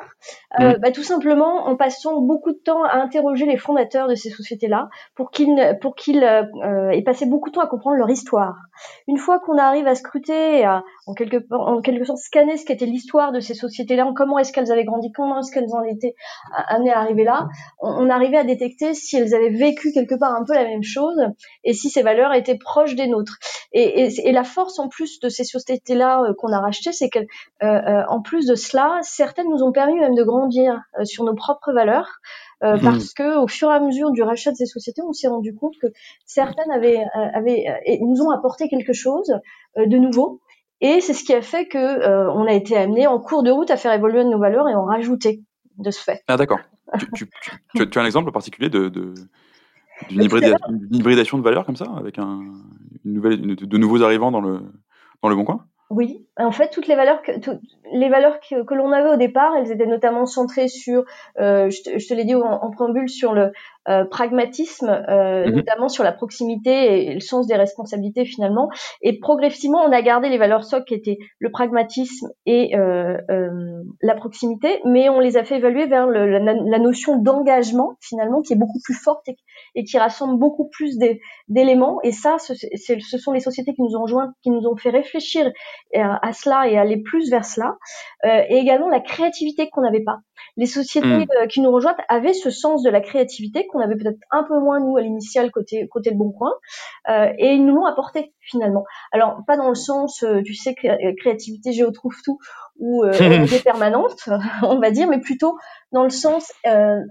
euh, 0.60 0.74
mm. 0.74 0.80
bah, 0.80 0.92
tout 0.92 1.04
simplement 1.04 1.68
en 1.68 1.76
passant 1.76 2.22
beaucoup 2.22 2.52
de 2.52 2.58
temps 2.58 2.84
à 2.84 2.98
interroger 2.98 3.46
les 3.46 3.58
fondateurs 3.58 4.08
de 4.08 4.16
ces 4.16 4.30
sociétés-là 4.30 4.90
pour 5.16 5.32
qu'ils 5.32 5.78
pour 5.82 5.96
qu'ils 5.96 6.24
euh, 6.24 6.90
aient 6.92 7.04
passé 7.04 7.26
beaucoup 7.26 7.50
de 7.50 7.56
temps 7.56 7.62
à 7.62 7.68
comprendre 7.68 7.98
leur 7.98 8.10
histoire. 8.10 8.56
Une 9.08 9.18
fois 9.18 9.40
qu'on 9.40 9.58
arrive 9.58 9.88
à 9.88 9.96
scruter, 9.96 10.64
à, 10.64 10.84
en 11.06 11.14
quelque 11.14 11.38
en 11.52 11.82
quelque 11.82 12.06
sorte 12.06 12.20
scanner 12.20 12.58
ce 12.58 12.66
qu'était 12.66 12.86
l'histoire 12.86 13.32
de 13.32 13.40
ces 13.40 13.56
sociétés-là, 13.56 14.10
comment 14.16 14.40
est-ce 14.40 14.54
qu'elles 14.54 14.72
avaient 14.72 14.86
grandi, 14.86 15.12
comment 15.12 15.40
est-ce 15.40 15.52
qu'elles 15.52 15.74
en 15.74 15.84
étaient 15.84 16.16
amenées 16.68 16.94
à 16.94 17.00
arriver 17.00 17.24
là, 17.24 17.48
on, 17.80 17.90
on, 17.90 18.10
arrivait 18.10 18.38
à 18.38 18.44
détecter 18.44 18.94
si 18.94 19.18
elles 19.18 19.36
avaient 19.36 19.50
vécu 19.50 19.92
quelque 19.92 20.16
part 20.16 20.34
un 20.34 20.46
peu 20.46 20.54
la 20.54 20.64
même 20.64 20.84
chose 20.84 21.20
et 21.64 21.74
si 21.74 21.90
ces 21.90 22.04
valeurs 22.04 22.34
étaient 22.34 22.58
proches 22.58 22.96
des 22.96 23.08
nôtres. 23.08 23.38
Et, 23.74 24.04
et, 24.04 24.30
et 24.30 24.32
la 24.32 24.44
force 24.44 24.80
en 24.80 24.88
plus 24.88 25.20
de 25.20 25.30
ces 25.30 25.44
sociétés-là 25.44 26.24
euh, 26.24 26.34
qu'on 26.38 26.54
a 26.54 26.60
rachetées, 26.60 26.94
c'est 26.94 27.10
qu'en 27.10 27.22
euh, 27.64 28.04
euh, 28.06 28.20
plus 28.24 28.46
de 28.46 28.56
cela 28.56 28.77
certaines 29.02 29.50
nous 29.50 29.64
ont 29.64 29.72
permis 29.72 30.00
même 30.00 30.16
de 30.16 30.24
grandir 30.24 30.82
euh, 31.00 31.06
sur 31.06 31.24
nos 31.24 31.36
propres 31.36 31.74
valeurs. 31.74 32.20
Euh, 32.64 32.76
mhm. 32.76 32.82
parce 32.82 33.14
que 33.14 33.38
au 33.38 33.48
fur 33.48 33.70
et 33.70 33.76
à 33.76 33.80
mesure 33.80 34.10
du 34.12 34.24
rachat 34.24 34.52
de 34.52 34.56
ces 34.56 34.66
sociétés, 34.66 35.04
on 35.04 35.14
s'est 35.14 35.28
rendu 35.28 35.54
compte 35.54 35.76
que 35.80 35.88
certaines 36.26 36.72
avaient, 36.72 37.00
euh, 37.00 37.28
avaient 37.36 37.66
et 37.86 38.00
nous 38.02 38.22
ont 38.24 38.32
apporté 38.32 38.68
quelque 38.68 38.94
chose 38.94 39.32
de 39.76 39.98
nouveau. 39.98 40.42
Et 40.82 41.00
c'est 41.02 41.14
ce 41.14 41.24
qui 41.24 41.36
a 41.36 41.42
fait 41.42 41.68
que 41.68 42.28
on 42.30 42.46
a 42.46 42.54
été 42.54 42.76
amené 42.76 43.06
en 43.06 43.20
cours 43.20 43.44
de 43.44 43.52
route 43.52 43.70
à 43.70 43.78
faire 43.78 43.94
évoluer 43.94 44.24
nos 44.24 44.40
valeurs 44.40 44.68
et 44.68 44.74
en 44.74 44.86
rajouter 44.86 45.44
de 45.78 45.92
ce 45.92 46.02
fait. 46.02 46.24
Ah 46.28 46.36
d'accord. 46.36 46.60
tu, 47.16 47.30
tu, 47.76 47.80
as 48.00 48.02
un 48.02 48.06
exemple 48.06 48.32
particulier 48.32 48.70
de, 48.70 48.90
de 48.90 49.14
d'une 50.10 50.24
hybridation 50.92 51.38
de 51.38 51.44
valeurs 51.44 51.66
comme 51.66 51.76
ça, 51.76 51.86
avec 51.96 52.20
un, 52.20 52.42
une 53.06 53.14
nouvelle, 53.14 53.56
de 53.56 53.78
nouveaux 53.78 54.04
arrivants 54.04 54.32
dans 54.32 54.42
le, 54.42 54.62
dans 55.22 55.30
le 55.30 55.36
bon 55.36 55.44
coin? 55.44 55.66
Oui, 55.90 56.28
en 56.38 56.52
fait, 56.52 56.70
toutes 56.70 56.88
les 56.88 56.96
valeurs 56.96 57.22
que 57.22 57.32
les 57.94 58.10
valeurs 58.10 58.42
que, 58.42 58.64
que 58.64 58.74
l'on 58.74 58.92
avait 58.92 59.10
au 59.10 59.16
départ, 59.16 59.56
elles 59.56 59.72
étaient 59.72 59.86
notamment 59.86 60.26
centrées 60.26 60.68
sur, 60.68 61.06
euh, 61.40 61.70
je 61.70 61.82
te, 61.82 62.14
l'ai 62.14 62.26
dit 62.26 62.36
en, 62.36 62.70
préambule, 62.72 63.08
sur 63.08 63.34
le 63.34 63.54
euh, 63.90 64.06
pragmatisme, 64.06 64.90
euh, 64.90 65.48
mhm. 65.48 65.56
notamment 65.56 65.90
sur 65.90 66.04
la 66.04 66.12
proximité 66.12 67.08
et 67.08 67.14
le 67.14 67.20
sens 67.20 67.48
des 67.48 67.56
responsabilités 67.56 68.26
finalement. 68.26 68.70
Et 69.02 69.20
progressivement, 69.20 69.80
on 69.80 69.92
a 69.92 70.02
gardé 70.02 70.30
les 70.30 70.38
valeurs 70.38 70.64
socles 70.64 70.86
qui 70.86 70.94
étaient 70.94 71.18
le 71.40 71.52
pragmatisme 71.52 72.30
et 72.46 72.76
euh, 72.76 73.18
euh, 73.30 73.84
la 74.02 74.16
proximité, 74.16 74.80
mais 74.86 75.10
on 75.10 75.20
les 75.20 75.38
a 75.38 75.44
fait 75.44 75.58
évaluer 75.58 75.86
vers 75.88 76.08
le, 76.08 76.28
la, 76.28 76.54
la, 76.54 76.80
notion 76.80 77.18
d'engagement 77.18 77.94
finalement 78.02 78.42
qui 78.42 78.54
est 78.54 78.58
beaucoup 78.58 78.80
plus 78.84 78.94
forte 78.94 79.28
et, 79.28 79.38
et 79.76 79.84
qui 79.84 79.98
rassemble 79.98 80.40
beaucoup 80.40 80.70
plus 80.70 80.98
d'éléments. 81.48 82.00
Et 82.04 82.12
ça, 82.12 82.38
ce, 82.40 82.54
ce, 82.54 83.18
sont 83.18 83.32
les 83.32 83.40
sociétés 83.40 83.74
qui 83.74 83.82
nous 83.82 83.96
ont 83.96 84.04
rejoints, 84.04 84.34
qui 84.44 84.50
nous 84.50 84.68
ont 84.68 84.76
fait 84.76 84.90
réfléchir 84.90 85.52
à, 85.94 86.34
cela 86.34 86.68
et 86.68 86.78
aller 86.78 87.02
plus 87.02 87.30
vers 87.30 87.46
cela. 87.46 87.78
Euh, 88.26 88.44
et 88.50 88.58
également 88.58 88.90
la 88.90 89.00
créativité 89.00 89.70
qu'on 89.70 89.82
n'avait 89.82 90.04
pas. 90.04 90.18
Les 90.56 90.66
sociétés 90.66 91.08
mm. 91.08 91.28
euh, 91.42 91.46
qui 91.48 91.62
nous 91.62 91.72
rejoignent 91.72 91.96
avaient 92.10 92.34
ce 92.34 92.50
sens 92.50 92.82
de 92.84 92.90
la 92.90 93.00
créativité 93.00 93.68
qu'on 93.68 93.77
avait 93.80 93.96
peut-être 93.96 94.20
un 94.32 94.44
peu 94.44 94.60
moins 94.60 94.80
nous 94.80 94.98
à 94.98 95.02
l'initial 95.02 95.52
côté 95.52 95.88
côté 95.88 96.10
le 96.10 96.18
Bon 96.18 96.32
Coin, 96.32 96.54
euh, 97.10 97.32
et 97.38 97.54
ils 97.54 97.66
nous 97.66 97.76
l'ont 97.76 97.86
apporté 97.86 98.34
finalement. 98.42 98.84
Alors 99.12 99.42
pas 99.46 99.58
dans 99.58 99.70
le 99.70 99.76
sens, 99.76 100.24
tu 100.46 100.54
sais, 100.54 100.76
créativité, 101.20 101.72
géo 101.72 101.92
trouve 101.92 102.16
tout 102.24 102.40
ou 102.80 103.04
euh, 103.04 103.12
permanente, 103.64 104.28
on 104.64 104.80
va 104.80 104.92
dire, 104.92 105.08
mais 105.08 105.20
plutôt 105.20 105.58
dans 105.92 106.04
le 106.04 106.10
sens 106.10 106.52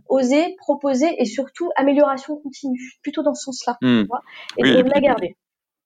oser, 0.08 0.56
proposer 0.58 1.08
et 1.18 1.25
surtout 1.25 1.70
amélioration 1.76 2.37
continue, 2.37 2.92
plutôt 3.02 3.23
dans 3.23 3.35
ce 3.35 3.44
sens-là. 3.44 3.76
Mm. 3.80 4.04
Et 4.58 4.62
oui, 4.62 4.82
on 4.85 4.88
l'a 4.88 5.00
gardé. 5.00 5.37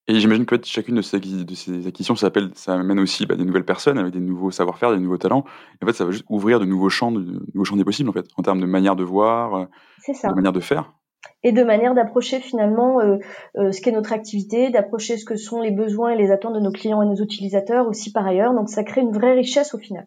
Et 0.09 0.19
j'imagine 0.19 0.45
que 0.45 0.57
chacune 0.64 0.97
de 0.97 1.02
ces, 1.02 1.21
de 1.21 1.54
ces 1.54 1.87
acquisitions, 1.87 2.16
ça, 2.16 2.26
appelle, 2.28 2.50
ça 2.54 2.75
amène 2.75 2.99
aussi 2.99 3.26
bah, 3.26 3.37
des 3.37 3.45
nouvelles 3.45 3.64
personnes 3.64 3.99
avec 3.99 4.12
des 4.12 4.21
nouveaux 4.21 4.50
savoir-faire, 4.50 4.92
des 4.92 4.99
nouveaux 4.99 5.19
talents. 5.19 5.45
Et 5.80 5.85
en 5.85 5.87
fait, 5.87 5.92
ça 5.92 6.04
va 6.04 6.11
juste 6.11 6.25
ouvrir 6.28 6.59
de 6.59 6.64
nouveaux 6.64 6.88
champs, 6.88 7.12
de, 7.12 7.21
nouveaux 7.54 7.64
champs 7.64 7.76
des 7.76 7.85
possibles, 7.85 8.09
en 8.09 8.12
fait, 8.12 8.26
en 8.37 8.42
termes 8.42 8.61
de 8.61 8.66
manière 8.66 8.97
de 8.97 9.04
voir, 9.04 9.54
euh, 9.54 9.64
de 10.09 10.35
manière 10.35 10.52
de 10.52 10.61
faire. 10.61 10.95
Et 11.42 11.52
de 11.52 11.62
manière 11.62 11.95
d'approcher 11.95 12.40
finalement 12.40 13.00
euh, 13.00 13.19
euh, 13.57 13.73
ce 13.73 13.80
qu'est 13.80 13.92
notre 13.92 14.12
activité, 14.12 14.71
d'approcher 14.71 15.16
ce 15.16 15.25
que 15.25 15.37
sont 15.37 15.61
les 15.61 15.71
besoins 15.71 16.11
et 16.11 16.16
les 16.16 16.30
attentes 16.30 16.54
de 16.54 16.61
nos 16.61 16.73
clients 16.73 17.02
et 17.02 17.07
nos 17.07 17.16
utilisateurs 17.16 17.87
aussi 17.87 18.11
par 18.11 18.26
ailleurs. 18.26 18.54
Donc 18.54 18.69
ça 18.69 18.85
crée 18.85 19.00
une 19.00 19.12
vraie 19.12 19.35
richesse 19.35 19.75
au 19.75 19.78
final. 19.78 20.07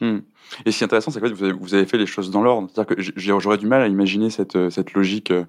Mmh. 0.00 0.18
Et 0.64 0.70
ce 0.70 0.78
qui 0.78 0.84
est 0.84 0.86
intéressant, 0.86 1.10
c'est 1.10 1.20
que 1.20 1.26
vous 1.26 1.74
avez, 1.74 1.86
fait 1.86 1.98
les 1.98 2.06
choses 2.06 2.30
dans 2.30 2.42
l'ordre. 2.42 2.68
C'est-à-dire 2.72 2.96
que 2.96 3.02
j'aurais 3.16 3.58
du 3.58 3.66
mal 3.66 3.82
à 3.82 3.88
imaginer 3.88 4.30
cette, 4.30 4.56
euh, 4.56 4.70
logique 4.94 5.30
euh, 5.30 5.44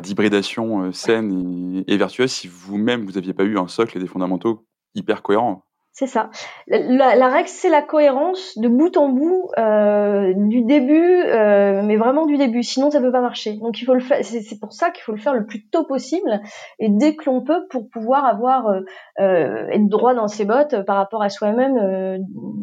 d'hybridation 0.00 0.84
euh, 0.84 0.92
saine 0.92 1.84
et, 1.86 1.92
et, 1.92 1.96
vertueuse 1.96 2.30
si 2.30 2.48
vous-même, 2.48 3.04
vous 3.04 3.12
n'aviez 3.12 3.34
pas 3.34 3.44
eu 3.44 3.58
un 3.58 3.68
socle 3.68 3.96
et 3.96 4.00
des 4.00 4.06
fondamentaux 4.06 4.66
hyper 4.94 5.22
cohérents. 5.22 5.63
C'est 5.96 6.08
ça. 6.08 6.28
La, 6.66 7.14
la 7.14 7.28
règle, 7.28 7.48
c'est 7.48 7.68
la 7.68 7.80
cohérence 7.80 8.58
de 8.58 8.66
bout 8.66 8.96
en 8.96 9.10
bout, 9.10 9.48
euh, 9.58 10.32
du 10.34 10.64
début, 10.64 11.22
euh, 11.22 11.82
mais 11.84 11.96
vraiment 11.96 12.26
du 12.26 12.36
début. 12.36 12.64
Sinon, 12.64 12.90
ça 12.90 13.00
peut 13.00 13.12
pas 13.12 13.20
marcher. 13.20 13.58
Donc, 13.58 13.80
il 13.80 13.84
faut 13.84 13.94
le 13.94 14.00
faire. 14.00 14.18
C'est 14.24 14.58
pour 14.58 14.72
ça 14.72 14.90
qu'il 14.90 15.04
faut 15.04 15.12
le 15.12 15.18
faire 15.18 15.34
le 15.34 15.46
plus 15.46 15.68
tôt 15.68 15.84
possible 15.84 16.40
et 16.80 16.88
dès 16.88 17.14
que 17.14 17.30
l'on 17.30 17.44
peut, 17.44 17.68
pour 17.70 17.88
pouvoir 17.88 18.24
avoir 18.24 18.66
euh, 18.66 18.80
euh 19.20 19.68
être 19.68 19.88
droit 19.88 20.14
dans 20.14 20.26
ses 20.26 20.44
bottes 20.44 20.84
par 20.84 20.96
rapport 20.96 21.22
à 21.22 21.28
soi-même 21.28 21.76
euh, 21.76 22.18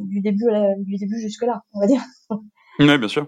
du 0.10 0.20
début, 0.20 0.48
du 0.80 0.98
début 0.98 1.18
jusque 1.18 1.44
là, 1.44 1.62
on 1.74 1.80
va 1.80 1.88
dire. 1.88 2.02
Oui, 2.88 2.98
bien 2.98 3.08
sûr. 3.08 3.28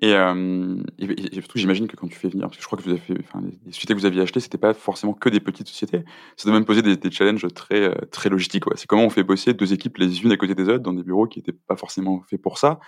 Et, 0.00 0.12
euh, 0.14 0.76
et, 0.98 1.34
surtout, 1.34 1.58
j'imagine 1.58 1.86
que 1.86 1.96
quand 1.96 2.08
tu 2.08 2.16
fais 2.16 2.28
venir, 2.28 2.46
parce 2.46 2.56
que 2.56 2.62
je 2.62 2.66
crois 2.66 2.78
que 2.78 2.88
les 2.88 3.72
sociétés 3.72 3.94
que 3.94 3.98
vous 3.98 4.06
aviez 4.06 4.22
achetées, 4.22 4.40
c'était 4.40 4.58
pas 4.58 4.74
forcément 4.74 5.12
que 5.12 5.28
des 5.28 5.40
petites 5.40 5.68
sociétés. 5.68 6.04
Ça 6.36 6.48
doit 6.48 6.54
même 6.54 6.64
poser 6.64 6.82
des, 6.82 7.10
challenges 7.10 7.46
très, 7.54 7.82
euh, 7.82 7.94
très 8.10 8.28
logistiques. 8.28 8.64
C'est 8.76 8.86
comment 8.86 9.04
on 9.04 9.10
fait 9.10 9.22
bosser 9.22 9.54
deux 9.54 9.72
équipes 9.72 9.98
les 9.98 10.22
unes 10.22 10.32
à 10.32 10.36
côté 10.36 10.54
des 10.54 10.68
autres 10.68 10.82
dans 10.82 10.92
des 10.92 11.02
bureaux 11.02 11.26
qui 11.26 11.38
n'étaient 11.38 11.52
pas 11.52 11.76
forcément 11.76 12.22
faits 12.28 12.40
pour 12.40 12.58
ça. 12.58 12.80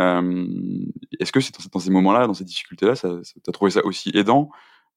Euh, 0.00 0.46
Est-ce 1.18 1.32
que 1.32 1.40
c'est 1.40 1.54
dans, 1.72 1.80
ces 1.80 1.90
moments-là, 1.90 2.26
dans 2.26 2.34
ces 2.34 2.44
difficultés-là, 2.44 2.94
tu 2.96 3.06
as 3.06 3.52
trouvé 3.52 3.70
ça 3.70 3.84
aussi 3.84 4.10
aidant 4.14 4.50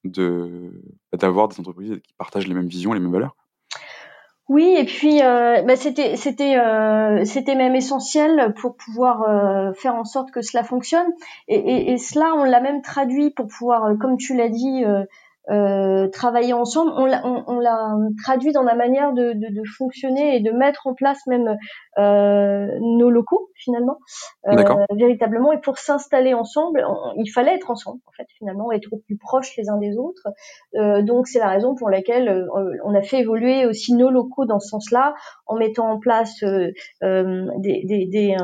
de 0.04 0.72
d'avoir 1.14 1.48
des 1.48 1.60
entreprises 1.60 2.00
qui 2.03 2.14
partagent 2.14 2.48
les 2.48 2.53
mêmes 2.53 2.68
visions, 2.68 2.94
les 2.94 3.00
mêmes 3.00 3.12
valeurs? 3.12 3.36
Oui, 4.51 4.75
et 4.77 4.83
puis 4.83 5.24
euh, 5.24 5.61
bah, 5.61 5.77
c'était 5.77 6.18
c'était 6.18 6.57
euh, 6.57 7.24
c'était 7.24 7.55
même 7.55 7.74
essentiel 7.74 8.53
pour 8.59 8.75
pouvoir 8.75 9.22
euh, 9.22 9.72
faire 9.72 9.96
en 9.96 10.03
sorte 10.03 10.29
que 10.31 10.42
cela 10.42 10.66
fonctionne. 10.66 11.07
Et, 11.48 11.55
et, 11.55 11.92
et 11.94 11.98
cela, 11.98 12.33
on 12.35 12.44
l'a 12.44 12.59
même 12.59 12.81
traduit 12.81 13.29
pour 13.29 13.48
pouvoir, 13.48 13.98
comme 13.98 14.18
tu 14.18 14.35
l'as 14.35 14.50
dit, 14.50 14.83
euh, 15.50 16.07
travailler 16.09 16.53
ensemble. 16.53 16.92
On 16.96 17.05
l'a, 17.05 17.25
on, 17.25 18.14
traduit 18.24 18.51
dans 18.51 18.61
la 18.61 18.75
manière 18.75 19.11
de, 19.11 19.33
de, 19.33 19.48
de, 19.53 19.64
fonctionner 19.77 20.35
et 20.35 20.40
de 20.40 20.51
mettre 20.51 20.85
en 20.85 20.94
place 20.94 21.25
même 21.25 21.48
euh, 21.48 21.55
nos 21.98 23.10
locaux 23.10 23.51
finalement, 23.62 24.00
euh, 24.48 24.56
véritablement. 24.96 25.51
Et 25.51 25.60
pour 25.60 25.77
s'installer 25.77 26.34
ensemble, 26.34 26.86
il 27.18 27.30
fallait 27.30 27.56
être 27.56 27.70
ensemble 27.72 28.00
en 28.08 28.12
fait 28.12 28.27
finalement, 28.38 28.72
être 28.72 28.92
au 28.92 28.98
plus 28.98 29.18
proches 29.18 29.56
les 29.58 29.70
uns 29.70 29.77
des 29.77 29.98
autres. 29.98 30.27
Euh, 30.75 31.01
donc 31.01 31.27
c'est 31.27 31.40
la 31.40 31.50
raison 31.50 31.75
pour 31.75 31.90
laquelle 31.90 32.30
euh, 32.30 32.77
on 32.84 32.96
a 32.96 33.01
fait 33.01 33.20
évoluer 33.20 33.66
aussi 33.66 33.94
nos 33.94 34.10
locaux 34.10 34.46
dans 34.46 34.60
ce 34.60 34.70
sens-là, 34.70 35.14
en 35.46 35.56
mettant 35.58 35.90
en 35.90 36.00
place 36.00 36.44
des, 36.44 36.74
des, 37.01 38.08
des, 38.08 38.36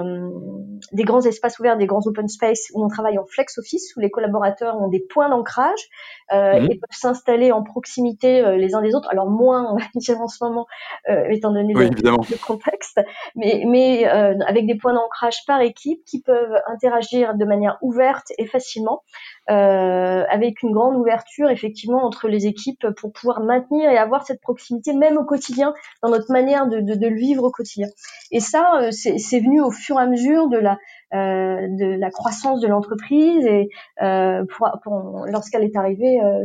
des, 0.92 1.04
grands 1.04 1.22
espaces 1.22 1.60
ouverts, 1.60 1.78
des 1.78 1.88
grands 1.88 2.06
open 2.06 2.28
space 2.28 2.68
où 2.74 2.84
on 2.84 2.88
travaille 2.88 3.18
en 3.18 3.26
flex 3.26 3.58
office, 3.58 3.96
où 3.96 4.00
les 4.00 4.12
collaborateurs 4.12 4.76
ont 4.82 4.90
des 4.90 5.00
points 5.00 5.30
d'ancrage 5.30 5.90
euh, 6.34 6.60
mhm. 6.60 6.72
et 6.72 6.76
peuvent 6.76 6.98
s'installer 6.98 7.54
en 7.54 7.64
proximité 7.64 8.42
euh, 8.42 8.58
les 8.58 8.76
uns 8.76 8.82
des 8.82 8.94
autres. 8.96 9.08
Alors 9.12 9.30
moins, 9.30 9.72
on 9.72 9.78
va 9.78 9.86
dire 9.96 10.20
en 10.20 10.28
ce 10.28 10.44
moment, 10.44 10.68
euh, 11.10 11.24
étant 11.30 11.54
donné 11.54 11.74
le, 11.74 11.86
le, 11.86 12.46
contexte, 12.46 13.00
mais, 13.38 13.64
mais 13.66 14.06
avec 14.06 14.66
des 14.68 14.76
points 14.76 14.94
d'ancrage 14.94 15.46
par 15.46 15.62
équipe 15.62 16.04
qui 16.06 16.22
peuvent 16.22 16.56
interagir 16.68 17.36
de 17.36 17.46
manière 17.46 17.78
ouverte 17.82 18.28
et 18.38 18.46
facilement, 18.46 19.04
avec 19.48 20.62
une 20.62 20.72
grande 20.72 20.96
ouverture 20.98 21.50
effectivement 21.50 22.04
entre 22.04 22.28
les 22.28 22.48
équipes 22.48 22.88
pour 22.98 23.14
pouvoir 23.14 23.40
maintenir 23.42 23.90
et 23.90 23.98
avoir 23.98 24.26
cette 24.26 24.42
proximité 24.42 24.94
même 24.94 25.18
au 25.18 25.24
quotidien 25.24 25.74
dans 26.04 26.10
notre 26.10 26.32
manière 26.32 26.68
de, 26.68 26.80
de, 26.80 26.96
de 26.96 27.08
le 27.08 27.16
vivre 27.16 27.44
au 27.44 27.52
quotidien. 27.52 27.88
Et 28.32 28.40
ça, 28.40 28.90
c'est 28.92 29.40
venu 29.40 29.62
au 29.62 29.72
fur 29.72 30.00
et 30.00 30.04
à 30.04 30.08
mesure 30.08 30.50
de 30.50 30.58
la 30.58 30.78
euh, 31.14 31.68
de 31.70 31.98
la 31.98 32.12
croissance 32.12 32.60
de 32.60 32.68
l'entreprise 32.68 33.46
et 33.46 33.70
euh, 34.02 34.44
pour, 34.58 34.70
pour, 34.84 35.26
lorsqu'elle 35.28 35.64
est 35.64 35.78
arrivée 35.78 36.20
euh, 36.22 36.44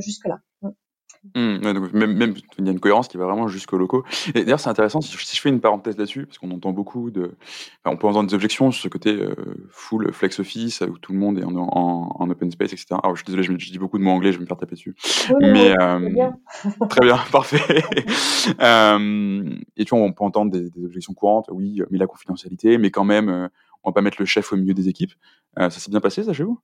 Mmh, 1.37 1.59
donc 1.59 1.93
même, 1.93 2.17
même, 2.17 2.35
il 2.59 2.65
y 2.65 2.69
a 2.69 2.73
une 2.73 2.81
cohérence 2.81 3.07
qui 3.07 3.17
va 3.17 3.27
vraiment 3.27 3.47
jusqu'aux 3.47 3.79
locaux. 3.79 4.05
Et 4.35 4.43
d'ailleurs, 4.43 4.59
c'est 4.59 4.71
intéressant, 4.71 5.01
si 5.01 5.17
je, 5.17 5.41
fais 5.41 5.51
une 5.51 5.61
parenthèse 5.61 5.97
là-dessus, 5.97 6.27
parce 6.27 6.39
qu'on 6.39 6.51
entend 6.51 6.73
beaucoup 6.73 7.13
de. 7.13 7.37
Enfin, 7.85 7.95
on 7.95 7.97
peut 7.97 8.09
entendre 8.09 8.29
des 8.29 8.35
objections 8.35 8.73
sur 8.73 8.83
ce 8.83 8.89
côté 8.89 9.11
euh, 9.11 9.35
full 9.71 10.13
flex 10.13 10.41
office, 10.41 10.81
où 10.81 10.99
tout 10.99 11.13
le 11.13 11.19
monde 11.19 11.39
est 11.39 11.45
en, 11.45 11.55
en, 11.55 12.17
en 12.19 12.31
open 12.31 12.51
space, 12.51 12.73
etc. 12.73 12.97
Alors, 13.03 13.15
je 13.15 13.23
suis 13.23 13.27
désolé, 13.27 13.45
je, 13.45 13.53
je, 13.57 13.71
dis 13.71 13.79
beaucoup 13.79 13.99
de 13.99 14.03
mots 14.03 14.11
anglais, 14.11 14.33
je 14.33 14.39
vais 14.39 14.43
me 14.43 14.49
faire 14.49 14.57
taper 14.57 14.75
dessus. 14.75 14.97
Mais. 15.41 15.75
Euh, 15.81 16.11
bien. 16.11 16.37
très 16.91 17.05
bien, 17.05 17.19
parfait. 17.31 17.83
euh, 18.61 19.55
et 19.77 19.85
tu 19.85 19.95
vois, 19.95 20.05
on 20.05 20.13
peut 20.13 20.25
entendre 20.25 20.51
des, 20.51 20.71
des, 20.71 20.85
objections 20.85 21.15
courantes, 21.15 21.47
oui, 21.53 21.83
mais 21.91 21.99
la 21.99 22.09
confidentialité, 22.09 22.79
mais 22.79 22.91
quand 22.91 23.05
même, 23.05 23.49
on 23.85 23.91
va 23.91 23.95
pas 23.95 24.03
mettre 24.03 24.17
le 24.19 24.27
chef 24.27 24.53
au 24.53 24.57
milieu 24.57 24.75
des 24.75 24.89
équipes. 24.89 25.13
Ça 25.57 25.71
s'est 25.71 25.91
bien 25.91 26.01
passé, 26.01 26.25
ça, 26.25 26.33
chez 26.33 26.43
vous? 26.43 26.59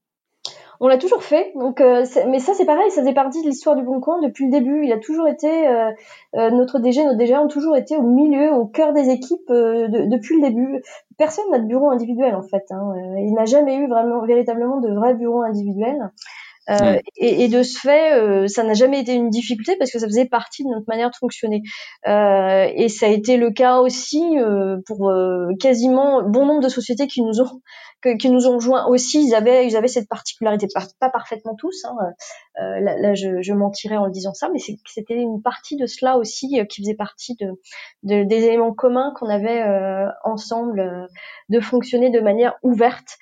On 0.81 0.89
l'a 0.89 0.99
toujours 0.99 1.23
fait, 1.23 1.53
donc 1.57 1.81
euh, 1.81 2.05
mais 2.29 2.39
ça 2.39 2.55
c'est 2.55 2.65
pareil, 2.65 2.91
ça 2.91 3.01
faisait 3.01 3.15
partie 3.15 3.43
de 3.43 3.49
l'histoire 3.49 3.75
du 3.75 3.83
Bon 3.83 4.01
Coin 4.01 4.21
depuis 4.21 4.47
le 4.47 4.53
début. 4.53 4.85
Il 4.85 4.93
a 4.93 4.99
toujours 4.99 5.27
été 5.27 5.49
euh, 5.69 5.91
notre 6.33 6.79
DG, 6.79 7.05
notre 7.05 7.19
DG 7.19 7.37
ont 7.37 7.49
toujours 7.49 7.77
été 7.77 7.97
au 7.97 8.03
milieu, 8.03 8.53
au 8.53 8.65
cœur 8.67 8.93
des 8.93 9.11
équipes 9.11 9.49
depuis 9.49 10.37
le 10.37 10.49
début. 10.49 10.83
Personne 11.17 11.51
n'a 11.51 11.59
de 11.59 11.67
bureau 11.67 11.91
individuel 11.91 12.37
en 12.37 12.43
fait. 12.43 12.65
Hein. 12.71 12.95
Il 13.17 13.33
n'a 13.35 13.45
jamais 13.45 13.77
eu 13.77 13.89
vraiment 13.89 14.25
véritablement 14.25 14.81
de 14.81 14.93
vrai 14.93 15.15
bureau 15.15 15.43
individuel. 15.43 16.11
Euh, 16.71 16.99
et, 17.17 17.45
et, 17.45 17.49
de 17.49 17.63
ce 17.63 17.79
fait, 17.79 18.15
euh, 18.15 18.47
ça 18.47 18.63
n'a 18.63 18.75
jamais 18.75 19.01
été 19.01 19.15
une 19.15 19.31
difficulté 19.31 19.77
parce 19.77 19.91
que 19.91 19.99
ça 19.99 20.07
faisait 20.07 20.27
partie 20.27 20.65
de 20.65 20.69
notre 20.69 20.87
manière 20.89 21.11
de 21.11 21.17
fonctionner. 21.17 21.63
Euh, 22.07 22.69
et 22.75 22.89
ça 22.89 23.07
a 23.07 23.09
été 23.09 23.37
le 23.37 23.51
cas 23.51 23.79
aussi 23.79 24.23
pour 24.87 25.13
quasiment 25.61 26.23
bon 26.23 26.47
nombre 26.47 26.63
de 26.63 26.69
sociétés 26.69 27.07
qui 27.07 27.23
nous 27.23 27.41
ont 27.41 27.61
qui 28.21 28.31
nous 28.31 28.47
ont 28.47 28.61
joints 28.61 28.87
aussi. 28.87 29.27
Ils 29.27 29.35
avaient 29.35 29.67
ils 29.67 29.77
avaient 29.77 29.89
cette 29.89 30.09
particularité, 30.09 30.69
pas, 31.01 31.11
parfaitement 31.11 31.57
tous. 31.57 31.85
Hein. 31.85 31.97
là, 32.57 32.97
là 32.97 33.15
je, 33.15 33.43
je, 33.43 33.53
mentirais 33.53 33.97
en 33.97 34.09
disant 34.09 34.35
ça, 34.35 34.49
mais 34.53 34.61
c'était 34.61 35.15
une 35.15 35.43
partie 35.43 35.77
de 35.77 35.87
cela 35.87 36.17
aussi 36.17 36.61
qui 36.69 36.83
faisait 36.83 36.95
partie 36.95 37.35
de, 37.41 37.61
de 38.05 38.25
des 38.25 38.45
éléments 38.45 38.73
communs 38.73 39.13
qu'on 39.19 39.29
avait 39.29 39.65
ensemble 40.25 41.09
de 41.49 41.61
fonctionner 41.61 42.11
de 42.11 42.21
manière 42.21 42.55
ouverte, 42.63 43.19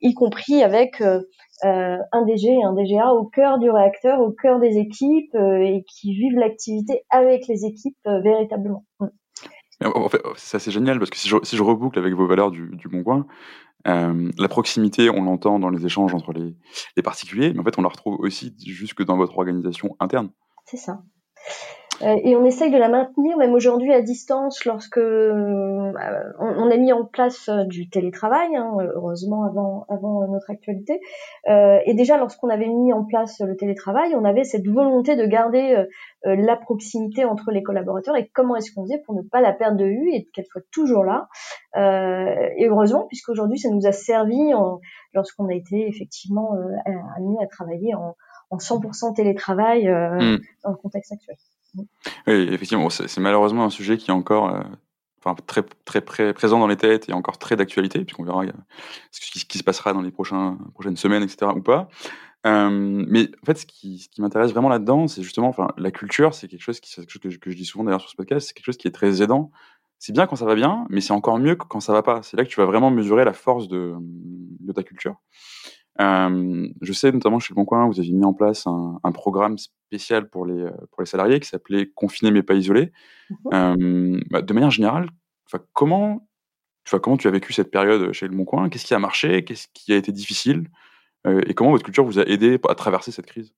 y 0.00 0.14
compris 0.14 0.62
avec 0.62 1.00
euh, 1.00 1.22
un 1.62 2.22
DG 2.26 2.48
et 2.48 2.64
un 2.64 2.72
DGA 2.72 3.12
au 3.12 3.24
cœur 3.24 3.58
du 3.58 3.70
réacteur, 3.70 4.20
au 4.20 4.30
cœur 4.30 4.60
des 4.60 4.78
équipes 4.78 5.34
euh, 5.34 5.60
et 5.60 5.84
qui 5.88 6.14
vivent 6.14 6.38
l'activité 6.38 7.02
avec 7.10 7.46
les 7.48 7.64
équipes 7.64 7.96
euh, 8.06 8.20
véritablement. 8.20 8.84
Mm. 9.00 9.06
En 9.84 10.08
fait, 10.08 10.22
ça 10.36 10.58
c'est 10.58 10.70
génial 10.70 10.98
parce 10.98 11.10
que 11.10 11.18
si 11.18 11.28
je, 11.28 11.36
si 11.42 11.54
je, 11.54 11.62
reboucle 11.62 11.98
avec 11.98 12.14
vos 12.14 12.26
valeurs 12.26 12.50
du, 12.50 12.70
du 12.76 12.88
Bon 12.88 13.02
Coin, 13.02 13.26
la 13.84 14.48
proximité, 14.48 15.10
on 15.10 15.22
l'entend 15.22 15.58
dans 15.58 15.68
les 15.68 15.84
échanges 15.84 16.14
entre 16.14 16.32
les, 16.32 16.56
les 16.96 17.02
particuliers, 17.02 17.52
mais 17.52 17.60
en 17.60 17.62
fait, 17.62 17.78
on 17.78 17.82
la 17.82 17.88
retrouve 17.88 18.16
aussi 18.18 18.56
jusque 18.66 19.04
dans 19.04 19.16
votre 19.16 19.36
organisation 19.38 19.94
interne. 20.00 20.30
C'est 20.64 20.78
ça. 20.78 21.02
Euh, 22.02 22.16
et 22.22 22.36
on 22.36 22.44
essaye 22.44 22.70
de 22.70 22.76
la 22.76 22.88
maintenir 22.88 23.36
même 23.38 23.54
aujourd'hui 23.54 23.92
à 23.92 24.02
distance 24.02 24.64
lorsque 24.64 24.98
euh, 24.98 25.92
on, 26.38 26.70
a 26.70 26.76
mis 26.76 26.92
en 26.92 27.04
place 27.04 27.48
euh, 27.48 27.64
du 27.64 27.88
télétravail, 27.88 28.54
hein, 28.54 28.76
heureusement 28.94 29.44
avant, 29.44 29.86
avant 29.88 30.26
notre 30.28 30.50
actualité. 30.50 31.00
et 31.46 31.94
déjà 31.94 32.18
lorsqu'on 32.18 32.48
avait 32.48 32.68
mis 32.68 32.92
en 32.92 33.04
place 33.04 33.40
le 33.40 33.56
télétravail, 33.56 34.14
on 34.14 34.24
avait 34.24 34.44
cette 34.44 34.66
volonté 34.66 35.16
de 35.16 35.26
garder 35.26 35.84
la 36.24 36.56
proximité 36.56 37.24
entre 37.24 37.50
les 37.50 37.62
collaborateurs 37.62 38.16
et 38.16 38.28
comment 38.34 38.56
est-ce 38.56 38.72
qu'on 38.72 38.84
faisait 38.84 39.02
pour 39.04 39.14
ne 39.14 39.22
pas 39.22 39.40
la 39.40 39.52
perdre 39.52 39.76
de 39.76 39.84
vue 39.84 40.10
et 40.12 40.28
qu'elle 40.32 40.46
soit 40.46 40.64
toujours 40.72 41.04
là? 41.04 41.28
et 41.76 42.68
heureusement, 42.68 43.06
puisqu'aujourd'hui 43.06 43.58
ça 43.58 43.70
nous 43.70 43.86
a 43.86 43.92
servi 43.92 44.52
lorsqu'on 45.14 45.48
a 45.48 45.54
été 45.54 45.88
effectivement 45.88 46.52
amené 47.16 47.36
à 47.42 47.46
travailler 47.46 47.94
en, 47.94 48.16
en 48.50 48.56
100% 48.56 49.14
télétravail 49.14 49.86
mmh. 49.88 50.38
dans 50.64 50.70
le 50.70 50.76
contexte 50.76 51.12
actuel. 51.12 51.36
Oui, 52.26 52.48
effectivement, 52.50 52.88
c'est 52.90 53.18
malheureusement 53.18 53.64
un 53.64 53.70
sujet 53.70 53.96
qui 53.96 54.10
est 54.10 54.14
encore 54.14 54.54
euh, 54.54 54.62
enfin, 55.24 55.36
très, 55.46 55.62
très, 56.00 56.32
présent 56.32 56.58
dans 56.58 56.66
les 56.66 56.76
têtes 56.76 57.08
et 57.08 57.12
encore 57.12 57.38
très 57.38 57.56
d'actualité, 57.56 58.04
puisqu'on 58.04 58.24
verra 58.24 58.44
euh, 58.44 58.52
ce 59.10 59.20
qui, 59.44 59.58
se 59.58 59.64
passera 59.64 59.92
dans 59.92 60.02
les 60.02 60.10
prochaines 60.10 60.96
semaines, 60.96 61.22
etc. 61.22 61.52
ou 61.54 61.62
pas. 61.62 61.88
Euh, 62.46 63.04
mais 63.08 63.30
en 63.42 63.46
fait, 63.46 63.58
ce 63.58 63.66
qui, 63.66 64.08
m'intéresse 64.18 64.52
vraiment 64.52 64.68
là-dedans, 64.68 65.08
c'est 65.08 65.22
justement, 65.22 65.48
enfin, 65.48 65.68
la 65.76 65.90
culture, 65.90 66.34
c'est 66.34 66.48
quelque 66.48 66.62
chose, 66.62 66.80
qui, 66.80 66.94
quelque 66.94 67.10
chose 67.10 67.38
que, 67.38 67.50
je, 67.50 67.56
dis 67.56 67.64
souvent 67.64 67.84
d'ailleurs 67.84 68.00
sur 68.00 68.10
ce 68.10 68.16
podcast, 68.16 68.48
c'est 68.48 68.54
quelque 68.54 68.66
chose 68.66 68.76
qui 68.76 68.88
est 68.88 68.92
très 68.92 69.22
aidant. 69.22 69.50
C'est 69.98 70.12
bien 70.12 70.26
quand 70.26 70.36
ça 70.36 70.44
va 70.44 70.54
bien, 70.54 70.86
mais 70.90 71.00
c'est 71.00 71.14
encore 71.14 71.38
mieux 71.38 71.56
quand 71.56 71.80
ça 71.80 71.92
va 71.92 72.02
pas. 72.02 72.22
C'est 72.22 72.36
là 72.36 72.44
que 72.44 72.50
tu 72.50 72.60
vas 72.60 72.66
vraiment 72.66 72.90
mesurer 72.90 73.24
la 73.24 73.32
force 73.32 73.66
de 73.68 73.96
ta 74.74 74.82
culture. 74.82 75.16
Euh, 76.00 76.68
je 76.82 76.92
sais 76.92 77.10
notamment 77.10 77.38
chez 77.38 77.52
Le 77.52 77.56
Bon 77.56 77.64
Coin, 77.64 77.86
vous 77.86 77.98
avez 78.00 78.10
mis 78.10 78.24
en 78.24 78.34
place 78.34 78.66
un, 78.66 79.00
un 79.02 79.12
programme 79.12 79.56
spécial 79.58 80.28
pour 80.28 80.44
les, 80.44 80.66
pour 80.90 81.00
les 81.00 81.06
salariés 81.06 81.40
qui 81.40 81.48
s'appelait 81.48 81.90
Confiner 81.94 82.30
mais 82.30 82.42
pas 82.42 82.54
isolé. 82.54 82.92
Mmh 83.30 83.34
euh, 83.54 84.20
bah, 84.30 84.42
de 84.42 84.52
manière 84.52 84.70
générale, 84.70 85.08
comment, 85.72 86.28
comment 87.02 87.16
tu 87.16 87.28
as 87.28 87.30
vécu 87.30 87.52
cette 87.52 87.70
période 87.70 88.12
chez 88.12 88.28
Le 88.28 88.36
Bon 88.36 88.44
Coin? 88.44 88.68
Qu'est-ce 88.68 88.84
qui 88.84 88.94
a 88.94 88.98
marché? 88.98 89.44
Qu'est-ce 89.44 89.68
qui 89.72 89.92
a 89.92 89.96
été 89.96 90.12
difficile? 90.12 90.68
Euh, 91.26 91.40
Et 91.46 91.54
comment 91.54 91.70
votre 91.70 91.84
culture 91.84 92.04
vous 92.04 92.18
a 92.18 92.24
aidé 92.24 92.58
à 92.68 92.74
traverser 92.74 93.10
cette 93.10 93.26
crise? 93.26 93.54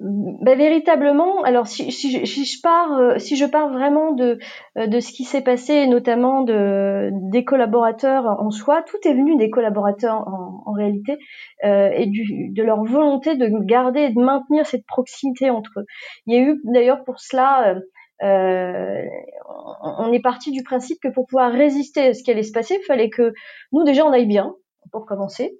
Euh, 0.00 0.04
bah, 0.42 0.54
véritablement, 0.54 1.42
alors 1.42 1.66
si, 1.66 1.90
si, 1.92 2.26
si, 2.26 2.44
je 2.44 2.60
pars, 2.62 2.98
euh, 2.98 3.18
si 3.18 3.36
je 3.36 3.44
pars 3.44 3.70
vraiment 3.72 4.12
de, 4.12 4.38
euh, 4.76 4.86
de 4.86 5.00
ce 5.00 5.12
qui 5.12 5.24
s'est 5.24 5.42
passé, 5.42 5.86
notamment 5.86 6.42
de, 6.42 7.10
des 7.30 7.44
collaborateurs 7.44 8.26
en 8.40 8.50
soi, 8.50 8.82
tout 8.82 8.98
est 9.04 9.14
venu 9.14 9.36
des 9.36 9.50
collaborateurs 9.50 10.26
en, 10.28 10.62
en 10.66 10.72
réalité 10.72 11.18
euh, 11.64 11.90
et 11.92 12.06
du, 12.06 12.50
de 12.50 12.62
leur 12.62 12.84
volonté 12.84 13.36
de 13.36 13.48
garder 13.64 14.00
et 14.02 14.10
de 14.10 14.20
maintenir 14.20 14.66
cette 14.66 14.86
proximité 14.86 15.50
entre 15.50 15.80
eux. 15.80 15.86
Il 16.26 16.34
y 16.34 16.38
a 16.38 16.42
eu 16.42 16.60
d'ailleurs 16.64 17.04
pour 17.04 17.18
cela, 17.18 17.76
euh, 18.22 19.02
on 19.82 20.12
est 20.12 20.22
parti 20.22 20.50
du 20.50 20.62
principe 20.62 20.98
que 21.02 21.08
pour 21.08 21.26
pouvoir 21.26 21.52
résister 21.52 22.08
à 22.08 22.14
ce 22.14 22.22
qui 22.22 22.30
allait 22.30 22.42
se 22.42 22.52
passer, 22.52 22.78
il 22.80 22.84
fallait 22.84 23.10
que 23.10 23.32
nous 23.72 23.84
déjà 23.84 24.04
on 24.04 24.12
aille 24.12 24.26
bien, 24.26 24.54
pour 24.90 25.06
commencer. 25.06 25.58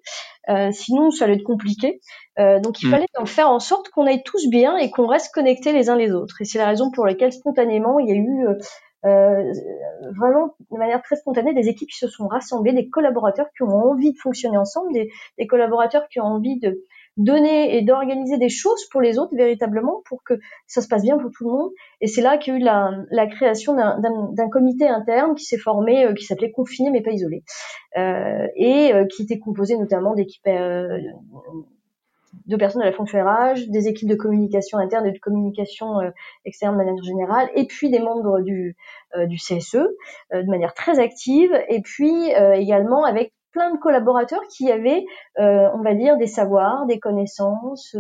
Euh, 0.49 0.71
sinon, 0.73 1.11
ça 1.11 1.25
allait 1.25 1.35
être 1.35 1.45
compliqué. 1.45 2.01
Euh, 2.39 2.61
donc, 2.61 2.83
il 2.83 2.89
mm. 2.89 2.91
fallait 2.91 3.07
faire 3.27 3.51
en 3.51 3.61
sorte 3.61 3.89
qu'on 3.91 4.07
aille 4.07 4.23
tous 4.23 4.49
bien 4.49 4.77
et 4.77 4.91
qu'on 4.91 5.07
reste 5.07 5.33
connectés 5.33 5.73
les 5.73 5.91
uns 5.91 5.97
les 5.97 6.13
autres. 6.13 6.41
Et 6.41 6.45
c'est 6.45 6.59
la 6.59 6.67
raison 6.67 6.91
pour 6.91 7.07
laquelle 7.07 7.33
spontanément, 7.33 7.99
il 7.99 8.09
y 8.09 8.13
a 8.13 8.17
eu 8.17 8.47
euh, 8.47 8.55
euh 9.05 9.53
vraiment 10.17 10.55
de 10.71 10.79
manière 10.79 11.03
très 11.03 11.17
spontanée 11.17 11.55
des 11.55 11.69
équipes 11.69 11.89
qui 11.89 11.99
se 11.99 12.09
sont 12.09 12.27
rassemblées, 12.27 12.73
des 12.73 12.89
collaborateurs 12.89 13.47
qui 13.57 13.63
ont 13.63 13.75
envie 13.75 14.13
de 14.13 14.19
fonctionner 14.19 14.57
ensemble, 14.57 14.93
des, 14.93 15.11
des 15.39 15.47
collaborateurs 15.47 16.09
qui 16.09 16.21
ont 16.21 16.25
envie 16.25 16.59
de 16.59 16.85
donner 17.19 17.77
et 17.77 17.83
d'organiser 17.83 18.39
des 18.39 18.49
choses 18.49 18.87
pour 18.91 19.01
les 19.01 19.19
autres 19.19 19.35
véritablement 19.37 20.03
pour 20.09 20.23
que 20.23 20.35
ça 20.67 20.81
se 20.81 20.89
passe 20.89 21.03
bien 21.03 21.19
pour 21.19 21.31
tout 21.31 21.45
le 21.45 21.51
monde. 21.51 21.71
Et 22.01 22.07
c'est 22.07 22.23
là 22.23 22.39
qu'il 22.39 22.55
y 22.55 22.57
a 22.57 22.61
eu 22.61 22.63
la, 22.63 22.93
la 23.11 23.27
création 23.27 23.75
d'un 23.75 24.49
comité 24.49 24.89
interne 24.89 25.35
qui 25.35 25.45
s'est 25.45 25.59
formé, 25.59 26.05
euh, 26.05 26.15
qui 26.15 26.25
s'appelait 26.25 26.53
Confiné 26.53 26.91
mais 26.91 27.03
pas 27.03 27.11
isolé, 27.11 27.43
euh, 27.97 28.47
et 28.55 28.95
euh, 28.95 29.05
qui 29.07 29.23
était 29.23 29.39
composé 29.39 29.77
notamment 29.77 30.15
d'équipes 30.15 30.47
euh, 30.47 30.99
de 32.47 32.57
personnes 32.57 32.83
de 32.83 32.87
la 32.87 32.93
fonction 32.93 33.19
RH, 33.19 33.69
des 33.69 33.89
équipes 33.89 34.09
de 34.09 34.15
communication 34.15 34.79
interne 34.79 35.07
et 35.07 35.13
de 35.13 35.19
communication 35.19 35.87
externe 36.45 36.75
de 36.75 36.79
manière 36.79 37.03
générale, 37.03 37.49
et 37.55 37.67
puis 37.67 37.91
des 37.91 37.99
membres 37.99 38.41
du, 38.41 38.77
du 39.27 39.37
CSE 39.37 39.79
de 40.33 40.51
manière 40.51 40.75
très 40.75 40.99
active, 40.99 41.51
et 41.69 41.81
puis 41.81 42.31
également 42.55 43.05
avec 43.05 43.33
de 43.73 43.79
collaborateurs 43.79 44.43
qui 44.49 44.71
avaient, 44.71 45.05
euh, 45.39 45.69
on 45.75 45.83
va 45.83 45.95
dire, 45.95 46.17
des 46.17 46.27
savoirs, 46.27 46.87
des 46.87 46.99
connaissances, 46.99 47.97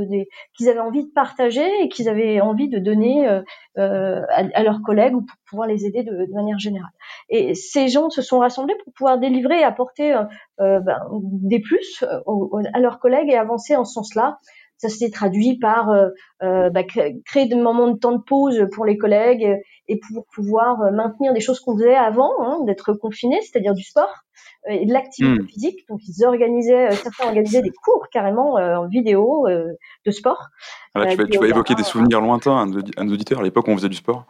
qu'ils 0.57 0.69
avaient 0.69 0.79
envie 0.81 1.05
de 1.05 1.11
partager 1.11 1.69
et 1.83 1.89
qu'ils 1.89 2.09
avaient 2.09 2.41
envie 2.41 2.69
de 2.69 2.79
donner 2.79 3.29
euh, 3.29 3.43
euh, 3.79 4.23
à, 4.31 4.63
leurs 4.63 4.83
collègues 4.83 5.15
ou 5.15 5.23
pour 5.23 5.37
pouvoir 5.49 5.69
les 5.69 5.87
aider 5.87 6.03
de, 6.03 6.27
manière 6.33 6.59
générale. 6.59 6.91
Et 7.29 7.55
ces 7.55 7.89
gens 7.89 8.11
se 8.11 8.23
sont 8.23 8.39
rassemblés 8.39 8.75
pour 8.85 8.93
pouvoir 8.93 9.19
délivrer 9.19 9.61
et 9.61 9.65
apporter 9.65 10.19
ben, 10.59 10.99
des 11.23 11.61
plus 11.61 12.05
à 12.05 12.79
leurs 12.81 12.99
collègues 12.99 13.31
et 13.31 13.37
avancer 13.37 13.77
en 13.77 13.85
ce 13.85 13.95
sens-là 13.95 14.39
ça 14.79 14.89
s'est 14.89 15.11
traduit 15.11 15.59
par 15.59 15.91
euh, 15.91 16.71
bah, 16.71 16.83
créer 16.85 17.47
des 17.47 17.55
moments 17.55 17.89
de 17.89 17.99
temps 17.99 18.13
de 18.13 18.23
pause 18.23 18.67
pour 18.73 18.85
les 18.85 18.97
collègues 18.97 19.59
et 19.89 20.01
pour 20.01 20.27
pouvoir 20.35 20.93
maintenir 20.93 21.33
des 21.33 21.41
choses 21.41 21.61
qu'on 21.61 21.77
faisait 21.77 21.95
avant 21.95 22.33
hein, 22.41 22.65
d'être 22.65 22.93
confinés, 22.95 23.41
c'est-à-dire 23.43 23.75
du 23.75 23.83
sport. 23.83 24.25
Euh, 24.69 24.73
et 24.73 24.87
de 24.87 24.93
l'activité 24.93 25.41
hmm. 25.41 25.47
physique. 25.47 25.89
Donc 25.89 26.01
ils 26.07 26.25
organisaient, 26.25 26.89
euh, 26.89 26.95
certains 26.95 27.27
organisaient 27.27 27.63
des 27.63 27.71
cours 27.71 28.09
carrément 28.11 28.59
euh, 28.59 28.77
en 28.77 28.89
vidéo 28.89 29.47
de 29.49 30.11
sport. 30.11 30.49
Ah, 30.95 31.07
tu 31.07 31.39
vas, 31.39 31.47
évoquer 31.47 31.75
des 31.75 31.85
souvenirs 31.85 32.21
lointains 32.21 32.59
à 32.97 33.05
nos 33.05 33.13
auditeurs 33.13 33.41
à 33.41 33.43
l'époque 33.43 33.69
où 33.69 33.71
on 33.71 33.77
faisait 33.77 33.89
du 33.89 33.97
sport. 33.97 34.27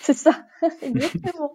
C'est 0.00 0.14
ça, 0.14 0.32
exactement. 0.82 1.54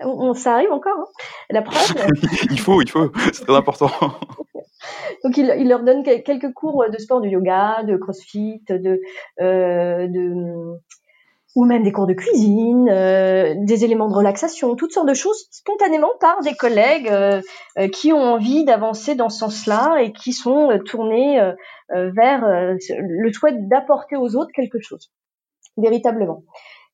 on, 0.00 0.32
ça 0.32 0.54
arrive 0.54 0.72
encore. 0.72 0.98
Hein. 0.98 1.04
La 1.50 1.62
preuve. 1.62 1.94
il 2.50 2.58
faut, 2.58 2.80
il 2.80 2.90
faut, 2.90 3.12
c'est 3.32 3.44
très 3.44 3.54
important. 3.56 3.90
Donc 5.24 5.36
il, 5.36 5.68
leur 5.68 5.82
donne 5.82 6.02
quelques 6.02 6.52
cours 6.52 6.84
de 6.90 6.98
sport, 6.98 7.20
de 7.20 7.28
yoga, 7.28 7.82
de 7.82 7.96
crossfit, 7.96 8.62
euh, 9.40 10.06
ou 11.56 11.64
même 11.64 11.82
des 11.82 11.92
cours 11.92 12.06
de 12.06 12.14
cuisine, 12.14 12.88
euh, 12.88 13.54
des 13.58 13.84
éléments 13.84 14.08
de 14.08 14.14
relaxation, 14.14 14.76
toutes 14.76 14.92
sortes 14.92 15.08
de 15.08 15.14
choses 15.14 15.48
spontanément 15.50 16.10
par 16.20 16.40
des 16.42 16.54
collègues 16.54 17.08
euh, 17.08 17.40
qui 17.92 18.12
ont 18.12 18.22
envie 18.22 18.64
d'avancer 18.64 19.14
dans 19.14 19.28
ce 19.28 19.38
sens-là 19.38 19.98
et 20.02 20.12
qui 20.12 20.32
sont 20.32 20.78
tournés 20.84 21.40
vers 21.90 22.44
le 22.46 23.32
souhait 23.32 23.56
d'apporter 23.56 24.16
aux 24.16 24.36
autres 24.36 24.50
quelque 24.54 24.78
chose, 24.80 25.10
véritablement. 25.76 26.44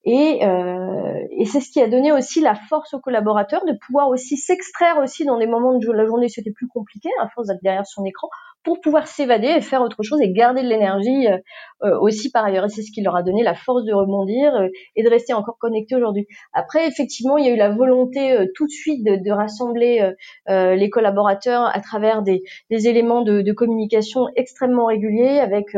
Et, 0.05 0.41
et 0.43 1.47
c'est 1.47 1.61
ce 1.61 1.71
qui 1.71 1.81
a 1.81 1.89
donné 1.89 2.13
aussi 2.13 2.41
la 2.41 2.55
force 2.55 2.93
aux 2.95 3.01
collaborateurs 3.01 3.65
de 3.65 3.73
pouvoir 3.73 4.09
aussi 4.09 4.37
s'extraire 4.37 4.99
aussi 4.99 5.25
dans 5.25 5.39
des 5.39 5.47
moments 5.47 5.79
de 5.79 5.91
la 5.91 6.05
journée 6.05 6.29
c'était 6.29 6.53
plus 6.53 6.69
compliqué 6.69 7.09
à 7.21 7.29
force 7.29 7.49
d'être 7.49 7.63
derrière 7.63 7.87
son 7.87 8.05
écran 8.05 8.29
pour 8.65 8.81
pouvoir 8.81 9.07
s'évader 9.07 9.49
et 9.49 9.61
faire 9.61 9.83
autre 9.83 10.03
chose 10.03 10.21
et 10.23 10.33
garder 10.33 10.63
de 10.63 10.69
l'énergie 10.69 11.29
euh, 11.29 11.39
euh, 11.85 11.99
aussi 12.01 12.31
par 12.31 12.45
ailleurs. 12.45 12.65
Et 12.65 12.69
c'est 12.71 12.83
ce 12.83 12.91
qui 12.91 13.03
leur 13.03 13.15
a 13.15 13.23
donné 13.23 13.43
la 13.43 13.55
force 13.55 13.85
de 13.85 13.93
rebondir 13.93 14.55
euh, 14.55 14.69
et 14.97 15.03
de 15.03 15.09
rester 15.09 15.35
encore 15.35 15.59
connectés 15.59 15.95
aujourd'hui. 15.95 16.27
Après, 16.55 16.89
effectivement, 16.89 17.37
il 17.37 17.47
y 17.47 17.49
a 17.49 17.53
eu 17.53 17.57
la 17.57 17.69
volonté 17.69 18.37
tout 18.55 18.67
de 18.67 18.73
suite 18.73 19.05
de, 19.05 19.31
rassembler 19.31 20.13
les 20.49 20.91
collaborateurs 20.91 21.67
à 21.67 21.81
travers 21.81 22.23
des, 22.23 22.43
éléments 22.71 23.23
de, 23.23 23.53
communication 23.53 24.29
extrêmement 24.37 24.87
réguliers. 24.87 25.41
Avec, 25.41 25.75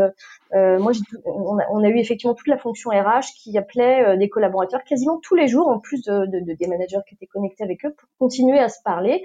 moi, 0.52 0.92
on 1.24 1.58
a, 1.58 1.64
on 1.70 1.82
a, 1.82 1.88
eu 1.88 1.98
effectivement 1.98 2.34
toute 2.34 2.48
la 2.48 2.58
fonction 2.58 2.90
RH 2.90 3.32
qui 3.42 3.56
appelait 3.58 4.16
des 4.18 4.28
collaborateurs 4.28 4.84
quasiment 4.84 5.18
tous 5.22 5.34
les 5.34 5.48
jours, 5.48 5.68
en 5.68 5.80
plus 5.80 6.02
de, 6.02 6.26
des 6.54 6.66
managers 6.66 7.00
qui 7.08 7.14
étaient 7.14 7.26
connectés 7.26 7.64
avec 7.64 7.84
eux, 7.84 7.94
pour 7.96 8.08
continuer 8.18 8.58
à 8.58 8.68
se 8.68 8.82
parler. 8.84 9.24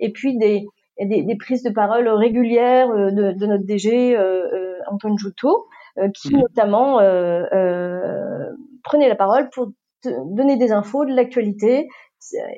Et 0.00 0.12
puis 0.12 0.38
des 0.38 0.66
des, 1.06 1.22
des, 1.22 1.36
prises 1.36 1.62
de 1.62 1.70
parole 1.70 2.08
régulières 2.08 2.90
euh, 2.90 3.10
de, 3.10 3.32
de 3.32 3.46
notre 3.46 3.64
DG 3.64 4.16
euh, 4.16 4.46
euh, 4.52 4.78
Antoine 4.88 5.18
Joutot, 5.18 5.66
qui 6.14 6.34
mmh. 6.34 6.38
notamment 6.38 6.96
prenait 8.82 9.08
la 9.08 9.14
parole 9.14 9.50
pour 9.50 9.72
donner 10.04 10.56
des 10.56 10.72
infos 10.72 11.04
de 11.04 11.12
l'actualité, 11.12 11.88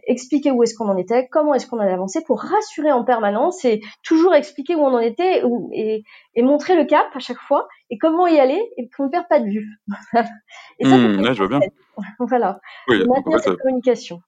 expliquer 0.07 0.51
où 0.51 0.63
est-ce 0.63 0.75
qu'on 0.75 0.89
en 0.89 0.97
était, 0.97 1.27
comment 1.31 1.53
est-ce 1.55 1.67
qu'on 1.67 1.79
allait 1.79 1.93
avancer, 1.93 2.23
pour 2.27 2.41
rassurer 2.41 2.93
en 2.93 3.05
permanence 3.05 3.65
et 3.65 3.81
toujours 4.05 4.35
expliquer 4.35 4.77
où 4.77 4.81
on 4.81 4.95
en 4.95 5.01
était 5.01 5.43
et, 5.73 6.05
et 6.35 6.43
montrer 6.43 6.77
le 6.77 6.85
cap 6.85 7.07
à 7.15 7.19
chaque 7.19 7.41
fois 7.41 7.67
et 7.91 7.99
comment 7.99 8.27
y 8.27 8.39
aller 8.39 8.63
et 8.77 8.89
qu'on 8.97 9.07
ne 9.07 9.11
perd 9.11 9.27
pas 9.29 9.41
de 9.41 9.47
vue. 9.47 9.69
et 10.79 10.87
ça, 10.87 10.97
mmh, 10.97 11.33
je 11.33 11.43
vois 11.43 11.49
bien. 11.49 11.61
Voilà. 12.19 12.61
Oui, 12.89 13.05
maintenir 13.07 13.41
cette 13.41 13.57
communication 13.57 14.21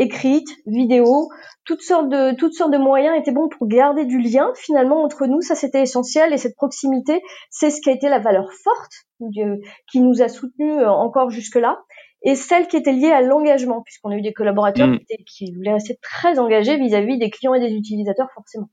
écrite, 0.00 0.48
vidéo, 0.66 1.28
toutes 1.64 1.82
sortes 1.82 2.08
de 2.08 2.34
toutes 2.34 2.54
sortes 2.54 2.72
de 2.72 2.78
moyens 2.78 3.16
étaient 3.18 3.32
bons 3.32 3.48
pour 3.48 3.68
garder 3.68 4.06
du 4.06 4.18
lien 4.18 4.50
finalement 4.56 5.04
entre 5.04 5.26
nous. 5.26 5.42
Ça 5.42 5.54
c'était 5.54 5.82
essentiel 5.82 6.32
et 6.32 6.38
cette 6.38 6.56
proximité, 6.56 7.22
c'est 7.50 7.70
ce 7.70 7.80
qui 7.80 7.90
a 7.90 7.92
été 7.92 8.08
la 8.08 8.18
valeur 8.18 8.50
forte 8.64 8.92
qui 9.92 10.00
nous 10.00 10.22
a 10.22 10.28
soutenus 10.28 10.78
euh, 10.78 10.88
encore 10.88 11.30
jusque 11.30 11.56
là. 11.56 11.82
et 12.22 12.34
celle 12.34 12.66
qui 12.68 12.76
était 12.76 12.92
liée 12.92 13.12
à 13.12 13.20
l'engagement, 13.20 13.82
puisqu'on 13.82 14.10
a 14.10 14.16
eu 14.16 14.22
des 14.22 14.32
collaborateurs 14.32 14.88
mm. 14.88 15.00
qui, 15.26 15.52
voulaient 15.54 15.74
rester 15.74 15.98
très 16.02 16.38
engagés 16.38 16.78
vis-à-vis 16.78 17.18
des 17.18 17.30
clients 17.30 17.54
et 17.54 17.60
des 17.60 17.74
utilisateurs, 17.74 18.28
forcément. 18.34 18.70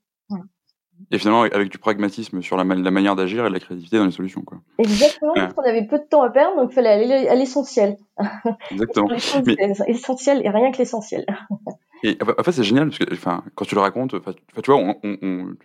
Et 1.12 1.18
finalement, 1.18 1.44
avec 1.44 1.70
du 1.70 1.78
pragmatisme 1.78 2.42
sur 2.42 2.58
la, 2.58 2.64
manière 2.64 3.16
d'agir 3.16 3.46
et 3.46 3.50
de 3.50 3.54
la 3.54 3.60
créativité 3.60 3.98
dans 3.98 4.06
les 4.06 4.12
solutions. 4.12 4.42
Quoi. 4.42 4.60
Exactement, 4.78 5.34
parce 5.36 5.54
qu'on 5.54 5.64
avait 5.64 5.86
peu 5.86 6.00
de 6.00 6.04
temps 6.04 6.24
à 6.24 6.30
perdre, 6.30 6.58
donc 6.58 6.72
il 6.72 6.76
fallait 6.76 6.90
aller 6.90 7.28
à 7.28 7.36
l'essentiel. 7.36 7.98
Exactement. 8.72 9.08
L'essentiel 9.88 10.42
et 10.44 10.50
rien 10.50 10.72
que 10.72 10.78
l'essentiel. 10.78 11.26
Et 12.04 12.16
en 12.22 12.44
fait, 12.44 12.52
c'est 12.52 12.64
génial 12.64 12.90
parce 12.90 13.00
que, 13.00 13.12
enfin, 13.12 13.44
quand 13.56 13.66
tu 13.66 13.74
le 13.74 13.82
racontes, 13.82 14.12
tu 14.12 14.72
vois, 14.72 14.76
on, 14.76 15.56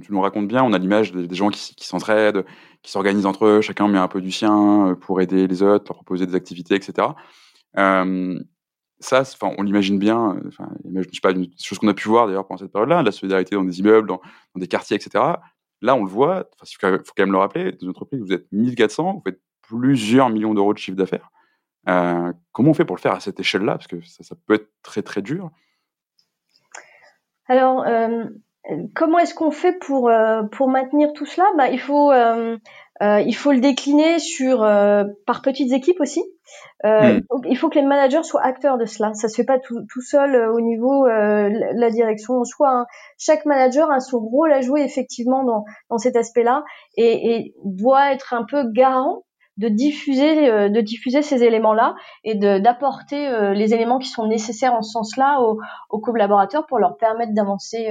tu, 0.00 0.12
nous 0.12 0.20
racontes 0.20 0.48
bien, 0.48 0.64
on 0.64 0.72
a 0.72 0.78
l'image 0.78 1.12
des, 1.12 1.32
gens 1.32 1.50
qui, 1.50 1.76
qui 1.76 1.86
s'entraident, 1.86 2.44
qui 2.82 2.90
s'organisent 2.90 3.26
entre 3.26 3.46
eux, 3.46 3.60
chacun 3.60 3.86
met 3.86 3.98
un 3.98 4.08
peu 4.08 4.20
du 4.20 4.32
sien 4.32 4.88
euh, 4.88 4.94
pour 4.96 5.20
aider 5.20 5.46
les 5.46 5.62
autres, 5.62 5.84
leur 5.88 5.94
proposer 5.94 6.26
des 6.26 6.34
activités, 6.34 6.74
etc. 6.74 7.08
Euh, 7.78 8.40
ça, 9.00 9.20
enfin, 9.20 9.52
on 9.58 9.62
l'imagine 9.62 9.98
bien. 9.98 10.36
Euh, 10.36 10.48
enfin, 10.48 10.68
je 10.94 11.02
sais 11.02 11.20
pas, 11.22 11.32
une 11.32 11.48
chose 11.58 11.78
qu'on 11.78 11.88
a 11.88 11.94
pu 11.94 12.08
voir 12.08 12.26
d'ailleurs 12.26 12.46
pendant 12.46 12.58
cette 12.58 12.72
période-là, 12.72 13.02
la 13.02 13.12
solidarité 13.12 13.56
dans 13.56 13.64
des 13.64 13.80
immeubles, 13.80 14.08
dans, 14.08 14.20
des 14.56 14.68
quartiers, 14.68 14.96
etc. 14.96 15.24
Là, 15.82 15.94
on 15.94 16.04
le 16.04 16.10
voit. 16.10 16.48
Il 16.62 16.74
faut 16.74 16.88
quand 17.16 17.22
même 17.22 17.32
le 17.32 17.38
rappeler. 17.38 17.72
Dans 17.72 17.78
une 17.80 17.88
entreprise, 17.90 18.20
vous 18.20 18.32
êtes 18.32 18.46
1400, 18.52 19.14
vous 19.14 19.22
faites 19.24 19.40
plusieurs 19.62 20.28
millions 20.28 20.54
d'euros 20.54 20.74
de 20.74 20.78
chiffre 20.78 20.96
d'affaires. 20.96 21.30
Euh, 21.88 22.32
comment 22.52 22.70
on 22.70 22.74
fait 22.74 22.84
pour 22.84 22.96
le 22.96 23.00
faire 23.00 23.14
à 23.14 23.20
cette 23.20 23.40
échelle-là? 23.40 23.72
Parce 23.72 23.86
que 23.86 24.00
ça, 24.02 24.34
peut 24.46 24.54
être 24.54 24.68
très 24.82 25.02
très 25.02 25.22
dur. 25.22 25.50
Alors, 27.46 27.84
euh, 27.86 28.24
comment 28.94 29.18
est-ce 29.18 29.34
qu'on 29.34 29.50
fait 29.50 29.78
pour 29.78 30.10
pour 30.52 30.68
maintenir 30.68 31.12
tout 31.14 31.24
cela? 31.24 31.46
Bah, 31.56 31.70
il 31.70 31.80
faut 31.80 32.12
il 33.00 33.34
faut 33.34 33.52
le 33.52 33.60
décliner 33.60 34.18
sur 34.18 34.58
par 35.26 35.42
petites 35.42 35.72
équipes 35.72 36.00
aussi. 36.00 36.22
Hmm. 36.84 37.20
Il 37.48 37.56
faut 37.56 37.68
que 37.68 37.78
les 37.78 37.84
managers 37.84 38.22
soient 38.22 38.42
acteurs 38.42 38.76
de 38.76 38.84
cela. 38.84 39.14
Ça 39.14 39.28
se 39.28 39.36
fait 39.36 39.44
pas 39.44 39.58
tout, 39.58 39.86
tout 39.90 40.00
seul 40.02 40.36
au 40.50 40.60
niveau 40.60 41.06
la 41.06 41.90
direction 41.90 42.34
en 42.34 42.44
soi. 42.44 42.70
Hein. 42.70 42.86
Chaque 43.18 43.46
manager 43.46 43.90
a 43.90 44.00
son 44.00 44.18
rôle 44.18 44.52
à 44.52 44.60
jouer 44.60 44.82
effectivement 44.82 45.44
dans, 45.44 45.64
dans 45.88 45.98
cet 45.98 46.16
aspect-là 46.16 46.64
et, 46.96 47.34
et, 47.34 47.54
doit 47.64 48.12
être 48.12 48.34
un 48.34 48.44
peu 48.44 48.64
garant 48.70 49.24
de 49.60 49.68
diffuser 49.68 50.50
euh, 50.50 50.68
de 50.68 50.80
diffuser 50.80 51.22
ces 51.22 51.44
éléments 51.44 51.74
là 51.74 51.94
et 52.24 52.34
d'apporter 52.34 53.28
euh, 53.28 53.52
les 53.52 53.74
éléments 53.74 53.98
qui 53.98 54.08
sont 54.08 54.26
nécessaires 54.26 54.72
en 54.74 54.82
ce 54.82 54.92
sens-là 54.92 55.40
aux, 55.40 55.58
aux, 55.90 56.00
collaborateurs 56.00 56.66
pour 56.66 56.78
leur 56.78 56.96
permettre 56.96 57.34
d'avancer 57.34 57.90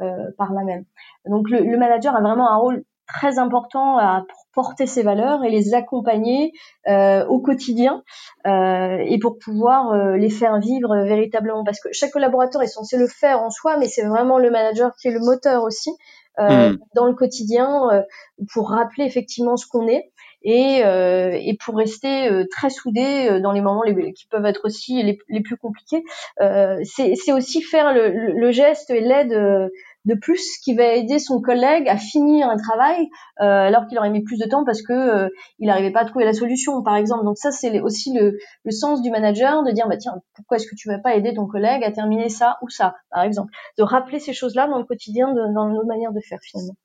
euh, 0.00 0.14
par 0.36 0.52
là 0.52 0.64
même. 0.64 0.84
Donc 1.26 1.48
le, 1.48 1.60
le, 1.60 1.78
manager 1.78 2.16
a 2.16 2.20
vraiment 2.20 2.50
un 2.50 2.56
rôle 2.56 2.84
très 3.06 3.38
important 3.38 3.98
à 3.98 4.24
porter 4.54 4.86
ces 4.86 5.02
valeurs 5.02 5.44
et 5.44 5.50
les 5.50 5.74
accompagner 5.74 6.52
au 6.86 7.40
quotidien 7.40 8.02
et 8.46 9.18
pour 9.20 9.38
pouvoir 9.38 10.16
les 10.16 10.30
faire 10.30 10.58
vivre 10.58 10.96
véritablement 11.04 11.62
parce 11.64 11.80
que 11.80 11.88
chaque 11.92 12.10
collaborateur 12.10 12.62
est 12.62 12.68
censé 12.68 12.96
le 12.96 13.06
faire 13.06 13.42
en 13.42 13.50
soi 13.50 13.76
mais 13.76 13.86
c'est 13.86 14.04
vraiment 14.04 14.38
le 14.38 14.50
manager 14.50 14.92
qui 14.96 15.08
est 15.08 15.12
le 15.12 15.20
moteur 15.20 15.62
aussi 15.62 15.90
euh, 16.38 16.72
mmh. 16.72 16.78
dans 16.94 17.06
le 17.06 17.14
quotidien 17.14 18.04
pour 18.52 18.70
rappeler 18.70 19.04
effectivement 19.04 19.56
ce 19.56 19.66
qu'on 19.66 19.88
est 19.88 20.10
et, 20.46 20.84
euh, 20.84 21.32
et 21.32 21.56
pour 21.56 21.76
rester 21.76 22.30
euh, 22.30 22.44
très 22.48 22.70
soudés 22.70 23.28
euh, 23.28 23.40
dans 23.40 23.50
les 23.50 23.60
moments 23.60 23.82
les, 23.82 24.12
qui 24.12 24.26
peuvent 24.28 24.46
être 24.46 24.64
aussi 24.64 25.02
les, 25.02 25.18
les 25.28 25.40
plus 25.40 25.56
compliqués. 25.56 26.04
Euh, 26.40 26.78
c'est 26.84 27.32
aussi 27.32 27.62
faire 27.62 27.92
le, 27.92 28.32
le 28.32 28.52
geste 28.52 28.90
et 28.90 29.00
l'aide 29.00 29.70
de 30.06 30.14
plus 30.14 30.58
qui 30.58 30.74
va 30.74 30.94
aider 30.94 31.18
son 31.18 31.40
collègue 31.40 31.88
à 31.88 31.96
finir 31.96 32.48
un 32.48 32.56
travail 32.56 33.08
euh, 33.40 33.44
alors 33.44 33.86
qu'il 33.86 33.98
aurait 33.98 34.10
mis 34.10 34.22
plus 34.22 34.38
de 34.38 34.46
temps 34.46 34.64
parce 34.64 34.82
que 34.82 34.92
euh, 34.92 35.28
il 35.58 35.66
n'arrivait 35.66 35.90
pas 35.90 36.00
à 36.00 36.04
trouver 36.04 36.24
la 36.24 36.32
solution 36.32 36.82
par 36.82 36.96
exemple. 36.96 37.24
Donc 37.24 37.36
ça 37.36 37.50
c'est 37.50 37.80
aussi 37.80 38.14
le, 38.14 38.38
sens 38.70 39.02
du 39.02 39.10
manager 39.10 39.64
de 39.64 39.72
dire 39.72 39.88
bah 39.88 39.96
tiens 39.96 40.14
pourquoi 40.34 40.56
est-ce 40.56 40.66
que 40.66 40.76
tu 40.76 40.88
vas 40.88 40.98
pas 40.98 41.14
aider 41.14 41.34
ton 41.34 41.46
collègue 41.46 41.84
à 41.84 41.90
terminer 41.90 42.28
ça 42.28 42.56
ou 42.62 42.68
ça 42.68 42.94
par 43.10 43.22
exemple. 43.22 43.52
De 43.76 43.82
rappeler 43.82 44.20
ces 44.20 44.32
choses 44.32 44.54
là 44.54 44.68
dans 44.68 44.78
le 44.78 44.84
quotidien 44.84 45.34
dans 45.34 45.68
nos 45.68 45.84
manières 45.84 46.12
de 46.12 46.20
faire 46.20 46.38
finalement. 46.42 46.76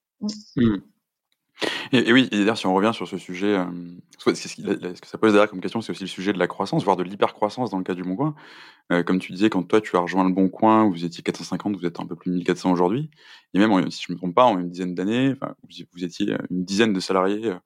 Mmh. 0.55 0.77
Et, 1.91 2.11
oui, 2.11 2.27
et 2.31 2.39
d'ailleurs, 2.39 2.57
si 2.57 2.65
on 2.65 2.73
revient 2.73 2.91
sur 2.93 3.07
ce 3.07 3.17
sujet, 3.17 3.57
euh, 3.57 3.65
ce, 4.17 4.31
que 4.31 5.07
ça 5.07 5.17
pose 5.17 5.33
derrière 5.33 5.49
comme 5.49 5.61
question, 5.61 5.81
c'est 5.81 5.91
aussi 5.91 6.03
le 6.03 6.09
sujet 6.09 6.33
de 6.33 6.39
la 6.39 6.47
croissance, 6.47 6.83
voire 6.83 6.95
de 6.95 7.03
l'hypercroissance 7.03 7.69
dans 7.69 7.77
le 7.77 7.83
cas 7.83 7.93
du 7.93 8.03
Bon 8.03 8.15
Coin. 8.15 8.35
Euh, 8.91 9.03
comme 9.03 9.19
tu 9.19 9.31
disais, 9.31 9.49
quand 9.49 9.63
toi, 9.63 9.81
tu 9.81 9.95
as 9.95 9.99
rejoint 9.99 10.23
le 10.23 10.33
Bon 10.33 10.49
Coin, 10.49 10.89
vous 10.89 11.05
étiez 11.05 11.21
450, 11.21 11.75
vous 11.75 11.85
êtes 11.85 11.99
un 11.99 12.05
peu 12.05 12.15
plus 12.15 12.31
de 12.31 12.35
1400 12.37 12.71
aujourd'hui. 12.71 13.09
Et 13.53 13.59
même, 13.59 13.91
si 13.91 14.03
je 14.07 14.11
ne 14.11 14.15
me 14.15 14.17
trompe 14.17 14.33
pas, 14.33 14.45
en 14.45 14.57
une 14.59 14.69
dizaine 14.69 14.95
d'années, 14.95 15.35
vous, 15.93 16.03
étiez 16.03 16.35
une 16.49 16.63
dizaine 16.63 16.93
de 16.93 16.99
salariés 16.99 17.47
euh, 17.47 17.59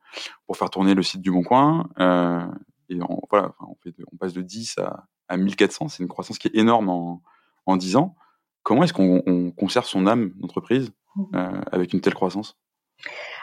pour 0.45 0.57
faire 0.57 0.69
tourner 0.69 0.93
le 0.93 1.03
site 1.03 1.21
du 1.21 1.31
Bon 1.31 1.43
Coin. 1.43 1.89
Euh, 1.99 2.45
et 2.89 2.99
on, 3.01 3.21
voilà, 3.29 3.53
on, 3.61 3.75
fait 3.83 3.93
on, 4.11 4.17
passe 4.17 4.33
de 4.33 4.41
10 4.41 4.79
à, 4.79 5.05
à 5.29 5.37
1400. 5.37 5.87
C'est 5.89 6.03
une 6.03 6.09
croissance 6.09 6.37
qui 6.37 6.47
est 6.47 6.55
énorme 6.55 6.89
en, 6.89 7.21
en 7.65 7.77
10 7.77 7.95
ans. 7.95 8.15
Comment 8.63 8.83
est-ce 8.83 8.93
qu'on 8.93 9.51
conserve 9.51 9.85
son 9.85 10.07
âme 10.07 10.31
d'entreprise 10.37 10.91
mmh. 11.15 11.23
euh, 11.35 11.61
avec 11.71 11.93
une 11.93 12.01
telle 12.01 12.15
croissance? 12.15 12.57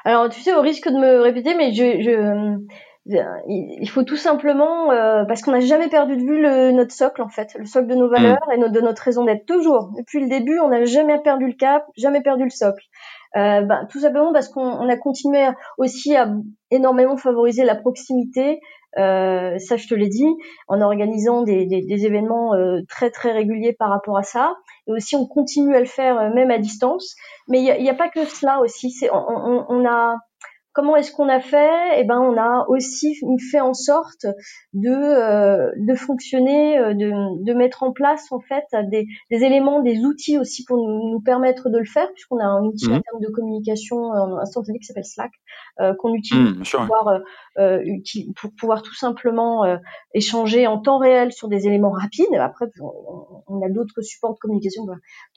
Alors, 0.05 0.29
tu 0.29 0.41
sais, 0.41 0.55
au 0.55 0.61
risque 0.61 0.89
de 0.89 0.99
me 0.99 1.21
répéter, 1.21 1.55
mais 1.55 1.73
je, 1.73 2.01
je 2.01 2.59
il 3.07 3.89
faut 3.89 4.05
tout 4.05 4.17
simplement, 4.17 4.93
euh, 4.93 5.25
parce 5.25 5.43
qu'on 5.43 5.51
n'a 5.51 5.61
jamais 5.61 5.89
perdu 5.89 6.17
de 6.17 6.23
vue 6.23 6.41
le, 6.41 6.71
notre 6.71 6.93
socle 6.93 7.21
en 7.21 7.29
fait, 7.29 7.55
le 7.59 7.65
socle 7.65 7.89
de 7.89 7.97
nos 7.97 8.09
valeurs 8.09 8.39
mm. 8.49 8.53
et 8.53 8.69
de 8.71 8.81
notre 8.81 9.03
raison 9.03 9.25
d'être. 9.25 9.45
Toujours, 9.45 9.91
depuis 9.97 10.21
le 10.21 10.29
début, 10.29 10.59
on 10.61 10.69
n'a 10.69 10.85
jamais 10.85 11.19
perdu 11.21 11.47
le 11.47 11.55
cap, 11.55 11.85
jamais 11.97 12.23
perdu 12.23 12.45
le 12.45 12.51
socle. 12.51 12.85
Euh, 13.37 13.63
ben, 13.63 13.87
tout 13.91 14.01
simplement 14.01 14.33
parce 14.33 14.49
qu'on 14.49 14.89
a 14.89 14.97
continué 14.97 15.49
aussi 15.79 16.15
à 16.15 16.29
énormément 16.71 17.17
favoriser 17.17 17.65
la 17.65 17.75
proximité, 17.75 18.61
euh, 18.99 19.59
ça 19.59 19.77
je 19.77 19.89
te 19.89 19.95
l'ai 19.95 20.09
dit, 20.09 20.29
en 20.69 20.81
organisant 20.81 21.43
des, 21.43 21.67
des, 21.67 21.83
des 21.83 22.07
événements 22.07 22.55
euh, 22.55 22.81
très 22.89 23.11
très 23.11 23.33
réguliers 23.33 23.73
par 23.73 23.89
rapport 23.89 24.19
à 24.19 24.23
ça. 24.23 24.55
Et 24.87 24.93
aussi 24.93 25.17
on 25.17 25.27
continue 25.27 25.75
à 25.75 25.81
le 25.81 25.87
faire 25.87 26.19
euh, 26.19 26.31
même 26.35 26.51
à 26.51 26.59
distance. 26.59 27.15
Mais 27.49 27.63
il 27.63 27.83
n'y 27.83 27.91
a, 27.91 27.95
pas 27.95 28.09
que 28.09 28.25
cela 28.25 28.61
aussi. 28.61 28.91
C'est 28.91 29.11
on, 29.11 29.25
on, 29.29 29.67
on, 29.69 29.87
a 29.87 30.19
Comment 30.75 30.97
est-ce 30.97 31.13
qu'on 31.13 31.29
a 31.29 31.41
fait? 31.41 32.01
Eh 32.01 32.05
ben, 32.05 32.19
on 32.19 32.37
a 32.39 32.65
aussi 32.69 33.15
fait 33.51 33.61
en 33.61 33.75
sorte 33.75 34.27
de 34.73 34.89
euh, 34.91 35.71
de 35.77 35.95
fonctionner, 35.95 36.79
euh, 36.79 36.95
de, 36.95 37.13
de 37.45 37.53
mettre 37.53 37.83
en 37.83 37.93
place 37.93 38.33
en 38.33 38.41
fait 38.41 38.65
des, 38.91 39.07
des 39.31 39.45
éléments, 39.45 39.83
des 39.83 39.99
outils 39.99 40.39
aussi 40.39 40.65
pour 40.65 40.79
nous, 40.79 41.13
nous 41.13 41.21
permettre 41.21 41.69
de 41.69 41.79
le 41.79 41.85
faire, 41.85 42.11
puisqu'on 42.15 42.39
a 42.39 42.45
un 42.45 42.65
outil 42.65 42.87
en 42.87 42.97
mmh. 42.97 43.03
termes 43.03 43.21
de 43.21 43.29
communication 43.29 44.15
euh, 44.15 44.39
instantanée 44.41 44.79
qui 44.79 44.87
s'appelle 44.87 45.05
Slack, 45.05 45.33
euh, 45.81 45.95
qu'on 45.99 46.15
utilise 46.15 46.57
mmh, 46.57 46.63
pour, 46.63 46.81
pouvoir, 46.81 47.21
euh, 47.59 47.83
pour 48.41 48.51
pouvoir 48.59 48.83
tout 48.83 48.95
simplement 48.95 49.65
échanger 50.15 50.67
en 50.67 50.79
temps 50.79 50.99
réel 50.99 51.33
sur 51.33 51.49
des 51.49 51.67
éléments 51.67 51.91
rapides. 51.91 52.35
Après, 52.39 52.67
on, 52.81 53.43
on 53.47 53.63
a 53.63 53.69
d'autres 53.69 54.01
supports 54.01 54.35
de 54.35 54.39
communication 54.39 54.87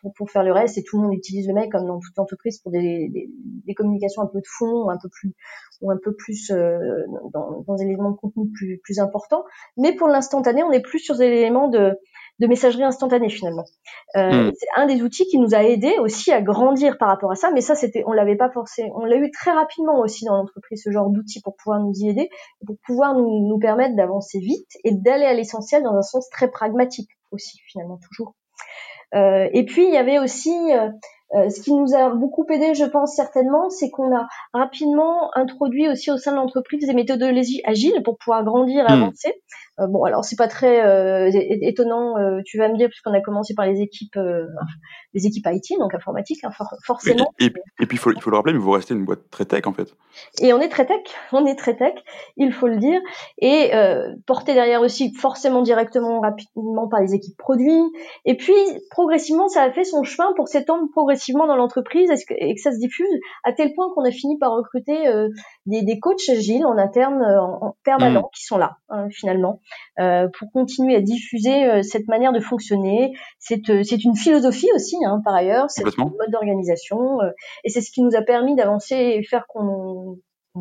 pour, 0.01 0.13
pour 0.13 0.31
faire 0.31 0.43
le 0.43 0.53
reste, 0.53 0.77
et 0.77 0.83
tout 0.83 0.97
le 0.97 1.03
monde 1.03 1.13
utilise 1.13 1.47
le 1.47 1.53
mail 1.53 1.69
comme 1.69 1.85
dans 1.87 1.99
toute 1.99 2.17
entreprise 2.19 2.59
pour 2.61 2.71
des, 2.71 3.09
des, 3.09 3.29
des 3.67 3.73
communications 3.73 4.21
un 4.21 4.27
peu 4.27 4.39
de 4.39 4.47
fond, 4.47 4.89
un 4.89 4.97
peu 5.01 5.09
plus 5.09 5.24
ou 5.81 5.91
un 5.91 5.97
peu 6.01 6.15
plus 6.15 6.51
euh, 6.51 6.79
dans, 7.33 7.63
dans, 7.67 7.75
des 7.75 7.83
éléments 7.83 8.11
de 8.11 8.17
contenu 8.17 8.49
plus, 8.51 8.79
plus 8.83 8.99
importants. 8.99 9.43
Mais 9.77 9.93
pour 9.93 10.07
l'instantané, 10.07 10.63
on 10.63 10.71
est 10.71 10.81
plus 10.81 10.99
sur 10.99 11.17
des 11.17 11.25
éléments 11.25 11.67
de, 11.67 11.97
de 12.39 12.47
messagerie 12.47 12.83
instantanée 12.83 13.29
finalement. 13.29 13.65
Euh, 14.15 14.49
hmm. 14.49 14.51
C'est 14.57 14.81
un 14.81 14.85
des 14.85 15.01
outils 15.01 15.25
qui 15.25 15.37
nous 15.37 15.55
a 15.55 15.63
aidé 15.63 15.97
aussi 15.99 16.31
à 16.31 16.41
grandir 16.41 16.97
par 16.97 17.07
rapport 17.07 17.31
à 17.31 17.35
ça. 17.35 17.51
Mais 17.51 17.61
ça, 17.61 17.75
c'était, 17.75 18.03
on 18.05 18.13
l'avait 18.13 18.35
pas 18.35 18.49
forcé. 18.49 18.89
On 18.95 19.05
l'a 19.05 19.17
eu 19.17 19.31
très 19.31 19.51
rapidement 19.51 19.99
aussi 19.99 20.25
dans 20.25 20.35
l'entreprise 20.35 20.81
ce 20.83 20.91
genre 20.91 21.09
d'outils 21.09 21.41
pour 21.41 21.55
pouvoir 21.55 21.79
nous 21.79 21.93
y 21.95 22.09
aider, 22.09 22.29
pour 22.65 22.75
pouvoir 22.85 23.15
nous, 23.15 23.47
nous 23.47 23.59
permettre 23.59 23.95
d'avancer 23.95 24.39
vite 24.39 24.69
et 24.83 24.91
d'aller 24.93 25.25
à 25.25 25.33
l'essentiel 25.33 25.83
dans 25.83 25.95
un 25.95 26.01
sens 26.01 26.29
très 26.29 26.49
pragmatique 26.49 27.09
aussi 27.31 27.59
finalement 27.67 27.99
toujours. 28.07 28.35
Euh, 29.13 29.47
et 29.53 29.65
puis 29.65 29.85
il 29.85 29.93
y 29.93 29.97
avait 29.97 30.19
aussi 30.19 30.51
euh, 31.33 31.49
ce 31.49 31.61
qui 31.61 31.73
nous 31.73 31.95
a 31.95 32.09
beaucoup 32.09 32.45
aidé, 32.49 32.75
je 32.75 32.85
pense 32.85 33.15
certainement, 33.15 33.69
c'est 33.69 33.89
qu'on 33.89 34.15
a 34.15 34.27
rapidement 34.53 35.31
introduit 35.35 35.89
aussi 35.89 36.11
au 36.11 36.17
sein 36.17 36.31
de 36.31 36.37
l'entreprise 36.37 36.85
des 36.85 36.93
méthodologies 36.93 37.61
agiles 37.65 38.01
pour 38.03 38.17
pouvoir 38.17 38.43
grandir, 38.43 38.85
et 38.87 38.93
hmm. 38.93 39.03
avancer. 39.03 39.33
Euh, 39.79 39.87
bon, 39.87 40.03
alors 40.03 40.23
c'est 40.23 40.37
pas 40.37 40.47
très 40.47 40.85
euh, 40.85 41.29
étonnant, 41.61 42.17
euh, 42.17 42.39
tu 42.45 42.57
vas 42.57 42.69
me 42.69 42.77
dire, 42.77 42.87
puisqu'on 42.87 43.13
a 43.13 43.19
commencé 43.19 43.53
par 43.53 43.65
les 43.65 43.81
équipes, 43.81 44.17
les 45.13 45.27
équipes 45.27 45.47
IT, 45.51 45.77
donc 45.79 45.93
informatique, 45.93 46.43
hein, 46.43 46.51
forcément. 46.83 47.33
Et, 47.39 47.49
puis 47.49 47.61
il 47.91 47.97
faut, 47.97 48.11
il 48.13 48.21
faut 48.21 48.29
le 48.29 48.37
rappeler, 48.37 48.53
mais 48.53 48.59
vous 48.59 48.71
restez 48.71 48.93
une 48.93 49.03
boîte 49.03 49.29
très 49.29 49.45
tech 49.45 49.67
en 49.67 49.73
fait. 49.73 49.93
Et 50.41 50.53
on 50.53 50.61
est 50.61 50.69
très 50.69 50.85
tech, 50.85 51.01
on 51.33 51.45
est 51.45 51.55
très 51.55 51.75
tech, 51.75 51.93
il 52.37 52.53
faut 52.53 52.67
le 52.67 52.77
dire, 52.77 53.01
et 53.39 53.71
porté 54.25 54.53
derrière 54.53 54.81
aussi 54.81 55.13
forcément 55.13 55.61
directement, 55.61 56.21
rapidement 56.21 56.87
par 56.87 57.01
les 57.01 57.13
équipes 57.13 57.37
produits. 57.37 57.83
Et 58.23 58.37
puis 58.37 58.53
progressivement, 58.91 59.49
ça 59.49 59.63
a 59.63 59.71
fait 59.71 59.83
son 59.83 60.03
chemin 60.03 60.31
pour 60.35 60.47
s'étendre 60.47 60.87
progressivement 60.91 61.47
dans 61.47 61.57
l'entreprise 61.57 62.09
et, 62.29 62.55
que, 62.55 62.61
ça 62.61 62.71
se 62.71 62.79
diffuse? 62.79 63.07
À 63.43 63.51
tel 63.51 63.73
point 63.73 63.87
qu'on 63.93 64.05
a 64.05 64.11
fini 64.11 64.37
par 64.37 64.53
recruter 64.53 64.95
des, 65.65 65.83
des, 65.83 65.99
coachs 65.99 66.29
agiles 66.29 66.65
en 66.65 66.77
interne, 66.77 67.23
en, 67.23 67.75
permanent, 67.83 68.21
mmh. 68.21 68.35
qui 68.35 68.43
sont 68.45 68.57
là 68.57 68.77
hein, 68.89 69.07
finalement. 69.11 69.61
Euh, 69.99 70.27
pour 70.37 70.51
continuer 70.51 70.95
à 70.95 71.01
diffuser 71.01 71.65
euh, 71.65 71.81
cette 71.81 72.07
manière 72.07 72.33
de 72.33 72.39
fonctionner. 72.39 73.13
C'est 73.39 73.69
euh, 73.69 73.83
c'est 73.83 74.03
une 74.03 74.15
philosophie 74.15 74.69
aussi, 74.75 74.97
hein, 75.05 75.21
par 75.23 75.33
ailleurs, 75.35 75.69
c'est 75.69 75.83
un 75.83 76.03
mode 76.03 76.31
d'organisation, 76.31 77.19
et 77.63 77.69
c'est 77.69 77.81
ce 77.81 77.91
qui 77.91 78.01
nous 78.01 78.15
a 78.15 78.21
permis 78.21 78.55
d'avancer 78.55 78.95
et 78.95 79.23
faire 79.23 79.45
qu'on 79.47 80.17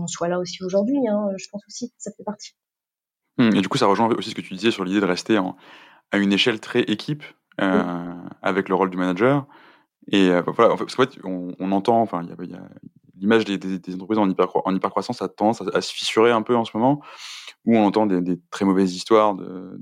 soit 0.07 0.29
là 0.29 0.38
aussi 0.38 0.62
aujourd'hui. 0.64 1.07
Hein, 1.09 1.29
je 1.37 1.47
pense 1.51 1.62
aussi, 1.69 1.93
ça 1.99 2.11
fait 2.17 2.25
partie. 2.25 2.53
Mmh, 3.38 3.57
et 3.57 3.61
du 3.61 3.69
coup, 3.69 3.79
ça 3.79 3.87
rejoint 3.87 4.09
aussi 4.11 4.31
ce 4.31 4.35
que 4.35 4.40
tu 4.40 4.55
disais 4.55 4.71
sur 4.71 4.85
l'idée 4.85 5.01
de 5.01 5.07
rester 5.07 5.37
à 5.37 6.19
une 6.19 6.33
échelle 6.33 6.61
très 6.61 6.83
équipe, 6.83 7.25
euh, 7.61 8.14
avec 8.43 8.69
le 8.69 8.75
rôle 8.75 8.90
du 8.90 8.97
manager. 8.97 9.47
Et 10.09 10.29
euh, 10.29 10.43
voilà, 10.47 10.77
parce 10.77 10.95
qu'en 10.95 11.05
fait, 11.05 11.19
on, 11.25 11.73
entend, 11.73 12.01
enfin, 12.01 12.23
il 12.23 12.51
y 12.51 12.55
a, 12.55 12.59
l'image 13.18 13.44
des, 13.44 13.59
entreprises 13.94 14.18
en, 14.18 14.29
hyper, 14.29 14.48
en 14.66 14.74
hypercroissance 14.74 15.22
a 15.22 15.29
tendance 15.29 15.62
à, 15.72 15.81
se 15.81 15.92
fissurer 15.92 16.31
un 16.31 16.42
peu 16.42 16.57
en 16.57 16.64
ce 16.64 16.77
moment, 16.77 17.00
où 17.64 17.77
on 17.77 17.85
entend 17.85 18.07
des, 18.07 18.38
très 18.50 18.64
mauvaises 18.64 18.94
histoires 18.94 19.35
de, 19.35 19.81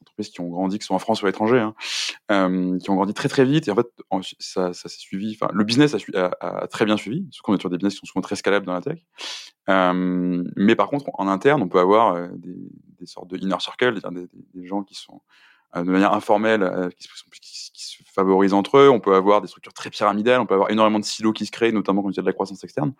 d'entreprises 0.00 0.30
qui 0.30 0.40
ont 0.40 0.48
grandi, 0.48 0.78
qui 0.78 0.86
sont 0.86 0.94
en 0.94 0.98
France 0.98 1.22
ou 1.22 1.26
à 1.26 1.28
l'étranger, 1.28 1.58
hein, 1.58 1.74
euh, 2.30 2.78
qui 2.78 2.90
ont 2.90 2.96
grandi 2.96 3.14
très 3.14 3.28
très 3.28 3.44
vite. 3.44 3.68
Et 3.68 3.70
en 3.70 3.76
fait, 3.76 3.88
ça, 4.38 4.72
s'est 4.72 4.88
suivi. 4.88 5.38
Le 5.52 5.64
business 5.64 5.94
a, 6.14 6.30
a, 6.40 6.66
très 6.66 6.84
bien 6.84 6.96
suivi, 6.96 7.22
parce 7.22 7.40
qu'on 7.40 7.54
est 7.54 7.60
sur 7.60 7.70
des 7.70 7.76
business 7.76 7.94
qui 7.94 8.00
sont 8.00 8.06
souvent 8.06 8.22
très 8.22 8.36
scalables 8.36 8.66
dans 8.66 8.74
la 8.74 8.80
tech. 8.80 8.98
Euh, 9.68 10.44
mais 10.56 10.76
par 10.76 10.88
contre, 10.88 11.06
en 11.14 11.28
interne, 11.28 11.62
on 11.62 11.68
peut 11.68 11.80
avoir 11.80 12.14
euh, 12.14 12.28
des, 12.36 12.56
des 12.98 13.06
sortes 13.06 13.28
de 13.28 13.38
inner 13.38 13.56
circle, 13.60 14.00
des, 14.12 14.28
des, 14.54 14.66
gens 14.66 14.82
qui 14.82 14.94
sont 14.94 15.22
de 15.76 15.90
manière 15.90 16.12
informelle, 16.12 16.90
qui, 16.98 17.08
qui, 17.40 17.86
se 17.86 18.02
favorisent 18.12 18.54
entre 18.54 18.78
eux. 18.78 18.88
On 18.88 19.00
peut 19.00 19.14
avoir 19.14 19.40
des 19.40 19.48
structures 19.48 19.72
très 19.72 19.90
pyramidales, 19.90 20.40
on 20.40 20.46
peut 20.46 20.54
avoir 20.54 20.70
énormément 20.70 20.98
de 20.98 21.04
silos 21.04 21.32
qui 21.32 21.46
se 21.46 21.50
créent, 21.50 21.72
notamment 21.72 22.02
quand 22.02 22.10
il 22.10 22.16
y 22.16 22.20
a 22.20 22.22
de 22.22 22.26
la 22.26 22.32
croissance 22.32 22.62
externe. 22.64 22.92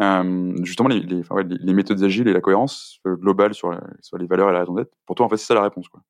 Euh, 0.00 0.54
justement, 0.62 0.88
les, 0.88 1.74
méthodes 1.74 2.02
agiles 2.02 2.28
et 2.28 2.32
la 2.32 2.40
cohérence 2.40 3.00
globale 3.04 3.54
sur, 3.54 3.72
les 3.72 4.26
valeurs 4.26 4.50
et 4.50 4.52
la 4.52 4.60
raison 4.60 4.74
d'être. 4.74 4.92
Pour 5.06 5.16
toi, 5.16 5.26
en 5.26 5.28
fait, 5.28 5.36
c'est 5.36 5.46
ça 5.46 5.54
la 5.54 5.62
réponse. 5.62 5.88
Quoi. 5.88 6.02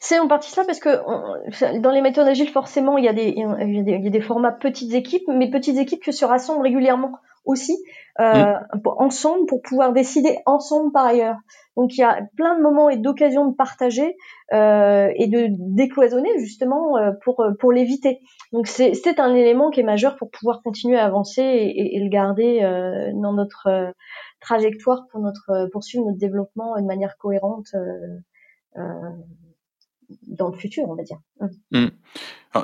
C'est 0.00 0.18
en 0.18 0.26
partie 0.26 0.50
ça 0.50 0.64
parce 0.64 0.80
que 0.80 1.78
dans 1.78 1.92
les 1.92 2.00
méthodes 2.00 2.26
agiles, 2.26 2.48
forcément, 2.48 2.98
il, 2.98 3.04
y 3.04 3.08
a 3.08 3.12
des, 3.12 3.34
il 3.36 3.88
y 3.88 4.06
a 4.06 4.10
des 4.10 4.20
formats 4.20 4.52
petites 4.52 4.94
équipes, 4.94 5.28
mais 5.28 5.48
petites 5.48 5.78
équipes 5.78 6.02
qui 6.02 6.12
se 6.12 6.24
rassemblent 6.24 6.62
régulièrement 6.62 7.18
aussi 7.44 7.76
euh, 8.20 8.54
mm. 8.54 8.80
ensemble 8.98 9.46
pour 9.46 9.62
pouvoir 9.62 9.92
décider 9.92 10.38
ensemble 10.46 10.92
par 10.92 11.06
ailleurs. 11.06 11.36
Donc 11.76 11.96
il 11.96 12.00
y 12.00 12.04
a 12.04 12.20
plein 12.36 12.56
de 12.56 12.62
moments 12.62 12.90
et 12.90 12.96
d'occasions 12.96 13.46
de 13.46 13.54
partager 13.54 14.16
euh, 14.52 15.08
et 15.14 15.28
de 15.28 15.46
décloisonner 15.50 16.28
justement 16.38 16.98
euh, 16.98 17.12
pour 17.24 17.42
pour 17.58 17.72
l'éviter. 17.72 18.20
Donc 18.52 18.66
c'est 18.66 19.20
un 19.20 19.34
élément 19.34 19.70
qui 19.70 19.80
est 19.80 19.84
majeur 19.84 20.16
pour 20.16 20.30
pouvoir 20.30 20.62
continuer 20.62 20.98
à 20.98 21.06
avancer 21.06 21.42
et, 21.42 21.96
et, 21.96 22.00
le 22.00 22.10
garder 22.10 22.60
euh, 22.62 23.12
dans 23.14 23.32
notre 23.32 23.68
euh, 23.68 23.90
trajectoire 24.40 25.06
pour 25.10 25.20
notre 25.20 25.68
poursuivre 25.72 26.04
notre 26.06 26.18
développement 26.18 26.76
de 26.76 26.86
manière 26.86 27.16
cohérente. 27.16 27.74
Dans 30.26 30.48
le 30.48 30.56
futur, 30.56 30.84
on 30.88 30.94
va 30.94 31.02
dire. 31.02 31.18
Mmh. 31.40 31.78
Mmh. 31.78 31.88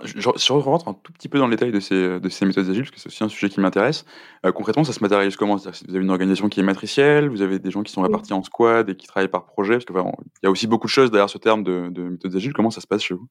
je, 0.05 0.21
je, 0.21 0.53
rentre 0.53 0.89
un 0.89 0.95
tout 0.95 1.13
petit 1.13 1.29
peu 1.29 1.39
dans 1.39 1.47
le 1.47 1.53
détail 1.55 1.73
de 1.73 1.81
ces, 1.81 2.21
de 2.21 2.29
ces 2.29 2.45
méthodes 2.47 2.69
agiles, 2.69 2.83
parce 2.83 2.91
que 2.91 3.01
c'est 3.01 3.09
aussi 3.09 3.25
un 3.25 3.29
sujet 3.29 3.49
qui 3.49 3.61
m'intéresse. 3.61 4.05
Euh, 4.45 4.53
concrètement, 4.53 4.85
ça 4.85 4.93
se 4.93 5.01
matérialise 5.01 5.37
comment? 5.37 5.57
Vous 5.57 5.69
avez 5.69 5.99
une 5.99 6.11
organisation 6.11 6.49
qui 6.49 6.61
est 6.61 6.65
matricielle, 6.65 7.29
vous 7.29 7.43
avez 7.43 7.59
des 7.59 7.71
gens 7.71 7.83
qui 7.83 7.93
sont 7.93 8.03
répartis 8.03 8.33
en 8.33 8.43
squad 8.43 8.89
et 8.89 8.97
qui 8.97 9.07
travaillent 9.07 9.29
par 9.29 9.47
projet, 9.47 9.75
parce 9.75 9.85
qu'il 9.85 9.97
y 10.43 10.47
a 10.47 10.51
aussi 10.51 10.67
beaucoup 10.67 10.87
de 10.87 10.93
choses 10.93 11.11
derrière 11.11 11.31
ce 11.31 11.39
terme 11.39 11.63
de, 11.63 11.89
de 11.91 12.03
méthodes 12.03 12.35
agiles. 12.35 12.53
Comment 12.53 12.71
ça 12.71 12.81
se 12.81 12.87
passe 12.87 13.03
chez 13.03 13.15
vous? 13.15 13.29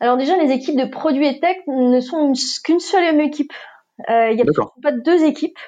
Alors 0.00 0.16
déjà, 0.16 0.36
les 0.36 0.50
équipes 0.52 0.78
de 0.78 0.86
produits 0.86 1.26
et 1.26 1.40
tech 1.40 1.56
ne 1.66 2.00
sont 2.00 2.32
qu'une 2.64 2.80
seule 2.80 3.20
équipe. 3.20 3.52
Euh, 4.08 4.30
il 4.30 4.36
n'y 4.36 4.42
a 4.42 4.44
pas 4.82 4.92
deux 4.92 5.24
équipes 5.24 5.58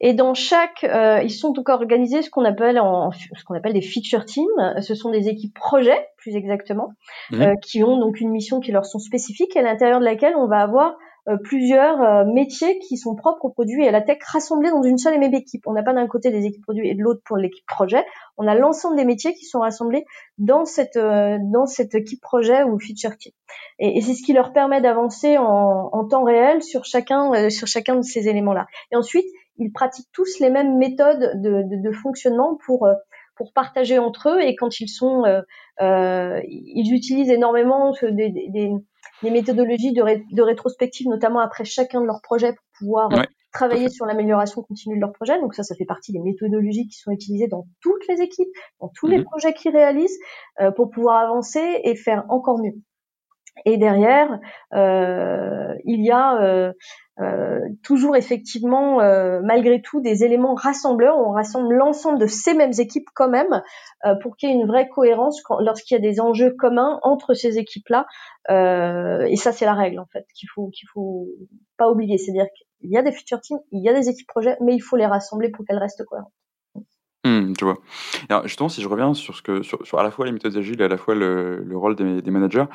et 0.00 0.14
dans 0.14 0.34
chaque, 0.34 0.84
euh, 0.84 1.20
ils 1.22 1.30
sont 1.30 1.52
donc 1.52 1.68
organisés 1.68 2.22
ce 2.22 2.30
qu'on 2.30 2.44
appelle 2.44 2.78
en, 2.78 3.10
ce 3.12 3.44
qu'on 3.44 3.54
appelle 3.54 3.72
des 3.74 3.82
feature 3.82 4.24
teams. 4.24 4.80
Ce 4.80 4.94
sont 4.94 5.10
des 5.10 5.28
équipes 5.28 5.54
projets, 5.54 6.08
plus 6.16 6.36
exactement, 6.36 6.92
mmh. 7.30 7.42
euh, 7.42 7.54
qui 7.62 7.82
ont 7.82 7.98
donc 7.98 8.20
une 8.20 8.30
mission 8.30 8.60
qui 8.60 8.72
leur 8.72 8.86
sont 8.86 8.98
spécifiques, 8.98 9.56
à 9.56 9.62
l'intérieur 9.62 10.00
de 10.00 10.04
laquelle 10.04 10.34
on 10.36 10.46
va 10.46 10.60
avoir 10.60 10.96
plusieurs 11.42 12.02
euh, 12.02 12.24
métiers 12.24 12.78
qui 12.80 12.96
sont 12.98 13.14
propres 13.14 13.46
aux 13.46 13.50
produits 13.50 13.84
et 13.84 13.88
à 13.88 13.90
la 13.90 14.02
tech 14.02 14.18
rassemblés 14.24 14.70
dans 14.70 14.82
une 14.82 14.98
seule 14.98 15.14
et 15.14 15.18
même 15.18 15.34
équipe. 15.34 15.66
On 15.66 15.72
n'a 15.72 15.82
pas 15.82 15.94
d'un 15.94 16.06
côté 16.06 16.30
des 16.30 16.44
équipes 16.44 16.62
produits 16.62 16.88
et 16.88 16.94
de 16.94 17.02
l'autre 17.02 17.22
pour 17.24 17.36
l'équipe 17.36 17.64
projet. 17.66 18.04
On 18.36 18.46
a 18.46 18.54
l'ensemble 18.54 18.96
des 18.96 19.04
métiers 19.04 19.32
qui 19.34 19.44
sont 19.46 19.60
rassemblés 19.60 20.04
dans 20.38 20.64
cette 20.64 20.96
euh, 20.96 21.38
dans 21.40 21.66
cette 21.66 21.94
équipe 21.94 22.20
projet 22.20 22.62
ou 22.64 22.78
feature 22.78 23.16
team. 23.16 23.32
Et, 23.78 24.00
c'est 24.02 24.14
ce 24.14 24.22
qui 24.22 24.34
leur 24.34 24.52
permet 24.52 24.80
d'avancer 24.80 25.38
en, 25.38 25.88
en, 25.92 26.04
temps 26.04 26.24
réel 26.24 26.62
sur 26.62 26.84
chacun 26.84 27.48
sur 27.48 27.66
chacun 27.66 27.96
de 27.96 28.02
ces 28.02 28.28
éléments-là. 28.28 28.66
Et 28.92 28.96
ensuite, 28.96 29.26
ils 29.56 29.72
pratiquent 29.72 30.10
tous 30.12 30.40
les 30.40 30.50
mêmes 30.50 30.76
méthodes 30.76 31.40
de, 31.40 31.62
de, 31.62 31.82
de 31.82 31.92
fonctionnement 31.92 32.58
pour 32.66 32.86
pour 33.36 33.52
partager 33.52 33.98
entre 33.98 34.28
eux 34.28 34.40
et 34.40 34.54
quand 34.54 34.80
ils 34.80 34.88
sont 34.88 35.24
euh, 35.80 36.40
ils 36.46 36.92
utilisent 36.92 37.30
énormément 37.30 37.92
des, 38.02 38.30
des, 38.30 38.70
des 39.22 39.30
méthodologies 39.30 39.92
de, 39.92 40.02
de, 40.02 40.42
rétrospective, 40.42 41.08
notamment 41.08 41.40
après 41.40 41.64
chacun 41.64 42.00
de 42.00 42.06
leurs 42.06 42.20
projets 42.22 42.52
pour 42.52 42.64
pouvoir 42.78 43.10
travailler 43.54 43.88
sur 43.88 44.04
l'amélioration 44.04 44.62
continue 44.62 44.96
de 44.96 45.00
leur 45.00 45.12
projet. 45.12 45.40
Donc 45.40 45.54
ça, 45.54 45.62
ça 45.62 45.74
fait 45.76 45.86
partie 45.86 46.12
des 46.12 46.18
méthodologies 46.18 46.86
qui 46.88 46.98
sont 46.98 47.12
utilisées 47.12 47.46
dans 47.46 47.64
toutes 47.80 48.06
les 48.08 48.20
équipes, 48.20 48.48
dans 48.80 48.90
tous 48.94 49.06
les 49.06 49.18
mhm. 49.18 49.24
projets 49.24 49.54
qu'ils 49.54 49.72
réalisent, 49.72 50.18
euh, 50.60 50.70
pour 50.72 50.90
pouvoir 50.90 51.22
avancer 51.22 51.80
et 51.84 51.94
faire 51.94 52.24
encore 52.28 52.58
mieux. 52.58 52.74
Et 53.64 53.76
derrière, 53.78 54.40
euh, 54.74 55.74
il 55.84 56.04
y 56.04 56.10
a 56.10 56.72
euh, 57.20 57.60
toujours 57.84 58.16
effectivement, 58.16 59.00
euh, 59.00 59.40
malgré 59.42 59.80
tout, 59.80 60.00
des 60.00 60.24
éléments 60.24 60.54
rassembleurs. 60.54 61.16
On 61.16 61.30
rassemble 61.30 61.74
l'ensemble 61.74 62.18
de 62.18 62.26
ces 62.26 62.54
mêmes 62.54 62.72
équipes 62.78 63.08
quand 63.14 63.28
même 63.28 63.62
euh, 64.04 64.14
pour 64.16 64.36
qu'il 64.36 64.48
y 64.48 64.52
ait 64.52 64.56
une 64.56 64.66
vraie 64.66 64.88
cohérence 64.88 65.40
lorsqu'il 65.60 65.94
y 65.94 65.98
a 65.98 66.02
des 66.02 66.20
enjeux 66.20 66.54
communs 66.58 66.98
entre 67.02 67.34
ces 67.34 67.58
équipes-là. 67.58 68.06
et 68.48 69.36
ça, 69.36 69.52
c'est 69.52 69.64
la 69.64 69.74
règle 69.74 70.00
en 70.00 70.06
fait 70.06 70.26
qu'il 70.34 70.48
faut 70.54 70.68
qu'il 70.68 70.88
faut 70.92 71.28
pas 71.76 71.90
oublier. 71.90 72.18
C'est-à-dire 72.18 72.46
qu'il 72.56 72.90
y 72.90 72.96
a 72.96 73.02
des 73.02 73.12
future 73.12 73.40
teams, 73.40 73.60
il 73.70 73.82
y 73.82 73.88
a 73.88 73.94
des 73.94 74.08
équipes 74.08 74.28
projets, 74.28 74.56
mais 74.60 74.74
il 74.74 74.80
faut 74.80 74.96
les 74.96 75.06
rassembler 75.06 75.50
pour 75.50 75.64
qu'elles 75.64 75.78
restent 75.78 76.04
cohérentes. 76.04 76.32
Mmh, 77.24 77.54
vois. 77.62 77.78
Alors 78.28 78.46
justement, 78.46 78.68
si 78.68 78.82
je 78.82 78.88
reviens 78.88 79.14
sur 79.14 79.34
ce 79.34 79.42
que 79.42 79.62
à 79.96 80.02
la 80.02 80.10
fois 80.10 80.26
les 80.26 80.32
méthodes 80.32 80.56
agiles 80.56 80.80
et 80.80 80.84
à 80.84 80.88
la 80.88 80.98
fois 80.98 81.14
le, 81.14 81.62
le 81.64 81.76
rôle 81.76 81.96
des, 81.96 82.30
managers, 82.30 82.66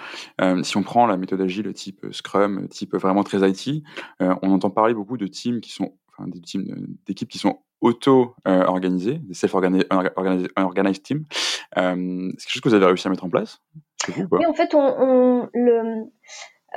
euh, 0.41 0.63
si 0.63 0.75
on 0.77 0.83
prend 0.83 1.05
la 1.05 1.17
méthode 1.17 1.41
agile 1.41 1.71
type 1.73 2.07
Scrum, 2.12 2.67
type 2.67 2.95
vraiment 2.95 3.23
très 3.23 3.47
IT, 3.47 3.83
euh, 4.21 4.33
on 4.41 4.51
entend 4.51 4.71
parler 4.71 4.93
beaucoup 4.93 5.17
de 5.17 5.27
teams 5.27 5.62
qui 5.62 5.71
sont, 5.71 5.93
enfin 6.09 6.27
des 6.27 6.41
teams 6.41 6.65
d'équipes 7.05 7.29
qui 7.29 7.38
sont 7.38 7.59
auto-organisées, 7.81 9.19
des 9.19 9.33
self-organized 9.33 11.03
teams. 11.03 11.25
Euh, 11.77 12.31
c'est 12.38 12.45
quelque 12.45 12.53
chose 12.53 12.62
que 12.62 12.69
vous 12.69 12.75
avez 12.75 12.85
réussi 12.85 13.07
à 13.07 13.12
mettre 13.12 13.25
en 13.25 13.29
place 13.29 13.62
Oui, 14.31 14.45
en 14.45 14.53
fait, 14.53 14.73
on, 14.73 15.47
le 15.53 16.05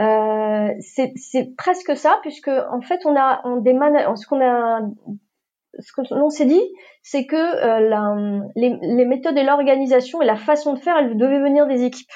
euh, 0.00 0.72
c'est 0.80 1.56
presque 1.56 1.96
ça, 1.96 2.18
puisque 2.22 2.48
en 2.48 2.80
fait, 2.80 3.00
on 3.04 3.16
a 3.16 3.40
on 3.44 3.60
des 3.60 3.72
ce 3.72 4.26
qu'on 4.26 4.40
a 4.40 4.80
ce 5.78 5.92
que 5.92 6.14
l'on 6.14 6.30
s'est 6.30 6.46
dit, 6.46 6.62
c'est 7.02 7.26
que 7.26 7.36
euh, 7.36 7.80
la, 7.88 8.14
les, 8.56 8.76
les, 8.82 9.04
méthodes 9.04 9.36
et 9.36 9.42
l'organisation 9.42 10.20
et 10.22 10.26
la 10.26 10.36
façon 10.36 10.74
de 10.74 10.78
faire, 10.78 10.96
elles 10.98 11.16
devaient 11.16 11.40
venir 11.40 11.66
des 11.66 11.84
équipes. 11.84 12.10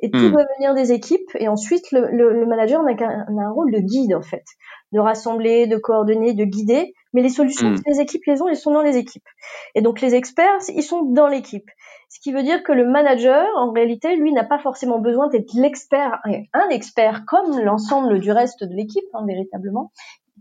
Et 0.00 0.10
tout 0.10 0.18
hmm. 0.18 0.32
doit 0.32 0.46
venir 0.58 0.74
des 0.74 0.92
équipes. 0.92 1.30
Et 1.38 1.48
ensuite, 1.48 1.92
le, 1.92 2.08
le, 2.10 2.32
le 2.32 2.46
manager 2.46 2.82
n'a 2.82 2.94
qu'un 2.94 3.24
un 3.28 3.50
rôle 3.50 3.70
de 3.72 3.78
guide, 3.78 4.14
en 4.14 4.22
fait. 4.22 4.42
De 4.90 4.98
rassembler, 4.98 5.68
de 5.68 5.76
coordonner, 5.76 6.34
de 6.34 6.44
guider. 6.44 6.92
Mais 7.12 7.22
les 7.22 7.28
solutions, 7.28 7.70
hmm. 7.70 7.82
les 7.86 8.00
équipes 8.00 8.24
les 8.26 8.42
ont, 8.42 8.48
elles 8.48 8.56
sont 8.56 8.72
dans 8.72 8.82
les 8.82 8.96
équipes. 8.96 9.28
Et 9.76 9.80
donc, 9.80 10.00
les 10.00 10.16
experts, 10.16 10.58
ils 10.74 10.82
sont 10.82 11.02
dans 11.02 11.28
l'équipe. 11.28 11.70
Ce 12.08 12.18
qui 12.20 12.32
veut 12.32 12.42
dire 12.42 12.62
que 12.62 12.72
le 12.72 12.84
manager, 12.84 13.46
en 13.56 13.70
réalité, 13.70 14.16
lui, 14.16 14.32
n'a 14.32 14.44
pas 14.44 14.58
forcément 14.58 14.98
besoin 14.98 15.28
d'être 15.28 15.54
l'expert, 15.54 16.20
un 16.52 16.68
expert 16.68 17.24
comme 17.26 17.60
l'ensemble 17.60 18.18
du 18.18 18.32
reste 18.32 18.64
de 18.64 18.74
l'équipe, 18.74 19.04
hein, 19.14 19.24
véritablement, 19.26 19.92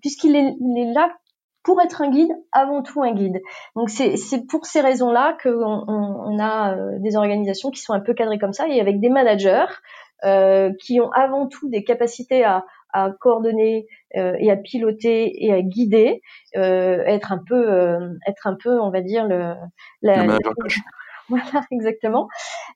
puisqu'il 0.01 0.35
est, 0.35 0.49
est 0.49 0.93
là 0.93 1.11
pour 1.63 1.81
être 1.81 2.01
un 2.01 2.09
guide, 2.09 2.31
avant 2.51 2.81
tout 2.81 3.01
un 3.01 3.13
guide. 3.13 3.41
Donc 3.75 3.89
c'est 3.89 4.15
pour 4.49 4.65
ces 4.65 4.81
raisons-là 4.81 5.37
qu'on 5.41 5.83
on, 5.87 6.39
a 6.39 6.75
euh, 6.75 6.99
des 6.99 7.15
organisations 7.15 7.69
qui 7.69 7.81
sont 7.81 7.93
un 7.93 7.99
peu 7.99 8.13
cadrées 8.13 8.39
comme 8.39 8.53
ça 8.53 8.67
et 8.67 8.79
avec 8.79 8.99
des 8.99 9.09
managers 9.09 9.65
euh, 10.23 10.71
qui 10.79 10.99
ont 10.99 11.11
avant 11.11 11.47
tout 11.47 11.69
des 11.69 11.83
capacités 11.83 12.43
à, 12.43 12.65
à 12.93 13.11
coordonner 13.19 13.87
euh, 14.17 14.35
et 14.39 14.51
à 14.51 14.57
piloter 14.57 15.45
et 15.45 15.53
à 15.53 15.61
guider, 15.61 16.21
euh, 16.57 17.03
être 17.05 17.31
un 17.31 17.39
peu, 17.39 17.71
euh, 17.71 18.13
être 18.27 18.47
un 18.47 18.55
peu, 18.55 18.79
on 18.79 18.91
va 18.91 19.01
dire 19.01 19.25
le, 19.25 19.53
la, 20.01 20.25
Voilà, 21.29 21.65
exactement. 21.71 22.27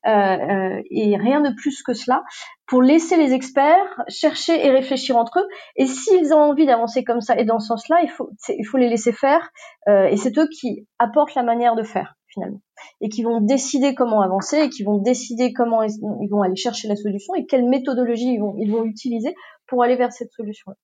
Euh, 0.08 0.12
euh, 0.12 0.82
et 0.92 1.18
rien 1.18 1.42
de 1.42 1.50
plus 1.56 1.82
que 1.82 1.94
cela 1.94 2.24
pour 2.68 2.84
laisser 2.84 3.18
les 3.18 3.34
experts 3.34 4.04
chercher 4.08 4.66
et 4.66 4.70
réfléchir 4.70 5.18
entre 5.18 5.40
eux. 5.40 5.48
Et 5.78 5.88
s'ils 5.88 6.32
ont 6.32 6.42
envie 6.42 6.68
d'avancer 6.68 7.04
comme 7.04 7.22
ça 7.22 7.38
et 7.40 7.46
dans 7.46 7.60
ce 7.60 7.68
sens-là, 7.68 8.02
il 8.04 8.10
faut, 8.10 8.30
il 8.50 8.64
faut 8.66 8.78
les 8.78 8.90
laisser 8.90 9.12
faire. 9.12 9.50
Euh, 9.88 10.06
et 10.06 10.18
c'est 10.18 10.38
eux 10.38 10.48
qui 10.48 10.88
apportent 11.00 11.34
la 11.34 11.44
manière 11.44 11.76
de 11.76 11.84
faire 11.84 12.16
finalement 12.28 12.62
et 13.02 13.10
qui 13.10 13.24
vont 13.24 13.40
décider 13.42 13.96
comment 13.96 14.22
avancer 14.22 14.58
et 14.58 14.70
qui 14.70 14.84
vont 14.84 14.98
décider 14.98 15.54
comment 15.54 15.82
ils 15.82 16.30
vont 16.30 16.42
aller 16.42 16.56
chercher 16.56 16.88
la 16.88 16.96
solution 16.96 17.34
et 17.34 17.46
quelle 17.46 17.68
méthodologie 17.68 18.34
ils 18.34 18.40
vont, 18.40 18.56
ils 18.60 18.72
vont 18.72 18.84
utiliser 18.84 19.34
pour 19.68 19.82
aller 19.82 19.96
vers 19.96 20.12
cette 20.12 20.32
solution-là. 20.34 20.76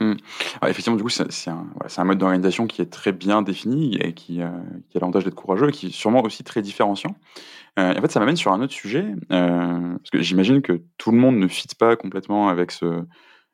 Mmh. 0.00 0.14
effectivement, 0.66 0.96
du 0.96 1.02
coup, 1.02 1.10
c'est 1.10 1.50
un, 1.50 1.66
un, 1.98 2.04
mode 2.04 2.16
d'organisation 2.16 2.66
qui 2.66 2.80
est 2.80 2.90
très 2.90 3.12
bien 3.12 3.42
défini 3.42 3.96
et 3.96 4.14
qui, 4.14 4.40
euh, 4.40 4.48
qui 4.88 4.96
a 4.96 5.00
l'avantage 5.00 5.24
d'être 5.24 5.34
courageux 5.34 5.68
et 5.68 5.72
qui 5.72 5.88
est 5.88 5.94
sûrement 5.94 6.22
aussi 6.22 6.42
très 6.42 6.62
différenciant. 6.62 7.16
Euh, 7.78 7.94
en 7.94 8.00
fait, 8.00 8.10
ça 8.10 8.18
m'amène 8.18 8.36
sur 8.36 8.50
un 8.52 8.62
autre 8.62 8.72
sujet, 8.72 9.04
euh, 9.30 9.96
parce 9.98 10.10
que 10.10 10.22
j'imagine 10.22 10.62
que 10.62 10.80
tout 10.96 11.10
le 11.10 11.18
monde 11.18 11.36
ne 11.36 11.46
fit 11.48 11.68
pas 11.78 11.96
complètement 11.96 12.48
avec 12.48 12.70
ce, 12.70 13.04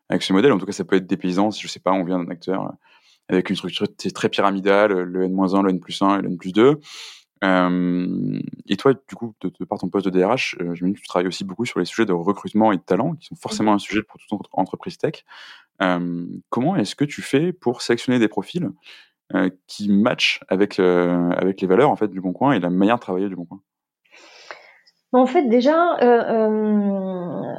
avec 0.09 0.23
ce 0.23 0.33
modèle. 0.33 0.53
En 0.53 0.59
tout 0.59 0.67
cas, 0.67 0.73
ça 0.73 0.85
peut 0.85 0.95
être 0.95 1.09
dépaysant 1.09 1.51
si, 1.51 1.63
je 1.63 1.69
sais 1.69 1.81
pas, 1.81 1.93
on 1.93 2.05
vient 2.05 2.21
d'un 2.23 2.31
acteur 2.31 2.73
avec 3.29 3.51
une 3.51 3.57
structure 3.57 3.89
très 4.15 4.29
pyramidale, 4.29 4.93
le 4.93 5.25
N-1, 5.25 5.65
le 5.65 5.71
N 5.71 5.81
plus 5.81 6.01
1 6.01 6.21
et 6.21 6.23
le 6.23 6.29
N 6.29 6.39
plus 6.39 6.53
2. 6.53 6.79
et 7.43 8.77
toi, 8.77 8.95
du 8.95 9.15
coup, 9.17 9.35
de, 9.41 9.65
par 9.65 9.81
ton 9.81 9.89
poste 9.89 10.07
de 10.07 10.11
DRH, 10.11 10.57
je 10.61 10.85
me 10.85 10.91
dis 10.91 10.95
que 10.95 11.01
tu 11.01 11.09
travailles 11.09 11.27
aussi 11.27 11.43
beaucoup 11.43 11.65
sur 11.65 11.81
les 11.81 11.87
sujets 11.87 12.07
de 12.07 12.13
recrutement 12.13 12.71
et 12.71 12.77
de 12.77 12.83
talent, 12.83 13.15
qui 13.15 13.27
sont 13.27 13.35
forcément 13.35 13.73
un 13.73 13.81
sujet 13.81 14.03
pour 14.05 14.21
toute 14.21 14.47
entreprise 14.53 14.97
tech. 14.97 15.25
Comment 16.49 16.77
est-ce 16.77 16.95
que 16.95 17.05
tu 17.05 17.22
fais 17.22 17.53
pour 17.53 17.83
sélectionner 17.83 18.18
des 18.18 18.29
profils 18.29 18.70
qui 19.66 19.89
matchent 19.91 20.41
avec, 20.49 20.79
avec 20.79 21.61
les 21.61 21.66
valeurs 21.66 21.91
en 21.91 21.97
fait, 21.97 22.09
du 22.09 22.20
Bon 22.20 22.33
Coin 22.33 22.53
et 22.53 22.61
la 22.61 22.70
manière 22.70 22.97
de 22.97 23.01
travailler 23.01 23.29
du 23.29 23.37
Bon 23.37 23.45
Coin? 23.45 23.61
En 25.12 25.27
fait, 25.27 25.49
déjà, 25.49 25.97
euh, 26.03 26.22
euh, 26.31 27.55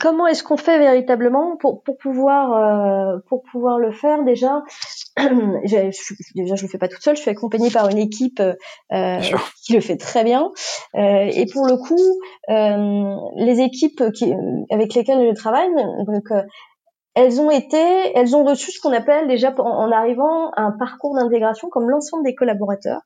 comment 0.00 0.26
est-ce 0.26 0.42
qu'on 0.42 0.56
fait 0.56 0.78
véritablement 0.78 1.56
pour, 1.56 1.82
pour 1.82 1.98
pouvoir 1.98 2.54
euh, 2.54 3.18
pour 3.28 3.42
pouvoir 3.42 3.78
le 3.78 3.90
faire 3.92 4.24
Déjà, 4.24 4.62
je, 5.18 6.14
déjà 6.34 6.54
je 6.54 6.62
le 6.62 6.68
fais 6.68 6.78
pas 6.78 6.88
toute 6.88 7.02
seule. 7.02 7.16
Je 7.16 7.20
suis 7.20 7.30
accompagnée 7.30 7.70
par 7.70 7.90
une 7.90 7.98
équipe 7.98 8.40
qui 8.40 9.72
le 9.74 9.80
fait 9.80 9.96
très 9.96 10.24
bien. 10.24 10.50
et 10.94 11.46
pour 11.52 11.66
le 11.66 11.76
coup, 11.76 12.20
les 13.36 13.60
équipes 13.60 14.04
qui, 14.14 14.32
avec 14.70 14.94
lesquelles 14.94 15.28
je 15.28 15.34
travaille, 15.34 15.68
donc 16.06 16.24
elles 17.14 17.40
ont 17.40 17.50
été, 17.50 17.78
elles 18.14 18.34
ont 18.34 18.44
reçu 18.44 18.72
ce 18.72 18.80
qu'on 18.80 18.92
appelle 18.92 19.28
déjà 19.28 19.54
en 19.58 19.92
arrivant 19.92 20.50
un 20.56 20.72
parcours 20.72 21.14
d'intégration 21.14 21.68
comme 21.68 21.88
l'ensemble 21.88 22.24
des 22.24 22.34
collaborateurs 22.34 23.02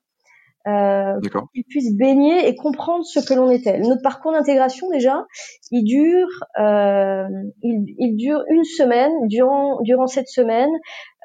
euh, 0.67 1.19
qu'ils 1.53 1.63
puissent 1.63 1.95
baigner 1.95 2.47
et 2.47 2.55
comprendre 2.55 3.05
ce 3.05 3.19
que 3.19 3.33
l'on 3.33 3.49
était. 3.49 3.79
Notre 3.79 4.01
parcours 4.01 4.33
d'intégration 4.33 4.89
déjà, 4.89 5.25
il 5.71 5.83
dure, 5.83 6.27
euh, 6.59 7.27
il, 7.61 7.95
il, 7.97 8.15
dure 8.17 8.43
une 8.49 8.63
semaine. 8.63 9.11
Durant 9.27 9.79
durant 9.81 10.07
cette 10.07 10.27
semaine, 10.27 10.69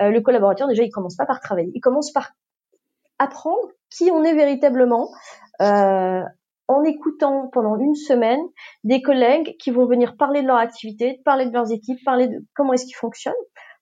euh, 0.00 0.10
le 0.10 0.20
collaborateur 0.20 0.68
déjà, 0.68 0.84
il 0.84 0.90
commence 0.90 1.16
pas 1.16 1.26
par 1.26 1.40
travailler, 1.40 1.72
il 1.74 1.80
commence 1.80 2.12
par 2.12 2.32
apprendre 3.18 3.68
qui 3.90 4.10
on 4.10 4.22
est 4.24 4.34
véritablement. 4.34 5.08
En 6.66 6.82
écoutant 6.84 7.48
pendant 7.52 7.76
une 7.76 7.94
semaine 7.94 8.40
des 8.84 9.02
collègues 9.02 9.56
qui 9.58 9.70
vont 9.70 9.86
venir 9.86 10.16
parler 10.16 10.42
de 10.42 10.46
leur 10.46 10.56
activité, 10.56 11.20
parler 11.24 11.46
de 11.46 11.52
leurs 11.52 11.70
équipes, 11.72 11.98
parler 12.04 12.28
de 12.28 12.38
comment 12.54 12.72
est-ce 12.72 12.86
qu'ils 12.86 12.96
fonctionnent, 12.96 13.34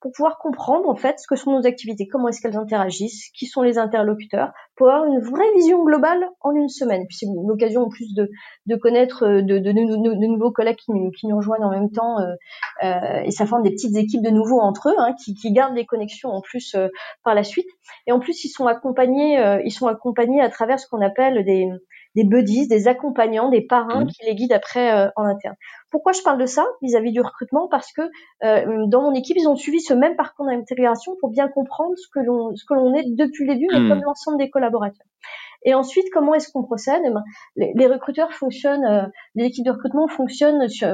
pour 0.02 0.10
pouvoir 0.10 0.38
comprendre 0.38 0.88
en 0.88 0.96
fait 0.96 1.18
ce 1.20 1.28
que 1.28 1.36
sont 1.36 1.52
nos 1.52 1.64
activités, 1.64 2.08
comment 2.08 2.28
est-ce 2.28 2.40
qu'elles 2.40 2.56
interagissent, 2.56 3.30
qui 3.38 3.46
sont 3.46 3.62
les 3.62 3.78
interlocuteurs, 3.78 4.52
pour 4.76 4.88
avoir 4.88 5.04
une 5.06 5.20
vraie 5.20 5.50
vision 5.54 5.84
globale 5.84 6.28
en 6.40 6.50
une 6.52 6.68
semaine. 6.68 7.06
Puis 7.06 7.18
c'est 7.18 7.26
l'occasion 7.46 7.82
en 7.82 7.88
plus 7.88 8.12
de, 8.14 8.28
de 8.66 8.76
connaître 8.76 9.22
euh, 9.24 9.42
de, 9.42 9.58
de, 9.58 9.70
de, 9.70 10.26
nouveaux 10.26 10.50
collègues 10.50 10.76
qui 10.76 10.90
nous, 10.90 11.10
qui 11.12 11.28
nous 11.28 11.36
rejoignent 11.36 11.64
en 11.64 11.70
même 11.70 11.90
temps, 11.92 12.18
euh, 12.18 12.34
euh, 12.82 13.22
et 13.24 13.30
ça 13.30 13.46
forme 13.46 13.62
des 13.62 13.70
petites 13.70 13.96
équipes 13.96 14.22
de 14.22 14.30
nouveaux 14.30 14.60
entre 14.60 14.88
eux, 14.88 14.94
hein, 14.98 15.14
qui, 15.24 15.34
qui 15.34 15.52
gardent 15.52 15.76
des 15.76 15.86
connexions 15.86 16.30
en 16.30 16.40
plus 16.40 16.74
euh, 16.74 16.88
par 17.22 17.36
la 17.36 17.44
suite. 17.44 17.68
Et 18.08 18.12
en 18.12 18.18
plus 18.18 18.44
ils 18.44 18.50
sont 18.50 18.66
accompagnés, 18.66 19.38
euh, 19.38 19.62
ils 19.64 19.70
sont 19.70 19.86
accompagnés 19.86 20.40
à 20.40 20.50
travers 20.50 20.80
ce 20.80 20.88
qu'on 20.88 21.00
appelle 21.00 21.44
des 21.44 21.68
des 22.14 22.24
buddies, 22.24 22.68
des 22.68 22.88
accompagnants, 22.88 23.48
des 23.48 23.62
parrains 23.62 24.04
mmh. 24.04 24.08
qui 24.08 24.24
les 24.26 24.34
guident 24.34 24.52
après 24.52 24.92
euh, 24.92 25.08
en 25.16 25.24
interne. 25.24 25.56
Pourquoi 25.90 26.12
je 26.12 26.22
parle 26.22 26.38
de 26.38 26.46
ça 26.46 26.64
vis-à-vis 26.82 27.12
du 27.12 27.20
recrutement? 27.20 27.68
Parce 27.68 27.92
que 27.92 28.02
euh, 28.44 28.86
dans 28.86 29.02
mon 29.02 29.14
équipe, 29.14 29.36
ils 29.38 29.48
ont 29.48 29.56
suivi 29.56 29.80
ce 29.80 29.94
même 29.94 30.16
parcours 30.16 30.46
d'intégration 30.46 31.16
pour 31.20 31.30
bien 31.30 31.48
comprendre 31.48 31.94
ce 31.96 32.08
que 32.12 32.24
l'on 32.24 32.54
ce 32.54 32.64
que 32.64 32.74
l'on 32.74 32.94
est 32.94 33.04
depuis 33.06 33.46
le 33.46 33.54
début, 33.54 33.66
mais 33.72 33.80
mmh. 33.80 33.88
comme 33.88 34.02
l'ensemble 34.02 34.38
des 34.38 34.50
collaborateurs. 34.50 35.06
Et 35.64 35.74
ensuite, 35.74 36.06
comment 36.12 36.34
est-ce 36.34 36.50
qu'on 36.50 36.64
procède? 36.64 37.02
Eh 37.06 37.10
ben, 37.10 37.22
les, 37.54 37.86
recruteurs 37.86 38.32
fonctionnent, 38.32 38.84
euh, 38.84 39.06
l'équipe 39.36 39.64
de 39.64 39.70
recrutement 39.70 40.08
fonctionne 40.08 40.68
sur, 40.68 40.88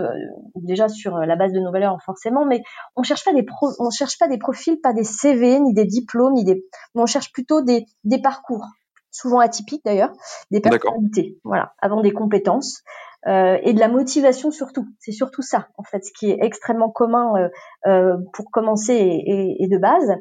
déjà 0.56 0.88
sur 0.88 1.16
la 1.16 1.36
base 1.36 1.52
de 1.52 1.58
nos 1.58 1.72
valeurs 1.72 1.96
forcément, 2.04 2.44
mais 2.44 2.60
on 2.94 3.02
cherche 3.02 3.24
pas 3.24 3.32
des 3.32 3.46
on 3.78 3.90
cherche 3.90 4.18
pas 4.18 4.28
des 4.28 4.36
profils, 4.36 4.78
pas 4.78 4.92
des 4.92 5.04
CV, 5.04 5.58
ni 5.58 5.72
des 5.72 5.86
diplômes, 5.86 6.34
ni 6.34 6.44
des, 6.44 6.66
mais 6.94 7.02
on 7.02 7.06
cherche 7.06 7.32
plutôt 7.32 7.62
des, 7.62 7.86
des 8.04 8.20
parcours 8.20 8.66
souvent 9.10 9.38
atypiques 9.38 9.82
d'ailleurs, 9.84 10.12
des 10.50 10.60
personnalités, 10.60 11.38
voilà, 11.44 11.74
avant 11.80 12.00
des 12.00 12.12
compétences 12.12 12.82
euh, 13.26 13.58
et 13.62 13.72
de 13.72 13.80
la 13.80 13.88
motivation 13.88 14.50
surtout. 14.50 14.86
C'est 15.00 15.12
surtout 15.12 15.42
ça, 15.42 15.68
en 15.76 15.82
fait, 15.82 16.04
ce 16.04 16.12
qui 16.12 16.30
est 16.30 16.38
extrêmement 16.40 16.90
commun 16.90 17.34
euh, 17.36 17.48
euh, 17.86 18.16
pour 18.32 18.50
commencer 18.50 18.94
et, 18.94 19.62
et, 19.62 19.68
de 19.68 19.78
base. 19.78 20.12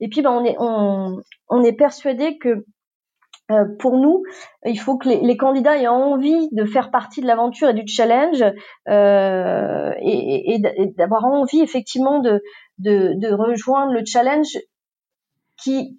Et 0.00 0.08
puis, 0.08 0.22
ben, 0.22 0.30
on 0.30 0.44
est 0.44 0.56
on, 0.58 1.20
on 1.48 1.62
est 1.62 1.72
persuadé 1.72 2.38
que 2.38 2.64
euh, 3.50 3.66
pour 3.78 3.98
nous, 3.98 4.22
il 4.64 4.78
faut 4.80 4.96
que 4.96 5.06
les, 5.06 5.20
les, 5.20 5.36
candidats 5.36 5.76
aient 5.76 5.86
envie 5.86 6.48
de 6.52 6.64
faire 6.64 6.90
partie 6.90 7.20
de 7.20 7.26
l'aventure 7.26 7.68
et 7.68 7.74
du 7.74 7.86
challenge 7.86 8.42
euh, 8.88 9.90
et, 10.00 10.54
et 10.54 10.86
d'avoir 10.96 11.26
envie 11.26 11.60
effectivement 11.60 12.20
de, 12.20 12.42
de, 12.78 13.12
de, 13.16 13.34
rejoindre 13.34 13.92
le 13.92 14.02
challenge 14.06 14.56
qui, 15.56 15.96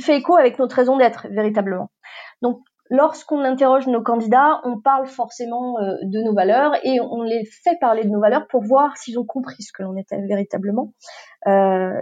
fait 0.00 0.16
écho 0.16 0.36
avec 0.36 0.58
notre 0.58 0.76
raison 0.76 0.96
d'être 0.96 1.26
véritablement. 1.30 1.90
Donc, 2.42 2.60
lorsqu'on 2.90 3.40
interroge 3.40 3.86
nos 3.86 4.02
candidats, 4.02 4.60
on 4.64 4.80
parle 4.80 5.06
forcément 5.06 5.78
euh, 5.78 5.96
de 6.04 6.22
nos 6.22 6.34
valeurs 6.34 6.72
et 6.84 7.00
on 7.00 7.22
les 7.22 7.44
fait 7.44 7.76
parler 7.80 8.04
de 8.04 8.10
nos 8.10 8.20
valeurs 8.20 8.46
pour 8.48 8.62
voir 8.62 8.96
s'ils 8.96 9.18
ont 9.18 9.24
compris 9.24 9.62
ce 9.62 9.72
que 9.72 9.82
l'on 9.82 9.96
était 9.96 10.20
véritablement. 10.26 10.92
Euh, 11.46 12.00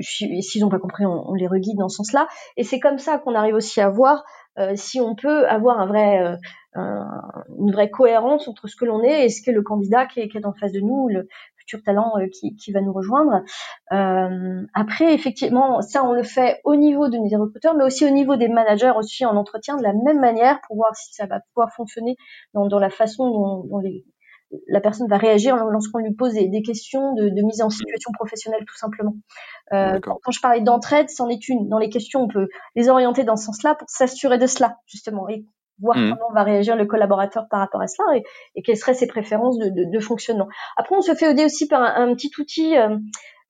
s'ils 0.00 0.62
n'ont 0.62 0.70
pas 0.70 0.78
compris, 0.78 1.04
on, 1.04 1.28
on, 1.28 1.34
les 1.34 1.46
reguide 1.46 1.76
dans 1.78 1.90
ce 1.90 1.96
sens-là. 1.96 2.26
Et 2.56 2.64
c'est 2.64 2.80
comme 2.80 2.98
ça 2.98 3.18
qu'on 3.18 3.34
arrive 3.34 3.54
aussi 3.54 3.82
à 3.82 3.90
voir 3.90 4.24
euh, 4.58 4.72
si 4.76 5.00
on 5.00 5.16
peut 5.16 5.46
avoir 5.48 5.80
euh, 5.80 6.36
un, 6.74 7.06
une 7.58 7.72
vraie 7.72 7.90
cohérence 7.90 8.46
entre 8.46 8.68
ce 8.68 8.76
que 8.76 8.84
l'on 8.84 9.02
est 9.02 9.24
et 9.24 9.28
ce 9.28 9.42
qu'est 9.42 9.52
le 9.52 9.62
candidat 9.62 10.06
qui 10.06 10.20
est, 10.20 10.46
en 10.46 10.52
face 10.52 10.72
de 10.72 10.80
nous, 10.80 11.08
futur 11.64 11.82
talent 11.82 12.12
euh, 12.18 12.26
qui, 12.28 12.54
qui, 12.56 12.72
va 12.72 12.80
nous 12.80 12.92
rejoindre. 12.92 13.42
Euh, 13.92 14.62
après, 14.74 15.14
effectivement, 15.14 15.80
ça 15.80 16.04
on 16.04 16.12
le 16.12 16.22
fait 16.22 16.60
au 16.64 16.76
niveau 16.76 17.08
de 17.08 17.16
nos 17.16 17.44
recruteurs, 17.44 17.74
mais 17.74 17.84
aussi 17.84 18.06
au 18.06 18.10
niveau 18.10 18.36
des 18.36 18.48
managers 18.48 18.92
aussi 18.96 19.24
en 19.24 19.36
entretien 19.36 19.76
de 19.76 19.82
la 19.82 19.92
même 19.92 20.20
manière 20.20 20.60
pour 20.66 20.76
voir 20.76 20.94
si 20.94 21.12
ça 21.14 21.26
va 21.26 21.40
pouvoir 21.52 21.72
fonctionner 21.74 22.16
dans, 22.52 22.66
dans 22.66 22.78
la 22.78 22.90
façon 22.90 23.30
dont, 23.30 23.64
dont 23.64 23.78
les, 23.78 24.04
la 24.68 24.80
personne 24.80 25.08
va 25.08 25.16
réagir 25.16 25.56
lorsqu'on 25.56 25.98
lui 25.98 26.14
pose 26.14 26.34
des, 26.34 26.48
des 26.48 26.62
questions 26.62 27.14
de, 27.14 27.28
de, 27.28 27.42
mise 27.42 27.62
en 27.62 27.70
situation 27.70 28.12
professionnelle 28.12 28.64
tout 28.66 28.76
simplement. 28.76 29.14
Euh, 29.72 29.98
quand 30.00 30.30
je 30.30 30.40
parlais 30.40 30.60
d'entraide, 30.60 31.08
c'en 31.08 31.28
est 31.28 31.48
une. 31.48 31.68
Dans 31.68 31.78
les 31.78 31.88
questions, 31.88 32.20
on 32.22 32.28
peut 32.28 32.48
les 32.76 32.88
orienter 32.88 33.24
dans 33.24 33.36
ce 33.36 33.46
sens-là 33.46 33.74
pour 33.74 33.88
s'assurer 33.88 34.38
de 34.38 34.46
cela 34.46 34.76
justement 34.86 35.28
et 35.28 35.44
voir 35.80 35.96
mmh. 35.96 36.10
comment 36.10 36.32
va 36.34 36.42
réagir 36.42 36.76
le 36.76 36.86
collaborateur 36.86 37.46
par 37.48 37.60
rapport 37.60 37.80
à 37.80 37.86
cela 37.86 38.16
et, 38.16 38.22
et 38.54 38.62
quelles 38.62 38.76
seraient 38.76 38.94
ses 38.94 39.06
préférences 39.06 39.58
de, 39.58 39.68
de, 39.68 39.90
de, 39.90 40.00
fonctionnement. 40.00 40.48
Après, 40.76 40.94
on 40.96 41.00
se 41.00 41.14
fait 41.14 41.30
aider 41.30 41.44
aussi 41.44 41.66
par 41.66 41.82
un, 41.82 42.08
un 42.08 42.14
petit 42.14 42.30
outil 42.38 42.76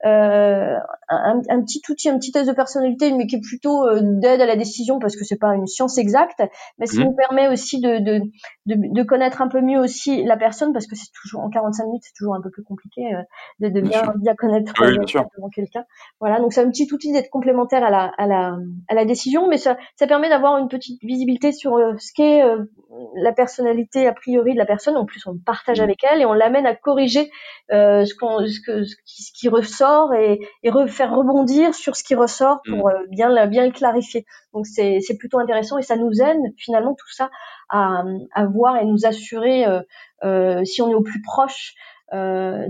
euh, 0.04 0.76
un, 1.08 1.40
un, 1.48 1.62
petit 1.62 1.80
outil, 1.88 2.10
un 2.10 2.18
petit 2.18 2.30
test 2.30 2.46
de 2.46 2.52
personnalité, 2.52 3.10
mais 3.12 3.26
qui 3.26 3.36
est 3.36 3.40
plutôt 3.40 3.86
euh, 3.86 4.00
d'aide 4.02 4.42
à 4.42 4.46
la 4.46 4.56
décision 4.56 4.98
parce 4.98 5.16
que 5.16 5.24
c'est 5.24 5.38
pas 5.38 5.54
une 5.54 5.66
science 5.66 5.96
exacte, 5.96 6.42
mais 6.78 6.84
ça 6.84 7.00
mmh. 7.00 7.04
nous 7.04 7.12
permet 7.12 7.48
aussi 7.48 7.80
de, 7.80 8.00
de, 8.00 8.18
de, 8.66 8.74
de, 8.76 9.02
connaître 9.02 9.40
un 9.40 9.48
peu 9.48 9.62
mieux 9.62 9.78
aussi 9.78 10.22
la 10.24 10.36
personne 10.36 10.74
parce 10.74 10.86
que 10.86 10.94
c'est 10.94 11.10
toujours 11.22 11.40
en 11.40 11.48
45 11.48 11.86
minutes, 11.86 12.02
c'est 12.04 12.12
toujours 12.18 12.34
un 12.34 12.42
peu 12.42 12.50
plus 12.50 12.64
compliqué 12.64 13.14
euh, 13.14 13.22
de, 13.60 13.68
de 13.68 13.80
bien, 13.80 14.02
bien, 14.16 14.34
connaître 14.34 14.74
oui, 14.78 15.50
quelqu'un. 15.54 15.84
Voilà, 16.20 16.38
donc 16.38 16.52
c'est 16.52 16.60
un 16.60 16.70
petit 16.70 16.92
outil 16.92 17.12
d'être 17.12 17.30
complémentaire 17.30 17.82
à 17.82 17.90
la, 17.90 18.12
à 18.18 18.26
la, 18.26 18.58
à 18.88 18.94
la 18.94 19.04
décision, 19.06 19.48
mais 19.48 19.56
ça, 19.56 19.78
ça 19.96 20.06
permet 20.06 20.28
d'avoir 20.28 20.58
une 20.58 20.68
petite 20.68 21.00
visibilité 21.02 21.52
sur 21.52 21.78
ce 21.98 22.12
qu'est 22.14 22.42
la 23.16 23.32
personnalité 23.32 24.06
a 24.06 24.12
priori 24.12 24.52
de 24.52 24.58
la 24.58 24.66
personne. 24.66 24.96
En 24.96 25.06
plus, 25.06 25.26
on 25.26 25.38
partage 25.38 25.80
mmh. 25.80 25.84
avec 25.84 26.04
elle 26.04 26.20
et 26.20 26.26
on 26.26 26.34
l'amène 26.34 26.66
à 26.66 26.74
corriger 26.74 27.30
ce, 27.70 28.14
qu'on, 28.14 28.46
ce, 28.46 28.60
que, 28.60 28.84
ce, 28.84 28.96
qui, 29.06 29.22
ce 29.22 29.32
qui 29.32 29.48
ressort 29.48 29.93
et, 30.12 30.40
et 30.62 30.70
faire 30.88 31.14
rebondir 31.14 31.74
sur 31.74 31.96
ce 31.96 32.04
qui 32.04 32.14
ressort 32.14 32.60
pour 32.66 32.88
mm. 32.88 32.90
euh, 32.90 33.06
bien, 33.10 33.46
bien 33.46 33.66
le 33.66 33.72
clarifier. 33.72 34.24
Donc 34.52 34.66
c'est, 34.66 35.00
plutôt 35.18 35.38
intéressant 35.38 35.78
et 35.78 35.82
ça 35.82 35.96
nous 35.96 36.20
aide 36.20 36.40
finalement 36.58 36.94
tout 36.94 37.10
ça 37.10 37.30
à, 37.70 38.04
à 38.32 38.46
voir 38.46 38.76
et 38.76 38.84
nous 38.84 39.06
assurer 39.06 39.66
euh, 39.66 39.80
euh 40.24 40.64
si 40.64 40.82
on 40.82 40.90
est 40.90 40.94
au 40.94 41.02
plus 41.02 41.22
proche 41.22 41.74
euh, 42.12 42.66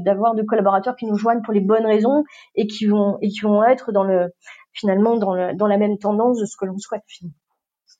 d'avoir 0.00 0.34
de 0.34 0.42
collaborateurs 0.42 0.96
qui 0.96 1.06
nous 1.06 1.16
joignent 1.16 1.42
pour 1.42 1.54
les 1.54 1.60
bonnes 1.60 1.86
raisons 1.86 2.24
et 2.54 2.66
qui 2.66 2.86
vont 2.86 3.18
et 3.22 3.28
qui 3.28 3.40
vont 3.40 3.62
être 3.64 3.92
dans 3.92 4.04
le 4.04 4.32
finalement 4.72 5.16
dans, 5.16 5.34
le, 5.34 5.54
dans 5.54 5.66
la 5.66 5.78
même 5.78 5.98
tendance 5.98 6.38
de 6.38 6.46
ce 6.46 6.56
que 6.56 6.64
l'on 6.64 6.78
souhaite. 6.78 7.02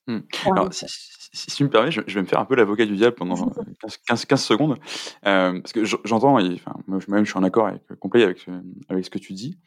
Mmh. 0.06 0.18
Alors, 0.50 0.72
si, 0.72 0.86
si, 1.34 1.46
tu 1.48 1.64
me 1.64 1.68
permets, 1.68 1.90
je, 1.90 2.00
je 2.06 2.14
vais 2.14 2.22
me 2.22 2.26
faire 2.26 2.40
un 2.40 2.44
peu 2.44 2.54
l'avocat 2.54 2.86
du 2.86 2.96
diable 2.96 3.16
pendant 3.16 3.34
15, 3.80 3.98
15, 4.06 4.24
15 4.24 4.42
secondes, 4.42 4.78
euh, 5.26 5.60
parce 5.60 5.72
que 5.72 5.84
j'entends, 5.84 6.34
enfin, 6.34 6.74
moi-même 6.86 7.24
je 7.24 7.30
suis 7.30 7.38
en 7.38 7.42
accord 7.42 7.66
avec, 7.66 7.82
complet 8.00 8.22
avec, 8.22 8.46
avec 8.88 9.04
ce 9.04 9.10
que 9.10 9.18
tu 9.18 9.32
dis. 9.32 9.58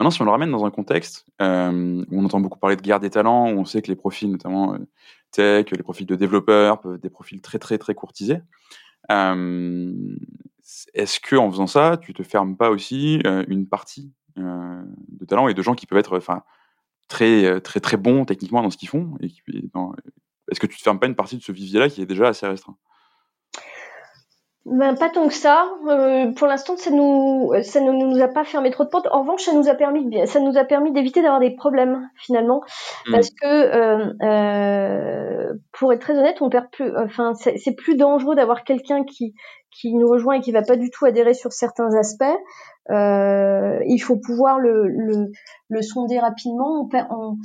Maintenant, 0.00 0.10
si 0.10 0.22
on 0.22 0.24
le 0.24 0.30
ramène 0.30 0.50
dans 0.50 0.64
un 0.64 0.70
contexte 0.70 1.26
euh, 1.42 2.02
où 2.10 2.18
on 2.18 2.24
entend 2.24 2.40
beaucoup 2.40 2.58
parler 2.58 2.74
de 2.74 2.80
guerre 2.80 3.00
des 3.00 3.10
talents, 3.10 3.52
où 3.52 3.58
on 3.58 3.66
sait 3.66 3.82
que 3.82 3.88
les 3.88 3.96
profils, 3.96 4.30
notamment 4.30 4.72
euh, 4.72 4.78
tech, 5.30 5.66
les 5.72 5.82
profils 5.82 6.06
de 6.06 6.16
développeurs, 6.16 6.80
peuvent 6.80 6.94
être 6.94 7.02
des 7.02 7.10
profils 7.10 7.42
très 7.42 7.58
très 7.58 7.76
très 7.76 7.94
courtisés. 7.94 8.38
Euh, 9.10 9.92
Est-ce 10.94 11.20
que 11.20 11.36
en 11.36 11.50
faisant 11.50 11.66
ça, 11.66 11.98
tu 11.98 12.14
te 12.14 12.22
fermes 12.22 12.56
pas 12.56 12.70
aussi 12.70 13.20
une 13.46 13.68
partie 13.68 14.10
de 14.36 15.24
talents 15.26 15.48
et 15.48 15.54
de 15.54 15.60
gens 15.60 15.74
qui 15.74 15.84
peuvent 15.84 15.98
être, 15.98 16.16
enfin, 16.16 16.44
très, 17.08 17.60
très, 17.60 17.80
très 17.80 17.98
bons 17.98 18.24
techniquement 18.24 18.62
dans 18.62 18.70
ce 18.70 18.78
qu'ils 18.78 18.88
font. 18.88 19.18
Et 19.20 19.30
dans... 19.74 19.92
Est-ce 20.50 20.60
que 20.60 20.66
tu 20.66 20.76
te 20.76 20.82
fermes 20.82 20.98
pas 20.98 21.06
une 21.06 21.14
partie 21.14 21.36
de 21.36 21.42
ce 21.42 21.52
vivier-là 21.52 21.88
qui 21.88 22.02
est 22.02 22.06
déjà 22.06 22.28
assez 22.28 22.46
restreint? 22.46 22.76
Ben, 24.66 24.94
pas 24.94 25.08
tant 25.08 25.26
que 25.26 25.34
ça. 25.34 25.70
Euh, 25.88 26.32
pour 26.32 26.46
l'instant, 26.46 26.76
ça 26.76 26.90
nous, 26.90 27.50
ça 27.62 27.80
ne 27.80 27.92
nous 27.92 28.20
a 28.22 28.28
pas 28.28 28.44
fermé 28.44 28.70
trop 28.70 28.84
de 28.84 28.90
portes. 28.90 29.08
En 29.10 29.22
revanche, 29.22 29.42
ça 29.42 29.54
nous 29.54 29.68
a 29.68 29.74
permis, 29.74 30.26
ça 30.26 30.38
nous 30.38 30.58
a 30.58 30.64
permis 30.64 30.92
d'éviter 30.92 31.22
d'avoir 31.22 31.40
des 31.40 31.50
problèmes 31.56 32.10
finalement, 32.16 32.62
mm. 33.06 33.12
parce 33.12 33.30
que 33.30 33.46
euh, 33.46 34.12
euh, 34.22 35.54
pour 35.72 35.94
être 35.94 36.00
très 36.00 36.18
honnête, 36.18 36.42
on 36.42 36.50
perd 36.50 36.70
plus. 36.70 36.94
Enfin, 36.96 37.32
c'est 37.34 37.74
plus 37.74 37.96
dangereux 37.96 38.36
d'avoir 38.36 38.62
quelqu'un 38.64 39.02
qui 39.04 39.34
qui 39.70 39.94
nous 39.94 40.08
rejoint 40.08 40.34
et 40.34 40.40
qui 40.40 40.52
va 40.52 40.62
pas 40.62 40.76
du 40.76 40.90
tout 40.90 41.04
adhérer 41.04 41.34
sur 41.34 41.52
certains 41.52 41.94
aspects. 41.94 42.24
Euh, 42.90 43.78
il 43.86 43.98
faut 43.98 44.16
pouvoir 44.16 44.58
le, 44.58 44.88
le, 44.88 45.30
le 45.68 45.82
sonder 45.82 46.18
rapidement. 46.18 46.88
On, 46.92 46.98
on, 47.10 47.36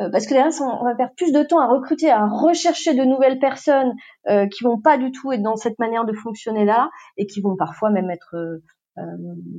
euh, 0.00 0.10
parce 0.10 0.26
que 0.26 0.34
derrière, 0.34 0.52
on 0.60 0.84
va 0.84 0.94
perdre 0.94 1.14
plus 1.16 1.32
de 1.32 1.42
temps 1.42 1.60
à 1.60 1.68
recruter, 1.68 2.10
à 2.10 2.26
rechercher 2.26 2.94
de 2.94 3.04
nouvelles 3.04 3.38
personnes 3.38 3.94
euh, 4.28 4.46
qui 4.46 4.64
vont 4.64 4.80
pas 4.80 4.98
du 4.98 5.12
tout 5.12 5.32
être 5.32 5.42
dans 5.42 5.56
cette 5.56 5.78
manière 5.78 6.04
de 6.04 6.12
fonctionner 6.12 6.64
là 6.64 6.90
et 7.16 7.26
qui 7.26 7.40
vont 7.40 7.56
parfois 7.56 7.90
même 7.90 8.10
être 8.10 8.34
euh, 8.34 8.62
euh 8.98 9.02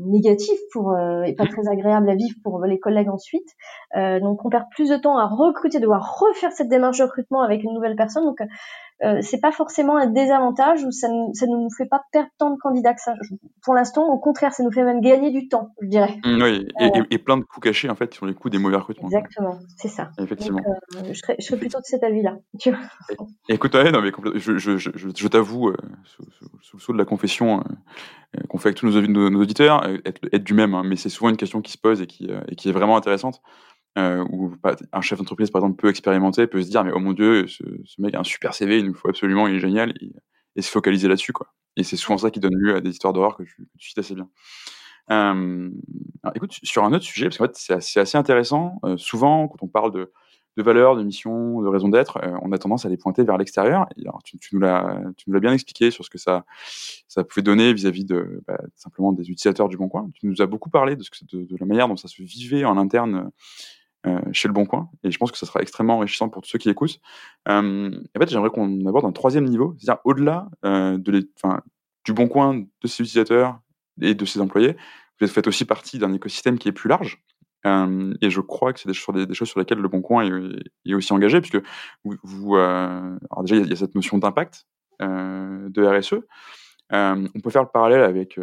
négatifs 0.07 0.59
pour 0.71 0.95
et 1.25 1.35
pas 1.35 1.45
très 1.45 1.67
agréables 1.67 2.09
à 2.09 2.15
vivre 2.15 2.35
pour 2.41 2.63
les 2.63 2.79
collègues 2.79 3.09
ensuite. 3.09 3.49
donc 3.93 4.45
on 4.45 4.49
perd 4.49 4.65
plus 4.73 4.89
de 4.89 4.95
temps 4.95 5.17
à 5.17 5.25
recruter, 5.25 5.79
devoir 5.79 6.19
refaire 6.19 6.53
cette 6.53 6.69
démarche 6.69 6.99
de 6.99 7.03
recrutement 7.03 7.41
avec 7.41 7.63
une 7.63 7.73
nouvelle 7.73 7.97
personne. 7.97 8.23
Donc 8.23 8.39
euh, 9.03 9.19
c'est 9.21 9.41
pas 9.41 9.51
forcément 9.51 9.97
un 9.97 10.07
désavantage 10.07 10.83
ou 10.85 10.91
ça, 10.91 11.07
ça 11.33 11.47
ne 11.47 11.57
nous 11.57 11.69
fait 11.69 11.85
pas 11.85 12.03
perdre 12.13 12.29
tant 12.37 12.51
de 12.51 12.57
candidats 12.57 12.93
que 12.93 13.01
ça. 13.01 13.13
Pour 13.61 13.73
l'instant, 13.73 14.07
au 14.07 14.17
contraire, 14.17 14.53
ça 14.53 14.63
nous 14.63 14.71
fait 14.71 14.83
même 14.83 15.01
gagner 15.01 15.31
du 15.31 15.49
temps, 15.49 15.73
je 15.81 15.87
dirais. 15.87 16.17
Mmh, 16.23 16.41
oui, 16.41 16.67
et, 17.09 17.17
plein 17.17 17.35
de 17.35 17.43
coups 17.43 17.65
cachés 17.65 17.89
en 17.89 17.95
fait 17.95 18.13
sur 18.13 18.25
les 18.25 18.33
coups 18.33 18.53
des 18.53 18.57
mauvais 18.57 18.77
recrutements. 18.77 19.09
Exactement, 19.09 19.59
c'est 19.75 19.89
ça. 19.89 20.11
Effectivement. 20.17 20.61
Euh, 20.65 21.01
je, 21.09 21.13
serais, 21.13 21.35
je, 21.39 21.45
serais, 21.45 21.57
plutôt 21.57 21.79
de 21.79 21.83
cet 21.83 22.03
avis-là. 22.03 22.37
écoute, 23.49 23.75
non, 23.75 24.01
mais 24.01 24.11
je, 24.35 24.57
je, 24.57 24.77
je 24.77 25.27
t'avoue, 25.27 25.69
euh, 25.69 25.77
sous, 26.05 26.23
le 26.73 26.79
saut 26.79 26.93
de 26.93 26.97
la 26.97 27.05
confession 27.05 27.63
qu'on 28.47 28.57
fait 28.57 28.69
avec 28.69 28.77
tous 28.77 28.87
nos, 28.87 29.29
nos, 29.29 29.41
auditeurs, 29.41 29.85
être, 30.05 30.21
être 30.31 30.43
du 30.43 30.53
même, 30.53 30.73
hein, 30.73 30.83
mais 30.85 30.95
c'est 30.95 31.09
souvent 31.09 31.29
une 31.29 31.37
question 31.37 31.61
qui 31.61 31.73
se 31.73 31.77
pose 31.77 32.01
et 32.01 32.07
qui, 32.07 32.29
et 32.47 32.55
qui 32.55 32.69
est 32.69 32.73
vraiment 32.73 32.95
intéressante 32.95 33.41
euh, 33.97 34.25
où 34.29 34.53
un 34.91 35.01
chef 35.01 35.19
d'entreprise, 35.19 35.51
par 35.51 35.61
exemple, 35.61 35.81
peut 35.81 35.89
expérimenter, 35.89 36.47
peut 36.47 36.61
se 36.61 36.69
dire, 36.69 36.83
mais 36.83 36.91
oh 36.93 36.99
mon 36.99 37.13
dieu, 37.13 37.47
ce, 37.47 37.63
mec 37.99 38.13
a 38.13 38.19
un 38.19 38.23
super 38.23 38.53
CV, 38.53 38.79
il 38.79 38.85
nous 38.85 38.93
faut 38.93 39.09
absolument, 39.09 39.47
il 39.47 39.55
est 39.55 39.59
génial, 39.59 39.93
et, 40.01 40.61
se 40.61 40.69
focaliser 40.69 41.07
là-dessus, 41.07 41.33
quoi. 41.33 41.53
Et 41.77 41.83
c'est 41.83 41.97
souvent 41.97 42.17
ça 42.17 42.31
qui 42.31 42.39
donne 42.39 42.55
lieu 42.55 42.75
à 42.75 42.81
des 42.81 42.89
histoires 42.89 43.13
d'horreur 43.13 43.35
que, 43.35 43.43
tu, 43.43 43.67
cites 43.77 43.97
assez 43.97 44.15
bien. 44.15 44.29
Alors, 45.07 46.35
écoute, 46.35 46.53
sur 46.63 46.83
un 46.83 46.93
autre 46.93 47.03
sujet, 47.03 47.25
parce 47.25 47.37
qu'en 47.37 47.45
fait, 47.45 47.55
c'est 47.55 47.99
assez, 47.99 48.17
intéressant. 48.17 48.79
Euh, 48.83 48.97
souvent, 48.97 49.47
quand 49.47 49.61
on 49.61 49.67
parle 49.67 49.91
de, 49.91 50.11
valeurs, 50.57 50.95
de 50.95 51.03
mission, 51.03 51.61
de 51.61 51.67
raison 51.67 51.89
d'être, 51.89 52.17
euh, 52.17 52.35
on 52.41 52.51
a 52.51 52.57
tendance 52.57 52.85
à 52.85 52.89
les 52.89 52.97
pointer 52.97 53.23
vers 53.23 53.37
l'extérieur. 53.37 53.85
Tu, 54.23 54.39
tu, 54.39 54.55
nous 54.55 54.61
l'as, 54.61 55.01
tu 55.17 55.29
bien 55.39 55.53
expliqué 55.53 55.91
sur 55.91 56.03
ce 56.03 56.09
que 56.09 56.17
ça, 56.17 56.45
pouvait 57.29 57.43
donner 57.43 57.73
vis-à-vis 57.73 58.05
de 58.05 58.41
bah, 58.47 58.59
simplement 58.75 59.11
des 59.11 59.29
utilisateurs 59.29 59.69
du 59.69 59.77
Bon 59.77 59.87
Coin. 59.87 60.09
Tu 60.15 60.25
nous 60.25 60.41
as 60.41 60.47
beaucoup 60.47 60.69
parlé 60.69 60.95
de, 60.95 61.03
la 61.59 61.65
manière 61.65 61.87
dont 61.87 61.97
ça 61.97 62.07
se 62.07 62.23
vivait 62.23 62.65
en 62.65 62.77
interne 62.77 63.29
chez 64.31 64.47
Le 64.47 64.53
Bon 64.53 64.65
Coin. 64.65 64.89
Et 65.03 65.11
je 65.11 65.17
pense 65.17 65.31
que 65.31 65.37
ça 65.37 65.45
sera 65.45 65.61
extrêmement 65.61 65.97
enrichissant 65.97 66.29
pour 66.29 66.41
tous 66.41 66.49
ceux 66.49 66.59
qui 66.59 66.69
écoutent. 66.69 66.99
Euh, 67.47 67.91
en 68.15 68.19
fait, 68.19 68.29
j'aimerais 68.29 68.49
qu'on 68.49 68.85
aborde 68.85 69.05
un 69.05 69.11
troisième 69.11 69.45
niveau, 69.45 69.75
c'est-à-dire 69.79 70.01
au-delà 70.03 70.47
euh, 70.63 70.97
du 70.97 72.13
Bon 72.13 72.27
Coin, 72.27 72.55
de 72.55 72.87
ses 72.87 73.03
utilisateurs 73.03 73.59
et 74.01 74.13
de 74.13 74.25
ses 74.25 74.41
employés. 74.41 74.75
Vous 75.19 75.27
faites 75.27 75.47
aussi 75.47 75.65
partie 75.65 75.97
d'un 75.97 76.13
écosystème 76.13 76.57
qui 76.57 76.67
est 76.67 76.73
plus 76.73 76.89
large. 76.89 77.23
et 77.65 78.29
je 78.29 78.41
crois 78.41 78.73
que 78.73 78.79
c'est 78.79 78.89
des, 78.89 79.25
des, 79.25 79.33
choses 79.33 79.49
sur 79.49 79.59
lesquelles 79.59 79.79
Le 79.79 79.87
Bon 79.87 80.01
Coin 80.01 80.23
est, 80.85 80.93
aussi 80.93 81.13
engagé, 81.13 81.39
puisque 81.41 81.61
vous, 82.03 82.55
déjà, 82.55 83.55
il 83.55 83.69
y, 83.69 83.73
a 83.73 83.75
cette 83.75 83.95
notion 83.95 84.17
d'impact 84.17 84.67
de 84.99 85.83
RSE. 85.83 86.15
On 86.91 87.39
peut 87.43 87.49
faire 87.49 87.63
le 87.63 87.69
parallèle 87.69 88.01
avec, 88.01 88.39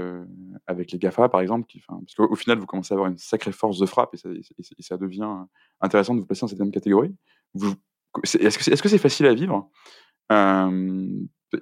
avec 0.66 0.92
les 0.92 0.98
GAFA, 0.98 1.28
par 1.28 1.40
exemple, 1.40 1.66
qui, 1.66 1.80
parce 1.86 2.14
qu'au 2.14 2.34
final, 2.34 2.58
vous 2.58 2.66
commencez 2.66 2.92
à 2.92 2.96
avoir 2.96 3.10
une 3.10 3.18
sacrée 3.18 3.52
force 3.52 3.78
de 3.78 3.86
frappe 3.86 4.14
et 4.14 4.82
ça, 4.82 4.96
devient 4.96 5.36
intéressant 5.80 6.14
de 6.14 6.20
vous 6.20 6.26
placer 6.26 6.42
dans 6.42 6.48
cette 6.48 6.58
même 6.58 6.72
catégorie. 6.72 7.14
Est-ce 7.54 8.58
que 8.58 8.64
c'est 8.64 8.74
-ce 8.74 8.88
c'est 8.88 8.98
facile 8.98 9.26
à 9.26 9.34
vivre 9.34 9.70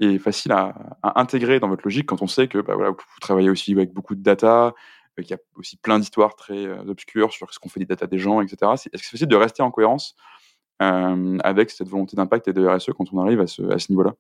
et 0.01 0.19
facile 0.19 0.53
à, 0.53 0.75
intégrer 1.03 1.59
dans 1.59 1.69
votre 1.69 1.83
logique 1.85 2.07
quand 2.07 2.23
on 2.23 2.29
sait 2.29 2.47
que 2.49 2.59
bah, 2.59 2.75
vous 2.77 3.21
travaillez 3.21 3.51
aussi 3.51 3.73
avec 3.73 3.93
beaucoup 3.93 4.15
de 4.15 4.23
data, 4.23 4.75
qu'il 5.17 5.31
y 5.31 5.35
a 5.35 5.39
aussi 5.57 5.77
plein 5.77 5.99
d'histoires 5.99 6.35
très 6.35 6.67
obscures 6.89 7.33
sur 7.33 7.53
ce 7.53 7.59
qu'on 7.59 7.69
fait 7.69 7.81
des 7.81 7.87
data 7.87 8.07
des 8.07 8.19
gens, 8.19 8.41
etc. 8.41 8.73
Est-ce 8.73 8.89
que 8.89 8.99
c'est 8.99 9.11
facile 9.11 9.29
de 9.29 9.37
rester 9.37 9.63
en 9.63 9.71
cohérence 9.71 10.17
avec 10.79 11.71
cette 11.71 11.89
volonté 11.89 12.17
d'impact 12.17 12.49
et 12.49 12.53
de 12.53 12.67
RSE 12.67 12.91
quand 12.97 13.13
on 13.13 13.21
arrive 13.21 13.41
à 13.41 13.47
ce 13.47 13.91
niveau-là? 13.91 14.15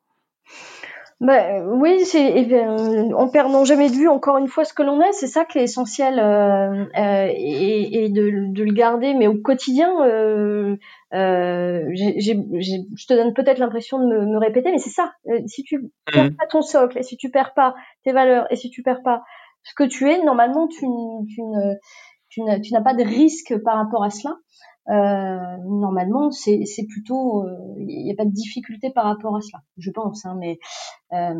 Bah, 1.20 1.62
oui, 1.66 2.06
c'est 2.06 2.32
eh 2.34 2.64
en 3.12 3.28
perdant 3.28 3.66
jamais 3.66 3.90
de 3.90 3.94
vue 3.94 4.08
encore 4.08 4.38
une 4.38 4.48
fois 4.48 4.64
ce 4.64 4.72
que 4.72 4.82
l'on 4.82 5.02
est, 5.02 5.12
c'est 5.12 5.26
ça 5.26 5.44
qui 5.44 5.58
est 5.58 5.64
essentiel 5.64 6.18
euh, 6.18 6.86
euh, 6.96 7.28
et, 7.30 8.04
et 8.04 8.08
de, 8.08 8.50
de, 8.50 8.64
le 8.64 8.72
garder, 8.72 9.12
mais 9.12 9.26
au 9.26 9.36
quotidien, 9.36 10.02
euh, 10.02 10.76
euh 11.12 11.84
je 11.94 13.06
te 13.06 13.12
donne 13.12 13.34
peut-être 13.34 13.58
l'impression 13.58 13.98
de 13.98 14.06
me, 14.06 14.24
me, 14.24 14.38
répéter, 14.38 14.70
mais 14.72 14.78
c'est 14.78 14.88
ça. 14.88 15.12
Euh, 15.28 15.40
si 15.46 15.62
tu 15.62 15.76
mmh. 15.76 15.88
perds 16.10 16.36
pas 16.38 16.46
ton 16.46 16.62
socle, 16.62 16.96
et 16.98 17.02
si 17.02 17.18
tu 17.18 17.30
perds 17.30 17.52
pas 17.52 17.74
tes 18.02 18.12
valeurs, 18.12 18.46
et 18.50 18.56
si 18.56 18.70
tu 18.70 18.82
perds 18.82 19.02
pas 19.02 19.22
ce 19.62 19.74
que 19.74 19.84
tu 19.84 20.10
es, 20.10 20.22
normalement 20.24 20.68
tu, 20.68 20.86
tu, 21.34 21.42
tu 22.31 22.43
n'as 22.43 22.83
pas 22.83 22.95
de 22.95 23.05
risque 23.05 23.55
par 23.64 23.76
rapport 23.76 24.05
à 24.05 24.11
cela. 24.11 24.37
Euh, 24.89 25.57
normalement, 25.66 26.31
c'est 26.31 26.87
plutôt, 26.89 27.45
il 27.78 27.83
euh, 27.83 28.05
n'y 28.05 28.11
a 28.11 28.16
pas 28.16 28.24
de 28.24 28.33
difficulté 28.33 28.91
par 28.91 29.05
rapport 29.05 29.37
à 29.37 29.41
cela, 29.41 29.62
je 29.78 29.91
pense. 29.91 30.24
Hein, 30.24 30.37
mais 30.39 30.59
euh, 31.12 31.35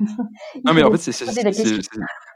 non, 0.00 0.72
mais 0.74 0.82
en 0.82 0.90
fait, 0.92 1.12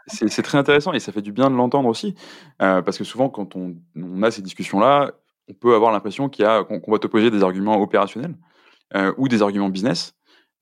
c'est 0.06 0.42
très 0.42 0.58
intéressant 0.58 0.92
et 0.92 0.98
ça 0.98 1.12
fait 1.12 1.22
du 1.22 1.32
bien 1.32 1.50
de 1.50 1.56
l'entendre 1.56 1.88
aussi, 1.88 2.14
parce 2.58 2.98
que 2.98 3.04
souvent, 3.04 3.30
quand 3.30 3.56
on, 3.56 3.76
on 3.96 4.22
a 4.22 4.30
ces 4.30 4.42
discussions-là, 4.42 5.12
on 5.48 5.54
peut 5.54 5.74
avoir 5.74 5.92
l'impression 5.92 6.28
qu'il 6.28 6.44
qu'on 6.44 6.90
va 6.90 6.98
t'opposer 6.98 7.30
des 7.30 7.42
arguments 7.42 7.80
opérationnels 7.80 8.36
ou 9.16 9.28
des 9.28 9.42
arguments 9.42 9.68
business, 9.70 10.14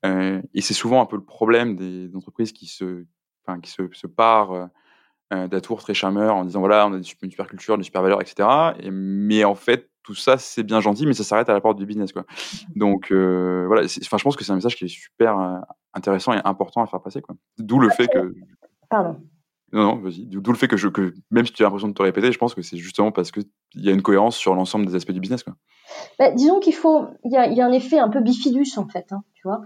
et 0.04 0.60
c'est 0.60 0.74
souvent 0.74 1.00
un 1.00 1.06
peu 1.06 1.16
le 1.16 1.24
problème 1.24 1.74
des, 1.74 2.14
entreprises 2.14 2.52
qui 2.52 2.66
se, 2.66 3.06
enfin, 3.44 3.60
qui 3.60 3.70
se, 3.70 3.88
se 3.92 4.06
parent 4.06 4.68
euh, 5.32 5.48
d'atours 5.48 5.80
très 5.80 5.94
charmeurs 5.94 6.34
en 6.34 6.44
disant 6.44 6.60
voilà, 6.60 6.86
on 6.86 6.92
a 6.92 6.96
une 6.96 7.04
super 7.04 7.46
culture, 7.46 7.74
une 7.74 7.82
super 7.82 8.02
valeur, 8.02 8.20
etc. 8.20 8.46
Et, 8.80 8.90
mais 8.90 9.44
en 9.44 9.54
fait, 9.54 9.90
tout 10.02 10.14
ça, 10.14 10.36
c'est 10.36 10.62
bien 10.62 10.80
gentil, 10.80 11.06
mais 11.06 11.14
ça 11.14 11.24
s'arrête 11.24 11.48
à 11.48 11.54
la 11.54 11.60
porte 11.60 11.78
du 11.78 11.86
business. 11.86 12.12
Quoi. 12.12 12.24
Donc 12.76 13.10
euh, 13.10 13.64
voilà, 13.66 13.82
enfin, 13.82 14.18
je 14.18 14.22
pense 14.22 14.36
que 14.36 14.44
c'est 14.44 14.52
un 14.52 14.56
message 14.56 14.76
qui 14.76 14.84
est 14.84 14.88
super 14.88 15.38
euh, 15.38 15.58
intéressant 15.94 16.34
et 16.34 16.40
important 16.44 16.82
à 16.82 16.86
faire 16.86 17.00
passer. 17.00 17.22
D'où 17.58 17.78
le 17.78 17.88
fait 17.88 18.06
que. 18.08 18.34
Pardon. 18.90 19.18
Non, 19.74 19.82
non, 19.82 19.96
vas-y. 19.96 20.24
D'où 20.26 20.52
le 20.52 20.56
fait 20.56 20.68
que, 20.68 20.76
je, 20.76 20.86
que 20.86 21.12
même 21.32 21.44
si 21.44 21.52
tu 21.52 21.62
as 21.62 21.66
l'impression 21.66 21.88
de 21.88 21.94
te 21.94 22.02
répéter, 22.02 22.30
je 22.30 22.38
pense 22.38 22.54
que 22.54 22.62
c'est 22.62 22.76
justement 22.76 23.10
parce 23.10 23.32
qu'il 23.32 23.44
y 23.74 23.88
a 23.88 23.92
une 23.92 24.02
cohérence 24.02 24.36
sur 24.36 24.54
l'ensemble 24.54 24.86
des 24.86 24.94
aspects 24.94 25.10
du 25.10 25.18
business. 25.18 25.42
Quoi. 25.42 25.54
Bah, 26.16 26.30
disons 26.30 26.60
qu'il 26.60 26.74
faut, 26.74 27.06
il 27.24 27.32
y 27.32 27.36
a, 27.36 27.48
y 27.48 27.60
a, 27.60 27.66
un 27.66 27.72
effet 27.72 27.98
un 27.98 28.08
peu 28.08 28.20
bifidus 28.20 28.78
en 28.78 28.86
fait, 28.86 29.06
hein, 29.10 29.24
tu 29.34 29.42
vois. 29.48 29.62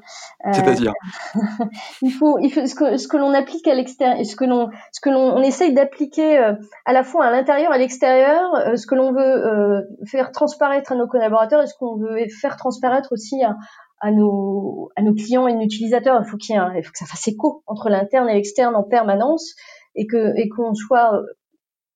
Euh, 0.47 0.53
C'est-à-dire? 0.55 0.95
Il 2.03 2.11
faut, 2.11 2.39
il 2.39 2.51
faut 2.51 2.65
ce 2.67 2.75
que, 2.75 2.97
ce 2.97 3.07
que 3.07 3.19
l'on 3.19 3.35
applique 3.35 3.69
à 3.69 3.75
l'extérieur, 3.75 4.25
ce 4.25 4.35
que 4.35 4.47
l'on, 4.47 4.71
ce 4.93 5.01
que 5.03 5.11
l'on 5.11 5.37
on 5.37 5.43
essaye 5.43 5.75
d'appliquer 5.75 6.39
euh, 6.39 6.55
à 6.87 6.95
la 6.95 7.03
fois 7.05 7.27
à 7.27 7.31
l'intérieur 7.31 7.73
et 7.73 7.75
à 7.75 7.79
l'extérieur, 7.79 8.55
euh, 8.55 8.77
ce 8.77 8.87
que 8.87 8.95
l'on 8.95 9.13
veut 9.13 9.85
faire 10.07 10.33
transparaître 10.33 10.93
à 10.93 10.95
nos 10.95 11.07
collaborateurs 11.07 11.63
et 11.63 11.67
ce 11.67 11.75
qu'on 11.79 11.97
veut 11.97 12.17
faire 12.41 12.57
transparaître 12.57 13.13
aussi 13.13 13.43
à, 13.43 13.57
à 14.01 14.11
nos, 14.11 14.91
à 14.97 15.03
nos 15.03 15.15
clients 15.15 15.47
et 15.47 15.55
nos 15.55 15.63
utilisateurs. 15.63 16.21
Il 16.25 16.29
faut 16.29 16.37
qu'il 16.37 16.55
y 16.55 16.59
ait 16.59 16.63
il 16.77 16.83
faut 16.83 16.93
que 16.93 16.99
ça 16.99 17.07
fasse 17.07 17.27
écho 17.29 17.63
entre 17.67 17.91
l'interne 17.91 18.29
et 18.29 18.35
l'externe 18.35 18.75
en 18.75 18.85
permanence 18.85 19.55
et 19.99 20.07
que 20.07 20.33
et 20.37 20.49
qu'on 20.49 20.75
soit 20.75 21.23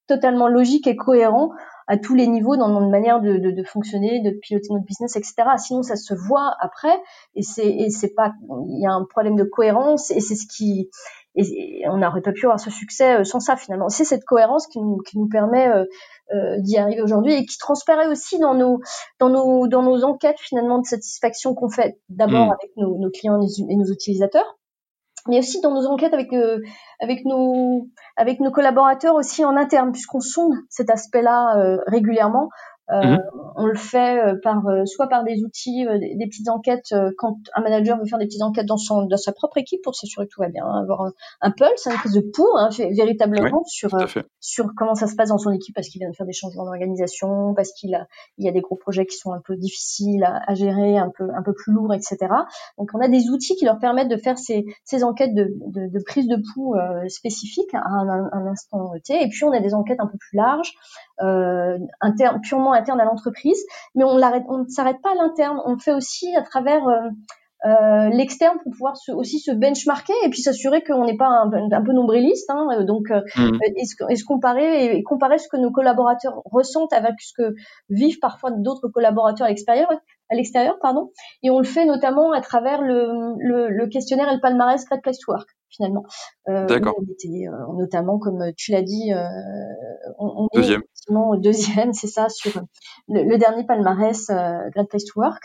totalement 0.07 0.49
logique 0.49 0.87
et 0.87 0.97
cohérent 0.97 1.51
à 1.89 1.97
tous 1.97 2.15
les 2.15 2.27
niveaux 2.27 2.57
dans 2.57 2.69
notre 2.69 2.91
manière 2.91 3.21
de, 3.21 3.39
de, 3.39 3.51
de, 3.51 3.63
fonctionner, 3.65 4.21
de 4.23 4.31
piloter 4.31 4.69
notre 4.71 4.85
business, 4.85 5.17
etc. 5.17 5.35
Sinon, 5.59 5.83
ça 5.83 5.97
se 5.97 6.15
voit 6.15 6.55
après 6.61 6.97
et 7.35 7.43
c'est 7.43 7.69
et 7.69 7.91
c'est 7.91 8.15
pas 8.15 8.33
il 8.69 8.81
y 8.81 8.87
a 8.87 8.93
un 8.93 9.05
problème 9.05 9.37
de 9.37 9.45
cohérence 9.45 10.11
et 10.11 10.21
c'est 10.21 10.37
ce 10.37 10.47
qui 10.47 10.91
et, 11.35 11.83
on 11.89 11.99
n'aurait 11.99 12.21
pas 12.21 12.33
pu 12.33 12.47
avoir 12.47 12.61
ce 12.61 12.71
succès 12.71 13.21
euh, 13.21 13.25
sans 13.25 13.41
ça 13.41 13.57
finalement. 13.57 13.89
C'est 13.89 14.05
cette 14.05 14.25
cohérence 14.25 14.67
qui 14.67 14.81
nous, 14.81 14.99
qui 14.99 15.19
nous 15.19 15.29
permet 15.29 15.69
euh, 15.69 15.85
euh, 16.35 16.57
d'y 16.61 16.77
arriver 16.77 17.03
aujourd'hui 17.03 17.35
et 17.35 17.47
qui 17.47 17.59
transparaît 17.59 18.09
aussi 18.09 18.39
dans 18.39 18.55
nos 18.55 18.81
dans 19.19 19.31
nos 19.31 19.67
dans 19.67 19.83
nos 19.83 20.05
enquêtes 20.05 20.39
finalement 20.41 20.79
de 20.79 20.87
satisfaction 20.87 21.55
qu'on 21.55 21.71
fait 21.71 21.99
d'abord 22.09 22.47
mmh. 22.47 22.57
avec 22.61 22.71
nos, 22.77 22.99
nos 22.99 23.11
clients 23.11 23.41
et 23.41 23.77
nos 23.77 23.91
utilisateurs 23.91 24.59
mais 25.29 25.39
aussi 25.39 25.61
dans 25.61 25.73
nos 25.73 25.87
enquêtes 25.87 26.15
avec 26.15 26.33
euh, 26.33 26.61
avec 27.01 27.25
nos 27.25 27.89
avec 28.17 28.41
nos 28.41 28.51
collaborateurs 28.51 29.15
aussi 29.15 29.45
en 29.45 29.57
interne 29.57 29.93
puisqu'on 29.93 30.21
sonde 30.21 30.55
cet 30.69 30.91
aspect-là 30.91 31.57
euh, 31.59 31.79
régulièrement 31.87 32.49
Mmh. 32.91 33.17
On 33.57 33.67
le 33.67 33.77
fait 33.77 34.21
par 34.43 34.63
soit 34.87 35.07
par 35.09 35.25
des 35.25 35.43
outils, 35.45 35.87
des, 35.87 36.27
petites 36.27 36.49
enquêtes 36.49 36.93
quand 37.17 37.37
un 37.55 37.63
manager 37.63 37.99
veut 37.99 38.05
faire 38.07 38.19
des 38.19 38.27
petites 38.27 38.43
enquêtes 38.43 38.67
dans 38.67 38.77
son 38.77 39.07
dans 39.07 39.17
sa 39.17 39.33
propre 39.33 39.59
équipe 39.59 39.81
pour 39.83 39.95
s'assurer 39.95 40.27
que 40.27 40.33
tout 40.33 40.41
va 40.41 40.49
bien, 40.49 40.67
avoir 40.67 41.11
un, 41.41 41.51
pulse, 41.51 41.87
une 41.87 41.93
prise 41.93 42.13
de 42.13 42.21
pouls 42.21 42.57
hein, 42.57 42.69
véritablement 42.91 43.63
sur 43.67 43.91
sur 44.41 44.67
comment 44.77 44.95
ça 44.95 45.07
se 45.07 45.15
passe 45.15 45.29
dans 45.29 45.39
son 45.39 45.53
équipe 45.53 45.75
parce 45.75 45.89
qu'il 45.89 46.01
vient 46.01 46.11
de 46.11 46.17
faire 46.17 46.27
des 46.27 46.33
changements 46.33 46.65
d'organisation, 46.65 47.55
parce 47.55 47.73
qu'il 47.73 47.95
a 47.95 48.07
il 48.39 48.45
y 48.45 48.49
a 48.49 48.53
des 48.53 48.61
gros 48.61 48.77
projets 48.77 49.07
qui 49.07 49.17
sont 49.17 49.33
un 49.33 49.41
peu 49.41 49.57
difficiles 49.57 50.25
à, 50.25 50.41
à, 50.47 50.55
gérer, 50.55 50.99
un 50.99 51.11
peu 51.17 51.29
un 51.35 51.43
peu 51.43 51.53
plus 51.53 51.73
lourds, 51.73 51.95
etc. 51.95 52.19
Donc 52.79 52.91
on 52.95 53.01
a 53.01 53.09
des 53.09 53.31
outils 53.31 53.57
qui 53.57 53.65
leur 53.65 53.79
permettent 53.79 54.09
de 54.09 54.17
faire 54.17 54.39
ces, 54.39 54.67
ces 54.85 55.05
enquêtes 55.05 55.35
de, 55.35 55.53
de, 55.67 55.89
de 55.89 56.05
prise 56.05 56.27
de 56.27 56.37
pouls 56.53 56.75
euh, 56.75 57.09
spécifiques 57.09 57.75
à 57.75 57.83
un, 57.87 58.09
un, 58.33 58.47
instant 58.47 58.93
T. 59.05 59.23
Et 59.23 59.29
puis 59.29 59.45
on 59.45 59.53
a 59.53 59.61
des 59.61 59.75
enquêtes 59.75 60.01
un 60.01 60.07
peu 60.07 60.19
plus 60.19 60.37
larges, 60.37 60.75
euh, 61.23 61.79
interne, 62.01 62.41
purement 62.41 62.73
internes 62.73 63.01
à 63.01 63.05
l'entreprise, 63.05 63.63
mais 63.95 64.05
on, 64.05 64.21
on 64.49 64.59
ne 64.59 64.69
s'arrête 64.69 65.01
pas 65.03 65.13
à 65.13 65.15
l'interne. 65.15 65.61
On 65.65 65.73
le 65.73 65.79
fait 65.79 65.93
aussi 65.93 66.35
à 66.37 66.43
travers 66.43 66.87
euh, 66.89 67.09
euh, 67.65 68.09
l'externe 68.09 68.59
pour 68.65 68.73
pouvoir 68.73 68.95
aussi 69.15 69.39
se 69.39 69.53
benchmarker 69.53 70.13
et 70.25 70.31
puis 70.31 70.43
s'assurer 70.43 70.83
qu'on 70.83 71.05
n'est 71.05 71.17
pas 71.17 71.29
un, 71.29 71.83
peu 71.83 71.93
nombriliste. 71.93 72.51
Hein, 72.51 72.83
donc, 72.85 73.11
euh, 73.13 73.21
mmh. 73.37 73.59
et, 73.77 74.17
se, 74.17 74.25
comparer 74.25 74.97
et, 74.97 75.03
comparer 75.05 75.39
ce 75.39 75.47
que 75.47 75.57
nos 75.57 75.71
collaborateurs 75.71 76.43
ressentent 76.45 76.93
avec 76.93 77.15
ce 77.21 77.33
que 77.37 77.55
vivent 77.89 78.19
parfois 78.19 78.51
d'autres 78.51 78.89
collaborateurs 78.89 79.47
à 79.47 79.51
l'extérieur, 79.51 79.89
à 80.33 80.35
l'extérieur, 80.35 80.79
pardon. 80.81 81.11
Et 81.43 81.51
on 81.51 81.59
le 81.59 81.65
fait 81.65 81.85
notamment 81.85 82.33
à 82.33 82.41
travers 82.41 82.83
le, 82.83 83.35
le, 83.39 83.69
le 83.69 83.87
questionnaire 83.89 84.29
El 84.29 84.41
Palmarès 84.41 84.85
Great 84.87 85.03
Place 85.03 85.19
to 85.19 85.33
Work 85.33 85.49
finalement. 85.75 86.05
Euh, 86.49 86.67
D'accord. 86.67 86.95
Euh, 87.01 87.75
notamment, 87.79 88.19
comme 88.19 88.53
tu 88.57 88.73
l'as 88.73 88.83
dit, 88.83 89.13
euh, 89.13 89.25
on, 90.19 90.45
on 90.45 90.49
deuxième. 90.55 90.83
est 90.83 91.41
deuxième, 91.41 91.93
c'est 91.95 92.09
ça, 92.09 92.29
sur 92.29 92.61
le, 93.09 93.39
dernier 93.39 93.65
palmarès 93.65 94.29
euh, 94.29 94.69
Great 94.75 94.89
Place 94.91 95.05
to 95.07 95.19
Work. 95.21 95.43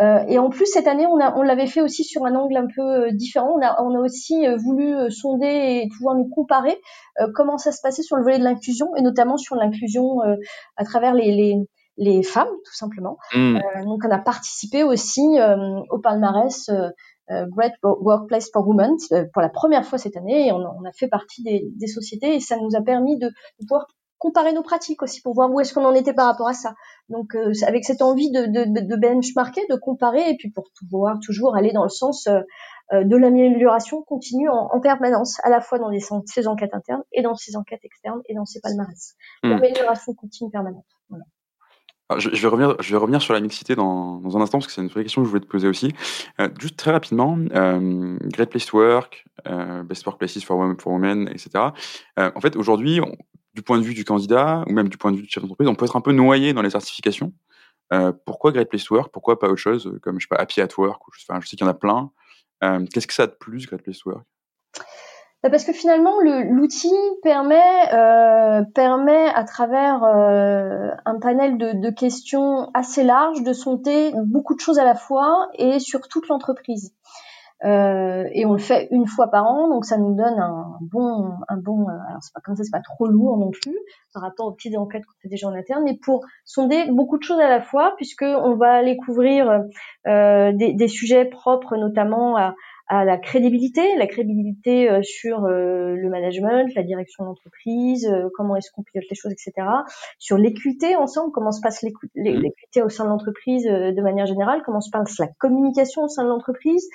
Euh, 0.00 0.24
et 0.28 0.38
en 0.38 0.48
plus, 0.50 0.66
cette 0.66 0.86
année, 0.86 1.06
on, 1.06 1.18
a, 1.18 1.36
on 1.36 1.42
l'avait 1.42 1.66
fait 1.66 1.80
aussi 1.80 2.04
sur 2.04 2.24
un 2.24 2.36
angle 2.36 2.56
un 2.56 2.68
peu 2.74 3.10
différent. 3.12 3.56
On 3.58 3.62
a, 3.66 3.82
on 3.82 3.96
a 3.96 3.98
aussi 3.98 4.46
voulu 4.64 5.10
sonder 5.10 5.46
et 5.82 5.88
pouvoir 5.96 6.14
nous 6.14 6.28
comparer 6.28 6.80
comment 7.34 7.58
ça 7.58 7.72
se 7.72 7.80
passait 7.82 8.02
sur 8.02 8.16
le 8.16 8.22
volet 8.22 8.38
de 8.38 8.44
l'inclusion, 8.44 8.94
et 8.96 9.02
notamment 9.02 9.36
sur 9.36 9.56
l'inclusion 9.56 10.20
à 10.76 10.84
travers 10.84 11.14
les, 11.14 11.32
les 11.32 11.56
les 11.96 12.22
femmes, 12.22 12.48
tout 12.64 12.74
simplement. 12.74 13.18
Mmh. 13.34 13.56
Euh, 13.56 13.84
donc, 13.84 14.02
on 14.04 14.10
a 14.10 14.18
participé 14.18 14.82
aussi 14.82 15.38
euh, 15.38 15.80
au 15.90 15.98
palmarès 15.98 16.68
euh, 16.68 16.88
euh, 17.30 17.46
Great 17.48 17.72
Workplace 17.82 18.50
for 18.52 18.66
Women 18.68 18.96
euh, 19.12 19.24
pour 19.32 19.40
la 19.40 19.48
première 19.48 19.86
fois 19.86 19.98
cette 19.98 20.16
année 20.16 20.48
et 20.48 20.52
on, 20.52 20.58
on 20.58 20.84
a 20.84 20.92
fait 20.92 21.08
partie 21.08 21.42
des, 21.42 21.70
des, 21.74 21.86
sociétés 21.86 22.34
et 22.34 22.40
ça 22.40 22.58
nous 22.58 22.76
a 22.76 22.82
permis 22.82 23.18
de, 23.18 23.28
de, 23.28 23.66
pouvoir 23.66 23.86
comparer 24.18 24.52
nos 24.52 24.62
pratiques 24.62 25.02
aussi 25.02 25.22
pour 25.22 25.34
voir 25.34 25.50
où 25.50 25.58
est-ce 25.58 25.72
qu'on 25.72 25.86
en 25.86 25.94
était 25.94 26.12
par 26.12 26.26
rapport 26.26 26.48
à 26.48 26.52
ça. 26.52 26.74
Donc 27.08 27.34
euh, 27.34 27.52
avec 27.66 27.86
cette 27.86 28.02
envie 28.02 28.30
de, 28.30 28.44
de, 28.44 28.86
de, 28.86 28.96
benchmarker, 28.96 29.62
de 29.70 29.76
comparer 29.76 30.28
et 30.28 30.36
puis 30.36 30.50
pour 30.50 30.64
pouvoir 30.78 31.18
toujours 31.24 31.56
aller 31.56 31.72
dans 31.72 31.84
le 31.84 31.88
sens 31.88 32.28
de 32.92 33.16
l'amélioration 33.16 34.02
continue 34.02 34.50
en, 34.50 34.68
en, 34.70 34.80
permanence, 34.80 35.38
à 35.44 35.48
la 35.48 35.62
fois 35.62 35.78
dans 35.78 35.88
les, 35.88 36.00
ces 36.26 36.46
enquêtes 36.46 36.74
internes 36.74 37.04
et 37.12 37.22
dans 37.22 37.34
ces 37.34 37.56
enquêtes 37.56 37.84
externes 37.84 38.20
et 38.26 38.34
dans 38.34 38.44
ces 38.44 38.60
palmarès. 38.60 39.14
Hmm. 39.42 39.48
L'amélioration 39.48 40.12
continue 40.12 40.50
permanente. 40.50 40.84
Voilà. 41.08 41.24
Je, 42.18 42.28
vais 42.28 42.96
revenir, 42.96 43.22
sur 43.22 43.34
la 43.34 43.40
mixité 43.40 43.74
dans, 43.74 44.20
un 44.24 44.40
instant 44.40 44.58
parce 44.58 44.66
que 44.66 44.72
c'est 44.72 44.80
une 44.80 44.88
vraie 44.88 45.02
question 45.02 45.22
que 45.22 45.26
je 45.26 45.30
voulais 45.30 45.44
te 45.44 45.50
poser 45.50 45.68
aussi. 45.68 45.92
Euh, 46.40 46.48
juste 46.58 46.76
très 46.76 46.90
rapidement, 46.90 47.38
euh, 47.54 48.16
Great 48.22 48.50
Place 48.50 48.66
to 48.66 48.78
Work, 48.78 49.24
euh, 49.46 49.82
Best 49.82 50.04
Workplaces 50.06 50.44
for 50.44 50.56
Women, 50.56 50.78
for 50.78 50.92
women 50.92 51.28
etc. 51.28 51.50
En 52.16 52.40
fait, 52.40 52.56
aujourd'hui, 52.56 53.00
du 53.54 53.62
point 53.62 53.78
de 53.78 53.84
vue 53.84 53.94
du 53.94 54.04
candidat 54.04 54.64
ou 54.66 54.72
même 54.72 54.88
du 54.88 54.96
point 54.96 55.12
de 55.12 55.16
vue 55.16 55.22
du 55.22 55.28
chef 55.28 55.42
d'entreprise, 55.42 55.68
on 55.68 55.74
peut 55.74 55.84
être 55.84 55.96
un 55.96 56.00
peu 56.00 56.12
noyé 56.12 56.52
dans 56.52 56.62
les 56.62 56.70
certifications. 56.70 57.32
Pourquoi 58.24 58.52
Great 58.52 58.68
Place 58.68 58.84
to 58.84 58.94
Work? 58.94 59.12
Pourquoi 59.12 59.38
pas 59.38 59.48
autre 59.48 59.56
chose 59.56 59.98
comme 60.02 60.18
je 60.18 60.26
sais 60.26 60.28
pas 60.28 60.36
Happy 60.36 60.60
at 60.60 60.68
Work 60.76 61.00
Je 61.12 61.24
sais 61.24 61.56
qu'il 61.56 61.60
y 61.60 61.64
en 61.64 61.68
a 61.68 61.74
plein. 61.74 62.10
Qu'est-ce 62.92 63.06
que 63.06 63.14
ça 63.14 63.24
a 63.24 63.26
de 63.26 63.36
plus 63.38 63.66
Great 63.66 63.82
Place 63.82 63.98
to 63.98 64.10
Work? 64.10 64.24
Parce 65.50 65.64
que 65.64 65.72
finalement, 65.72 66.20
l'outil 66.20 66.92
permet, 67.22 67.92
euh, 67.92 68.62
permet 68.74 69.28
à 69.34 69.44
travers 69.44 70.02
euh, 70.04 70.90
un 71.04 71.18
panel 71.18 71.58
de, 71.58 71.72
de, 71.72 71.90
questions 71.90 72.70
assez 72.72 73.04
large 73.04 73.42
de 73.42 73.52
sonder 73.52 74.12
beaucoup 74.24 74.54
de 74.54 74.60
choses 74.60 74.78
à 74.78 74.84
la 74.84 74.94
fois 74.94 75.48
et 75.54 75.78
sur 75.80 76.08
toute 76.08 76.28
l'entreprise. 76.28 76.94
Euh, 77.64 78.28
et 78.32 78.44
on 78.44 78.52
le 78.52 78.58
fait 78.58 78.88
une 78.90 79.06
fois 79.06 79.28
par 79.28 79.46
an, 79.46 79.68
donc 79.68 79.86
ça 79.86 79.96
nous 79.96 80.14
donne 80.14 80.38
un 80.38 80.76
bon, 80.82 81.30
un 81.48 81.56
bon. 81.56 81.88
Euh, 81.88 81.92
alors 82.08 82.22
c'est 82.22 82.34
pas 82.34 82.40
comme 82.40 82.56
ça, 82.56 82.62
c'est 82.62 82.70
pas 82.70 82.82
trop 82.82 83.06
lourd 83.06 83.38
non 83.38 83.50
plus 83.50 83.76
par 84.12 84.22
rapport 84.22 84.46
aux 84.46 84.52
petites 84.52 84.76
enquêtes 84.76 85.04
qu'on 85.06 85.18
fait 85.22 85.28
déjà 85.28 85.48
en 85.48 85.54
interne, 85.54 85.82
mais 85.84 85.96
pour 85.96 86.24
sonder 86.44 86.84
beaucoup 86.90 87.16
de 87.16 87.22
choses 87.22 87.40
à 87.40 87.48
la 87.48 87.62
fois, 87.62 87.94
puisque 87.96 88.24
on 88.24 88.56
va 88.56 88.72
aller 88.72 88.98
couvrir 88.98 89.62
euh, 90.06 90.52
des, 90.52 90.74
des, 90.74 90.88
sujets 90.88 91.24
propres, 91.24 91.76
notamment 91.76 92.36
à, 92.36 92.54
à 92.86 93.04
la 93.04 93.16
crédibilité, 93.16 93.96
la 93.96 94.06
crédibilité 94.06 94.90
euh, 94.90 95.02
sur 95.02 95.44
euh, 95.44 95.94
le 95.94 96.08
management, 96.10 96.70
la 96.74 96.82
direction 96.82 97.24
d'entreprise, 97.24 98.06
euh, 98.06 98.28
comment 98.34 98.56
est-ce 98.56 98.70
qu'on 98.70 98.82
pilote 98.82 99.06
les 99.08 99.16
choses, 99.16 99.32
etc. 99.32 99.66
Sur 100.18 100.36
l'équité 100.36 100.94
ensemble, 100.96 101.32
comment 101.32 101.50
se 101.50 101.62
passe 101.62 101.82
mmh. 101.82 101.88
l'équité 102.16 102.82
au 102.82 102.90
sein 102.90 103.04
de 103.04 103.08
l'entreprise 103.08 103.64
de 103.64 104.02
manière 104.02 104.26
générale, 104.26 104.62
comment 104.64 104.80
se 104.80 104.90
passe 104.90 105.18
la 105.18 105.28
communication 105.38 106.02
au 106.02 106.08
sein 106.08 106.24
de 106.24 106.28
l'entreprise, 106.28 106.86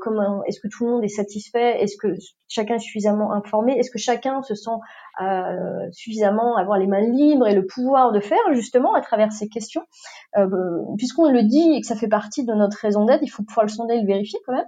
comment 0.00 0.42
est-ce 0.44 0.60
que 0.60 0.68
tout 0.68 0.84
le 0.84 0.92
monde 0.92 1.04
est 1.04 1.08
satisfait, 1.08 1.82
est-ce 1.82 1.96
que 1.96 2.08
chacun 2.48 2.76
est 2.76 2.80
suffisamment 2.80 3.32
informé, 3.32 3.78
est-ce 3.78 3.90
que 3.90 3.98
chacun 3.98 4.42
se 4.42 4.54
sent 4.54 4.70
euh, 5.20 5.88
suffisamment 5.92 6.56
avoir 6.56 6.78
les 6.78 6.86
mains 6.86 7.00
libres 7.00 7.46
et 7.46 7.54
le 7.54 7.66
pouvoir 7.66 8.12
de 8.12 8.20
faire 8.20 8.38
justement 8.52 8.94
à 8.94 9.00
travers 9.00 9.32
ces 9.32 9.48
questions? 9.48 9.82
Euh, 10.36 10.46
Puisqu'on 10.96 11.30
le 11.30 11.42
dit 11.42 11.72
et 11.74 11.80
que 11.80 11.86
ça 11.86 11.96
fait 11.96 12.08
partie 12.08 12.44
de 12.44 12.52
notre 12.54 12.78
raison 12.78 13.04
d'être, 13.04 13.22
il 13.22 13.28
faut 13.28 13.42
pouvoir 13.42 13.64
le 13.64 13.70
sonder 13.70 13.94
et 13.94 14.00
le 14.00 14.06
vérifier 14.06 14.38
quand 14.46 14.54
même. 14.54 14.66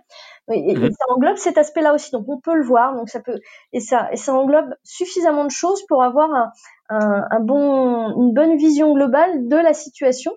Et, 0.50 0.74
mhm. 0.74 0.90
ça 0.90 1.04
englobe 1.14 1.36
cet 1.36 1.58
aspect-là 1.58 1.94
aussi, 1.94 2.10
donc 2.10 2.24
on 2.28 2.40
peut 2.40 2.54
le 2.54 2.64
voir, 2.64 2.94
donc 2.94 3.10
ça 3.10 3.20
peut 3.20 3.38
et 3.72 3.80
ça 3.80 4.08
et 4.12 4.16
ça 4.16 4.32
englobe 4.32 4.74
suffisamment 4.82 5.44
de 5.44 5.50
choses 5.50 5.84
pour 5.86 6.02
avoir 6.02 6.32
un, 6.32 6.52
un, 6.88 7.24
un 7.30 7.40
bon, 7.40 8.14
une 8.16 8.32
bonne 8.32 8.56
vision 8.56 8.94
globale 8.94 9.48
de 9.48 9.56
la 9.56 9.74
situation. 9.74 10.32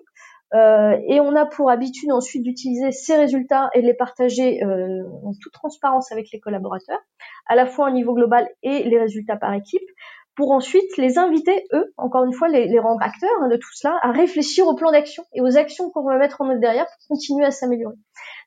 Euh, 0.54 0.98
et 1.06 1.18
on 1.20 1.34
a 1.34 1.46
pour 1.46 1.70
habitude 1.70 2.12
ensuite 2.12 2.42
d'utiliser 2.42 2.92
ces 2.92 3.16
résultats 3.16 3.70
et 3.74 3.80
de 3.80 3.86
les 3.86 3.94
partager 3.94 4.62
euh, 4.62 5.02
en 5.24 5.32
toute 5.40 5.52
transparence 5.52 6.12
avec 6.12 6.30
les 6.30 6.40
collaborateurs, 6.40 7.00
à 7.46 7.54
la 7.54 7.66
fois 7.66 7.88
au 7.88 7.90
niveau 7.90 8.12
global 8.12 8.48
et 8.62 8.82
les 8.82 8.98
résultats 8.98 9.36
par 9.36 9.54
équipe, 9.54 9.88
pour 10.34 10.50
ensuite 10.52 10.96
les 10.96 11.18
inviter, 11.18 11.64
eux, 11.72 11.92
encore 11.96 12.24
une 12.24 12.32
fois, 12.32 12.48
les, 12.48 12.78
rendre 12.78 13.02
acteurs 13.02 13.30
hein, 13.42 13.48
de 13.48 13.56
tout 13.56 13.72
cela, 13.72 13.98
à 14.02 14.12
réfléchir 14.12 14.66
au 14.66 14.74
plan 14.74 14.90
d'action 14.90 15.24
et 15.34 15.40
aux 15.40 15.56
actions 15.56 15.90
qu'on 15.90 16.04
va 16.04 16.16
mettre 16.16 16.40
en 16.40 16.48
œuvre 16.48 16.60
derrière 16.60 16.86
pour 16.86 17.16
continuer 17.16 17.44
à 17.44 17.50
s'améliorer. 17.50 17.96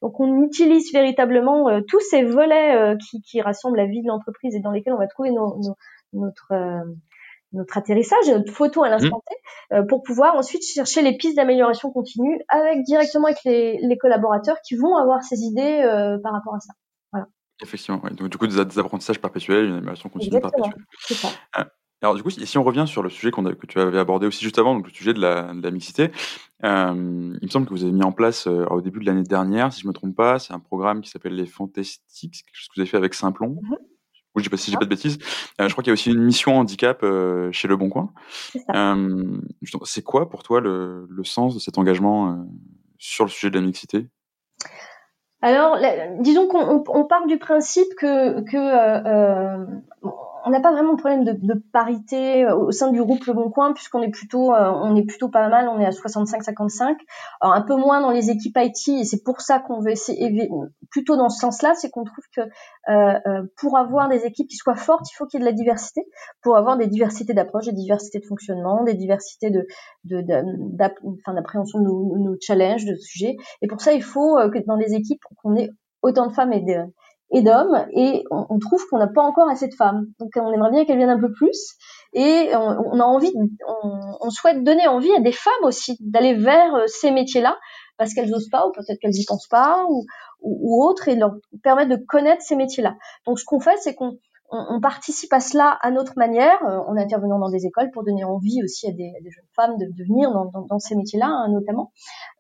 Donc 0.01 0.19
on 0.19 0.43
utilise 0.43 0.91
véritablement 0.91 1.69
euh, 1.69 1.81
tous 1.87 1.99
ces 1.99 2.23
volets 2.23 2.75
euh, 2.75 2.95
qui, 3.23 3.41
rassemblent 3.41 3.77
la 3.77 3.85
vie 3.85 4.01
de 4.01 4.07
l'entreprise 4.07 4.55
et 4.55 4.59
dans 4.59 4.71
lesquels 4.71 4.93
on 4.93 4.99
va 4.99 5.07
trouver 5.07 5.31
nos, 5.31 5.57
nos, 5.57 5.75
notre 6.13 6.53
notre 7.55 7.77
atterrissage, 7.77 8.27
notre 8.29 8.51
photo 8.51 8.83
à 8.83 8.89
l'instant 8.89 9.21
mmh. 9.71 9.75
T, 9.81 9.87
pour 9.87 10.03
pouvoir 10.03 10.35
ensuite 10.35 10.63
chercher 10.63 11.01
les 11.01 11.17
pistes 11.17 11.35
d'amélioration 11.35 11.91
continue 11.91 12.39
avec 12.49 12.83
directement 12.83 13.25
avec 13.25 13.43
les, 13.45 13.79
les, 13.81 13.97
collaborateurs 13.97 14.57
qui 14.61 14.75
vont 14.75 14.95
avoir 14.95 15.23
ces 15.23 15.39
idées 15.39 15.81
par 16.21 16.33
rapport 16.33 16.55
à 16.55 16.59
ça. 16.59 16.73
Effectivement, 17.61 18.01
Donc, 18.11 18.29
du 18.29 18.37
coup, 18.37 18.47
des, 18.47 18.59
apprentissages 18.59 19.19
perpétuels, 19.19 19.65
une 19.65 19.73
amélioration 19.73 20.09
continue 20.09 20.41
perpétuelle. 20.41 20.73
Euh, 21.57 21.63
alors, 22.01 22.15
du 22.15 22.21
coup, 22.21 22.29
si, 22.29 22.57
on 22.57 22.63
revient 22.63 22.83
sur 22.85 23.01
le 23.01 23.09
sujet 23.09 23.31
qu'on 23.31 23.43
que 23.43 23.65
tu 23.65 23.79
avais 23.79 23.97
abordé 23.97 24.27
aussi 24.27 24.43
juste 24.43 24.59
avant, 24.59 24.75
donc 24.75 24.87
le 24.87 24.93
sujet 24.93 25.13
de 25.13 25.21
la, 25.21 25.53
de 25.53 25.61
la 25.61 25.71
mixité, 25.71 26.11
euh, 26.65 27.33
il 27.41 27.45
me 27.45 27.49
semble 27.49 27.65
que 27.65 27.73
vous 27.73 27.83
avez 27.83 27.93
mis 27.93 28.03
en 28.03 28.11
place 28.11 28.47
euh, 28.47 28.65
au 28.65 28.81
début 28.81 28.99
de 28.99 29.05
l'année 29.05 29.23
dernière, 29.23 29.71
si 29.71 29.81
je 29.81 29.87
me 29.87 29.93
trompe 29.93 30.15
pas, 30.15 30.37
c'est 30.37 30.53
un 30.53 30.59
programme 30.59 31.01
qui 31.01 31.09
s'appelle 31.09 31.35
les 31.35 31.45
Fantastiques, 31.45 32.43
quelque 32.45 32.55
chose 32.55 32.67
que 32.67 32.73
vous 32.75 32.81
avez 32.81 32.89
fait 32.89 32.97
avec 32.97 33.13
Simplon. 33.13 33.57
Mmh 33.61 33.75
ou 34.35 34.39
je 34.39 34.43
sais 34.43 34.49
pas 34.49 34.57
si 34.57 34.71
j'ai 34.71 34.77
pas 34.77 34.85
de 34.85 34.89
bêtises. 34.89 35.17
je 35.59 35.71
crois 35.71 35.83
qu'il 35.83 35.87
y 35.87 35.91
a 35.91 35.93
aussi 35.93 36.11
une 36.11 36.23
mission 36.23 36.57
handicap 36.57 37.05
chez 37.51 37.67
Le 37.67 37.75
Bon 37.77 37.89
Coin. 37.89 38.11
C'est 39.83 40.03
quoi 40.03 40.29
pour 40.29 40.43
toi 40.43 40.61
le, 40.61 41.07
le, 41.09 41.23
sens 41.23 41.55
de 41.55 41.59
cet 41.59 41.77
engagement 41.77 42.45
sur 42.97 43.25
le 43.25 43.29
sujet 43.29 43.49
de 43.49 43.59
la 43.59 43.65
mixité? 43.65 44.07
Alors, 45.45 45.77
disons 46.21 46.47
qu'on 46.47 47.05
part 47.05 47.27
du 47.27 47.37
principe 47.37 47.93
que, 47.99 48.41
que 48.49 48.57
euh, 48.57 49.59
euh 50.03 50.09
on 50.45 50.51
n'a 50.51 50.59
pas 50.59 50.71
vraiment 50.71 50.93
de 50.93 50.99
problème 50.99 51.23
de, 51.23 51.33
de, 51.33 51.59
parité 51.73 52.45
euh, 52.45 52.55
au 52.55 52.71
sein 52.71 52.91
du 52.91 53.03
groupe 53.03 53.25
Le 53.25 53.33
Bon 53.33 53.49
Coin 53.49 53.73
puisqu'on 53.73 54.01
est 54.03 54.11
plutôt 54.11 54.53
euh, 54.53 54.71
on 54.71 54.95
est 54.95 55.03
plutôt 55.03 55.27
pas 55.27 55.49
mal, 55.49 55.67
on 55.67 55.79
est 55.79 55.85
à 55.85 55.89
65-55. 55.89 56.95
Alors 57.41 57.55
un 57.55 57.61
peu 57.63 57.75
moins 57.75 57.99
dans 57.99 58.11
les 58.11 58.29
équipes 58.29 58.55
IT 58.57 58.87
et 58.89 59.03
c'est 59.05 59.23
pour 59.23 59.41
ça 59.41 59.59
qu'on 59.59 59.81
veut 59.81 59.91
essayer 59.91 60.49
plutôt 60.91 61.17
dans 61.17 61.29
ce 61.29 61.39
sens-là, 61.39 61.73
c'est 61.73 61.89
qu'on 61.89 62.03
trouve 62.03 62.23
que 62.35 62.41
euh, 62.89 63.43
pour 63.57 63.77
avoir 63.77 64.07
des 64.07 64.25
équipes 64.25 64.47
qui 64.47 64.55
soient 64.55 64.75
fortes, 64.75 65.09
il 65.11 65.15
faut 65.15 65.25
qu'il 65.25 65.39
y 65.39 65.43
ait 65.43 65.45
de 65.45 65.49
la 65.49 65.55
diversité, 65.55 66.01
pour 66.43 66.55
avoir 66.57 66.77
des 66.77 66.87
diversités 66.87 67.33
d'approche, 67.33 67.65
des 67.65 67.73
diversités 67.73 68.19
de 68.19 68.25
fonctionnement, 68.25 68.83
des 68.83 68.93
diversités 68.93 69.49
de 69.49 69.65
d'appréhension 70.03 71.79
de, 71.79 71.85
nos, 71.85 72.17
nos, 72.17 72.35
challenges, 72.39 72.85
de 72.85 72.95
sujets. 72.95 73.35
Et 73.63 73.67
pour 73.67 73.81
ça, 73.81 73.93
il 73.93 74.03
faut 74.03 74.37
que 74.53 74.63
dans 74.67 74.75
les 74.75 74.93
équipes 74.93 75.21
qu'on 75.41 75.55
ait 75.55 75.71
autant 76.03 76.27
de 76.27 76.33
femmes 76.33 76.53
et 76.53 76.61
de, 76.61 76.85
et 77.31 77.41
d'hommes 77.41 77.85
et 77.91 78.23
on, 78.29 78.59
trouve 78.59 78.85
qu'on 78.89 78.97
n'a 78.97 79.07
pas 79.07 79.23
encore 79.23 79.49
assez 79.49 79.67
de 79.67 79.73
femmes. 79.73 80.05
Donc 80.19 80.29
on 80.35 80.51
aimerait 80.51 80.71
bien 80.71 80.85
qu'elles 80.85 80.97
viennent 80.97 81.09
un 81.09 81.19
peu 81.19 81.31
plus 81.31 81.75
et 82.13 82.51
on, 82.55 82.99
a 82.99 83.03
envie, 83.03 83.33
on, 84.21 84.29
souhaite 84.29 84.63
donner 84.63 84.87
envie 84.87 85.13
à 85.15 85.19
des 85.19 85.31
femmes 85.31 85.53
aussi 85.63 85.97
d'aller 85.99 86.35
vers 86.35 86.83
ces 86.87 87.11
métiers-là 87.11 87.57
parce 87.97 88.13
qu'elles 88.13 88.33
osent 88.33 88.49
pas 88.49 88.67
ou 88.67 88.71
peut-être 88.71 88.99
qu'elles 88.99 89.15
y 89.15 89.25
pensent 89.25 89.47
pas 89.47 89.85
ou, 89.89 90.05
ou, 90.41 90.83
autre 90.83 91.07
et 91.07 91.15
leur 91.15 91.35
permettre 91.63 91.89
de 91.89 92.03
connaître 92.07 92.41
ces 92.41 92.55
métiers-là. 92.55 92.95
Donc 93.25 93.39
ce 93.39 93.45
qu'on 93.45 93.59
fait, 93.59 93.77
c'est 93.77 93.95
qu'on 93.95 94.17
on, 94.51 94.79
participe 94.79 95.33
à 95.33 95.39
cela 95.39 95.77
à 95.81 95.91
notre 95.91 96.13
manière, 96.17 96.63
euh, 96.63 96.77
en 96.87 96.95
intervenant 96.97 97.39
dans 97.39 97.49
des 97.49 97.65
écoles 97.65 97.89
pour 97.91 98.03
donner 98.03 98.23
envie 98.23 98.63
aussi 98.63 98.87
à 98.87 98.91
des, 98.91 99.11
jeunes 99.23 99.45
femmes 99.55 99.77
de, 99.77 99.85
de 99.85 100.03
venir 100.03 100.31
dans, 100.31 100.79
ces 100.79 100.95
métiers-là, 100.95 101.27
hein, 101.27 101.49
notamment. 101.49 101.91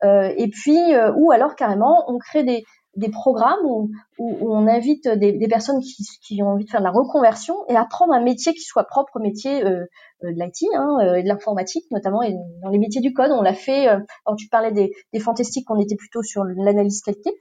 Euh, 0.03 0.31
et 0.37 0.49
puis, 0.49 0.93
euh, 0.93 1.11
ou 1.15 1.31
alors 1.31 1.55
carrément, 1.55 2.05
on 2.07 2.17
crée 2.17 2.43
des, 2.43 2.63
des 2.95 3.09
programmes 3.09 3.65
où, 3.65 3.89
où, 4.17 4.55
on 4.55 4.67
invite 4.67 5.07
des, 5.07 5.33
des 5.33 5.47
personnes 5.47 5.81
qui, 5.81 6.03
qui, 6.21 6.41
ont 6.41 6.49
envie 6.49 6.65
de 6.65 6.69
faire 6.69 6.79
de 6.79 6.85
la 6.85 6.91
reconversion 6.91 7.55
et 7.67 7.75
apprendre 7.75 8.13
un 8.13 8.21
métier 8.21 8.53
qui 8.53 8.61
soit 8.61 8.85
propre 8.85 9.17
au 9.17 9.19
métier 9.19 9.63
euh, 9.65 9.85
de 10.23 10.29
l'IT 10.29 10.65
hein, 10.75 11.15
et 11.15 11.23
de 11.23 11.27
l'informatique, 11.27 11.85
notamment 11.91 12.21
et 12.21 12.33
dans 12.63 12.69
les 12.69 12.79
métiers 12.79 13.01
du 13.01 13.13
code. 13.13 13.31
On 13.31 13.41
l'a 13.41 13.53
fait. 13.53 13.87
Euh, 13.89 13.99
alors 14.25 14.37
tu 14.37 14.47
parlais 14.47 14.71
des, 14.71 14.91
des 15.13 15.19
fantastiques, 15.19 15.69
on 15.69 15.79
était 15.79 15.95
plutôt 15.95 16.23
sur 16.23 16.43
l'analyse 16.43 17.01
qualité. 17.01 17.31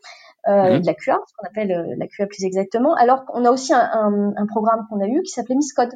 Euh, 0.46 0.74
mhm. 0.74 0.80
de 0.82 0.86
la 0.86 0.92
QA, 0.92 1.18
ce 1.26 1.32
qu'on 1.38 1.46
appelle 1.46 1.72
euh, 1.72 1.94
la 1.96 2.07
QA 2.07 2.26
plus 2.26 2.44
exactement. 2.44 2.94
Alors 2.94 3.24
qu'on 3.24 3.46
a 3.46 3.50
aussi 3.50 3.72
un, 3.72 3.80
un, 3.80 4.34
un 4.36 4.46
programme 4.46 4.86
qu'on 4.90 5.00
a 5.00 5.07
eu 5.07 5.22
qui 5.22 5.30
s'appelait 5.30 5.55
Miss 5.55 5.72
Code, 5.72 5.92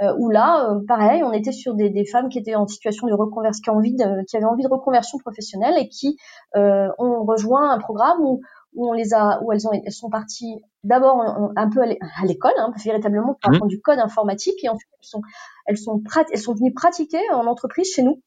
euh, 0.00 0.12
où 0.18 0.28
là, 0.28 0.70
euh, 0.70 0.80
pareil, 0.88 1.22
on 1.22 1.32
était 1.32 1.52
sur 1.52 1.74
des, 1.74 1.88
des, 1.88 2.04
femmes 2.04 2.28
qui 2.28 2.40
étaient 2.40 2.56
en 2.56 2.66
situation 2.66 3.06
de 3.06 3.14
reconversion, 3.14 3.62
qui, 3.62 3.70
envie 3.70 3.94
de, 3.94 4.24
qui 4.24 4.36
avaient 4.36 4.46
envie 4.46 4.64
de 4.64 4.68
reconversion 4.68 5.18
professionnelle 5.18 5.74
et 5.78 5.88
qui 5.88 6.16
ont 6.56 7.24
rejoint 7.24 7.70
un 7.70 7.78
programme 7.78 8.20
où, 8.22 8.40
où 8.74 8.88
on 8.88 8.92
les 8.92 9.14
a, 9.14 9.40
où 9.42 9.52
elles, 9.52 9.66
ont, 9.66 9.72
elles 9.72 9.92
sont 9.92 10.10
parties 10.10 10.62
d'abord 10.84 11.52
un 11.56 11.70
peu 11.70 11.80
à 11.82 12.26
l'école, 12.26 12.52
hein, 12.58 12.72
véritablement 12.84 13.34
pour 13.40 13.50
mhm. 13.50 13.56
apprendre 13.56 13.70
du 13.70 13.80
code 13.80 13.98
informatique, 13.98 14.62
et 14.64 14.68
ensuite 14.68 14.90
elles 15.00 15.06
sont, 15.06 15.22
elles 15.66 15.78
sont, 15.78 16.02
elles 16.32 16.38
sont 16.38 16.54
venues 16.54 16.72
pratiquer 16.72 17.20
en 17.32 17.46
entreprise 17.46 17.92
chez 17.92 18.02
nous 18.02 18.20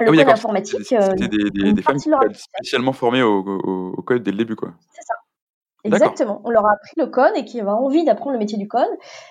le 0.00 0.06
ah 0.06 0.10
oui, 0.10 0.18
code 0.18 0.28
informatique. 0.28 0.84
C'était 0.84 1.28
des, 1.28 1.50
des, 1.50 1.72
des 1.72 1.82
femmes 1.82 1.98
spécialement 1.98 2.92
formées 2.92 3.22
au, 3.22 3.40
au, 3.40 3.94
au, 3.96 4.02
code 4.02 4.22
dès 4.22 4.30
le 4.30 4.36
début, 4.36 4.54
quoi. 4.54 4.74
C'est 4.92 5.02
ça. 5.02 5.14
Exactement. 5.94 6.40
On 6.44 6.50
leur 6.50 6.66
a 6.66 6.72
appris 6.72 6.92
le 6.96 7.06
code 7.06 7.32
et 7.36 7.44
qui 7.44 7.62
ont 7.62 7.68
envie 7.68 8.04
d'apprendre 8.04 8.32
le 8.32 8.38
métier 8.38 8.58
du 8.58 8.68
code 8.68 8.88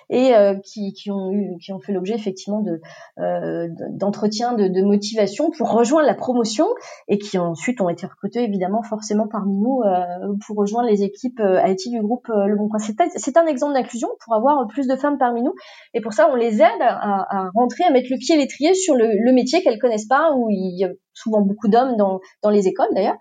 et 0.10 0.36
euh, 0.36 0.56
qui, 0.64 0.94
qui, 0.94 1.12
ont 1.12 1.32
eu, 1.32 1.58
qui 1.64 1.72
ont 1.74 1.80
fait 1.80 1.94
l'objet 1.94 2.16
effectivement 2.16 2.62
de 2.62 2.82
euh, 3.20 3.68
d'entretien 3.92 4.54
de, 4.54 4.68
de, 4.68 4.82
motivation 4.82 5.52
pour 5.52 5.72
rejoindre 5.72 6.08
la 6.08 6.14
promotion 6.14 6.68
et 7.08 7.18
qui 7.18 7.38
ensuite 7.38 7.82
ont 7.82 7.90
été 7.90 8.06
recrutés 8.06 8.44
évidemment 8.44 8.82
forcément 8.84 9.28
parmi 9.28 9.56
nous 9.56 9.82
euh, 9.86 10.34
pour 10.46 10.58
rejoindre 10.58 10.90
les 10.90 11.04
équipes 11.04 11.40
euh, 11.40 11.62
IT 11.66 11.90
du 11.90 12.02
groupe 12.02 12.28
Le 12.28 12.56
Bon 12.56 12.68
Coin. 12.70 12.80
C'est 12.80 13.38
un 13.38 13.46
exemple 13.46 13.74
d'inclusion 13.74 14.10
pour 14.24 14.36
avoir 14.36 14.68
plus 14.68 14.88
de 14.88 14.96
femmes 14.96 15.18
parmi 15.18 15.44
nous 15.44 15.54
et 15.94 16.02
pour 16.02 16.14
ça 16.14 16.30
on 16.32 16.36
les 16.36 16.62
aide 16.62 16.82
à, 16.82 17.26
à 17.30 17.50
rentrer, 17.54 17.84
à 17.84 17.92
mettre 17.92 18.08
le 18.12 18.18
pied 18.18 18.36
à 18.36 18.38
l'étrier 18.38 18.74
sur 18.74 18.96
le, 18.96 19.08
le 19.08 19.34
métier 19.34 19.62
qu'elles 19.62 19.80
connaissent 19.80 20.08
pas 20.08 20.32
où 20.36 20.50
il 20.50 20.78
y 20.78 20.86
a 20.86 20.90
souvent 21.14 21.42
beaucoup 21.42 21.68
d'hommes 21.68 21.96
dans, 21.98 22.20
dans 22.44 22.50
les 22.50 22.68
écoles 22.68 22.90
d'ailleurs. 22.94 23.18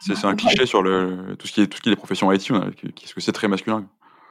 C'est 0.00 0.24
un 0.24 0.34
cliché 0.34 0.66
sur 0.66 0.82
le, 0.82 1.36
tout, 1.38 1.46
ce 1.46 1.52
qui 1.52 1.60
est, 1.62 1.66
tout 1.66 1.76
ce 1.76 1.82
qui 1.82 1.88
est 1.88 1.92
les 1.92 1.96
professions 1.96 2.32
IT, 2.32 2.42
ce 2.42 3.14
que 3.14 3.20
c'est 3.20 3.32
très 3.32 3.48
masculin. 3.48 3.84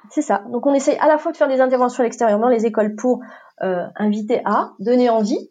C'est 0.10 0.22
ça. 0.22 0.44
Donc 0.52 0.66
on 0.66 0.74
essaie 0.74 0.98
à 0.98 1.08
la 1.08 1.18
fois 1.18 1.32
de 1.32 1.38
faire 1.38 1.48
des 1.48 1.62
interventions 1.62 2.02
à 2.02 2.06
l'extérieur 2.06 2.40
dans 2.40 2.48
les 2.48 2.66
écoles 2.66 2.96
pour 2.96 3.22
euh, 3.62 3.86
inviter 3.96 4.42
à, 4.46 4.72
donner 4.80 5.10
envie 5.10 5.50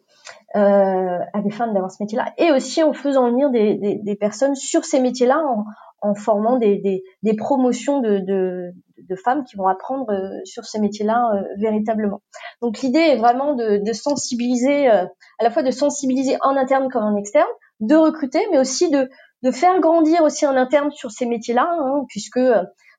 euh, 0.55 1.19
à 1.33 1.41
des 1.41 1.51
femmes 1.51 1.73
d'avoir 1.73 1.91
ce 1.91 2.01
métier-là, 2.01 2.33
et 2.37 2.51
aussi 2.51 2.83
en 2.83 2.93
faisant 2.93 3.29
venir 3.29 3.49
des, 3.51 3.75
des, 3.75 3.95
des 4.03 4.15
personnes 4.15 4.55
sur 4.55 4.83
ces 4.83 4.99
métiers-là 4.99 5.39
en, 5.45 5.63
en, 6.01 6.15
formant 6.15 6.57
des, 6.57 6.77
des, 6.77 7.03
des 7.23 7.35
promotions 7.35 8.01
de, 8.01 8.17
de, 8.17 8.71
de, 8.97 9.15
femmes 9.15 9.43
qui 9.43 9.55
vont 9.57 9.67
apprendre 9.67 10.11
euh, 10.11 10.39
sur 10.45 10.65
ces 10.65 10.79
métiers-là 10.79 11.31
euh, 11.35 11.43
véritablement. 11.59 12.21
Donc 12.61 12.79
l'idée 12.79 12.99
est 12.99 13.17
vraiment 13.17 13.53
de, 13.53 13.77
de 13.77 13.93
sensibiliser, 13.93 14.89
euh, 14.89 15.05
à 15.39 15.43
la 15.43 15.51
fois 15.51 15.61
de 15.61 15.71
sensibiliser 15.71 16.37
en 16.41 16.57
interne 16.57 16.89
comme 16.89 17.03
en 17.03 17.15
externe, 17.15 17.47
de 17.79 17.95
recruter, 17.95 18.39
mais 18.51 18.59
aussi 18.59 18.89
de 18.89 19.09
de 19.43 19.51
faire 19.51 19.79
grandir 19.79 20.21
aussi 20.23 20.45
en 20.45 20.55
interne 20.55 20.91
sur 20.91 21.11
ces 21.11 21.25
métiers-là, 21.25 21.67
hein, 21.69 22.05
puisque 22.07 22.37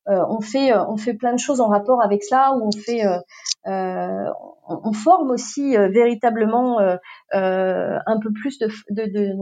euh, 0.08 0.24
on 0.28 0.40
fait 0.40 0.72
on 0.74 0.96
fait 0.96 1.14
plein 1.14 1.32
de 1.34 1.38
choses 1.38 1.60
en 1.60 1.68
rapport 1.68 2.02
avec 2.02 2.24
cela, 2.24 2.54
où 2.54 2.66
on 2.66 2.72
fait 2.72 3.06
euh, 3.06 3.18
euh 3.66 4.26
on, 4.72 4.92
forme 4.92 5.30
aussi 5.32 5.76
euh, 5.76 5.88
véritablement 5.88 6.78
un 7.32 8.20
peu 8.22 8.32
plus 8.32 8.58
de, 8.58 8.68
de, 8.90 9.04
de 9.06 9.34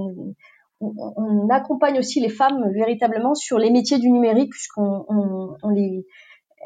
on, 0.81 0.95
on, 1.17 1.49
accompagne 1.51 1.99
aussi 1.99 2.21
les 2.21 2.31
femmes 2.31 2.65
véritablement 2.73 3.35
sur 3.35 3.59
les 3.59 3.71
métiers 3.71 3.99
du 3.99 4.11
numérique, 4.11 4.51
puisqu'on 4.51 5.05
on, 5.09 5.55
on 5.63 5.69
les 5.69 6.07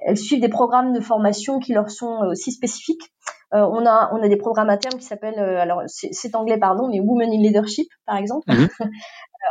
elles 0.07 0.17
suivent 0.17 0.41
des 0.41 0.49
programmes 0.49 0.93
de 0.93 1.01
formation 1.01 1.59
qui 1.59 1.75
leur 1.75 1.91
sont 1.91 2.21
aussi 2.31 2.51
spécifiques. 2.53 3.13
Euh, 3.53 3.67
on 3.71 3.85
a 3.85 4.11
on 4.13 4.23
a 4.23 4.29
des 4.29 4.37
programmes 4.37 4.71
internes 4.71 4.99
qui 4.99 5.05
s'appellent 5.05 5.39
alors 5.39 5.83
c'est 5.87 6.35
anglais 6.35 6.57
pardon 6.57 6.89
mais 6.89 7.01
Women 7.01 7.29
in 7.29 7.43
Leadership 7.43 7.87
par 8.07 8.17
exemple 8.17 8.51
mhm. 8.51 8.69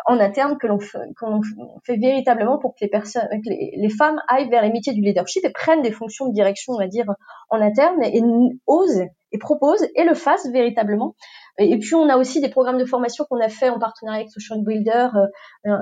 en 0.06 0.20
interne 0.20 0.58
que 0.58 0.68
l'on 0.68 0.80
fait, 0.80 1.98
véritablement 1.98 2.58
pour 2.58 2.72
que 2.72 2.80
les 2.82 2.90
personnes, 2.90 3.28
que 3.30 3.50
les, 3.50 3.90
femmes 3.90 4.22
aillent 4.28 4.50
vers 4.50 4.62
les 4.62 4.72
métiers 4.72 4.94
du 4.94 5.02
leadership 5.02 5.44
et 5.46 5.52
prennent 5.52 5.82
des 5.82 5.92
fonctions 5.92 6.28
de 6.28 6.34
direction, 6.34 6.74
on 6.74 6.78
va 6.78 6.88
dire, 6.88 7.06
en 7.50 7.62
interne 7.62 8.02
et, 8.04 8.22
osent 8.68 9.04
et 9.34 9.38
proposent 9.38 9.88
et 9.96 10.04
le 10.04 10.14
fassent 10.14 10.48
véritablement. 10.48 11.16
Et, 11.58 11.78
puis 11.78 11.96
on 11.96 12.10
a 12.10 12.18
aussi 12.18 12.42
des 12.42 12.50
programmes 12.50 12.78
de 12.78 12.86
formation 12.86 13.26
qu'on 13.30 13.40
a 13.40 13.50
fait 13.50 13.70
en 13.70 13.80
partenariat 13.80 14.22
avec 14.22 14.32
Social 14.32 14.62
Builder, 14.64 15.10
euh, 15.16 15.72
euh, 15.72 15.78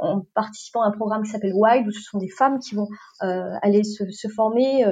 en 0.00 0.22
participant 0.34 0.82
à 0.82 0.88
un 0.88 0.90
programme 0.90 1.22
qui 1.22 1.30
s'appelle 1.30 1.52
Wide, 1.54 1.86
où 1.86 1.92
ce 1.92 2.02
sont 2.02 2.18
des 2.18 2.28
femmes 2.28 2.58
qui 2.58 2.74
vont 2.74 2.88
euh, 3.22 3.54
aller 3.62 3.84
se, 3.84 4.10
se 4.10 4.28
former 4.28 4.84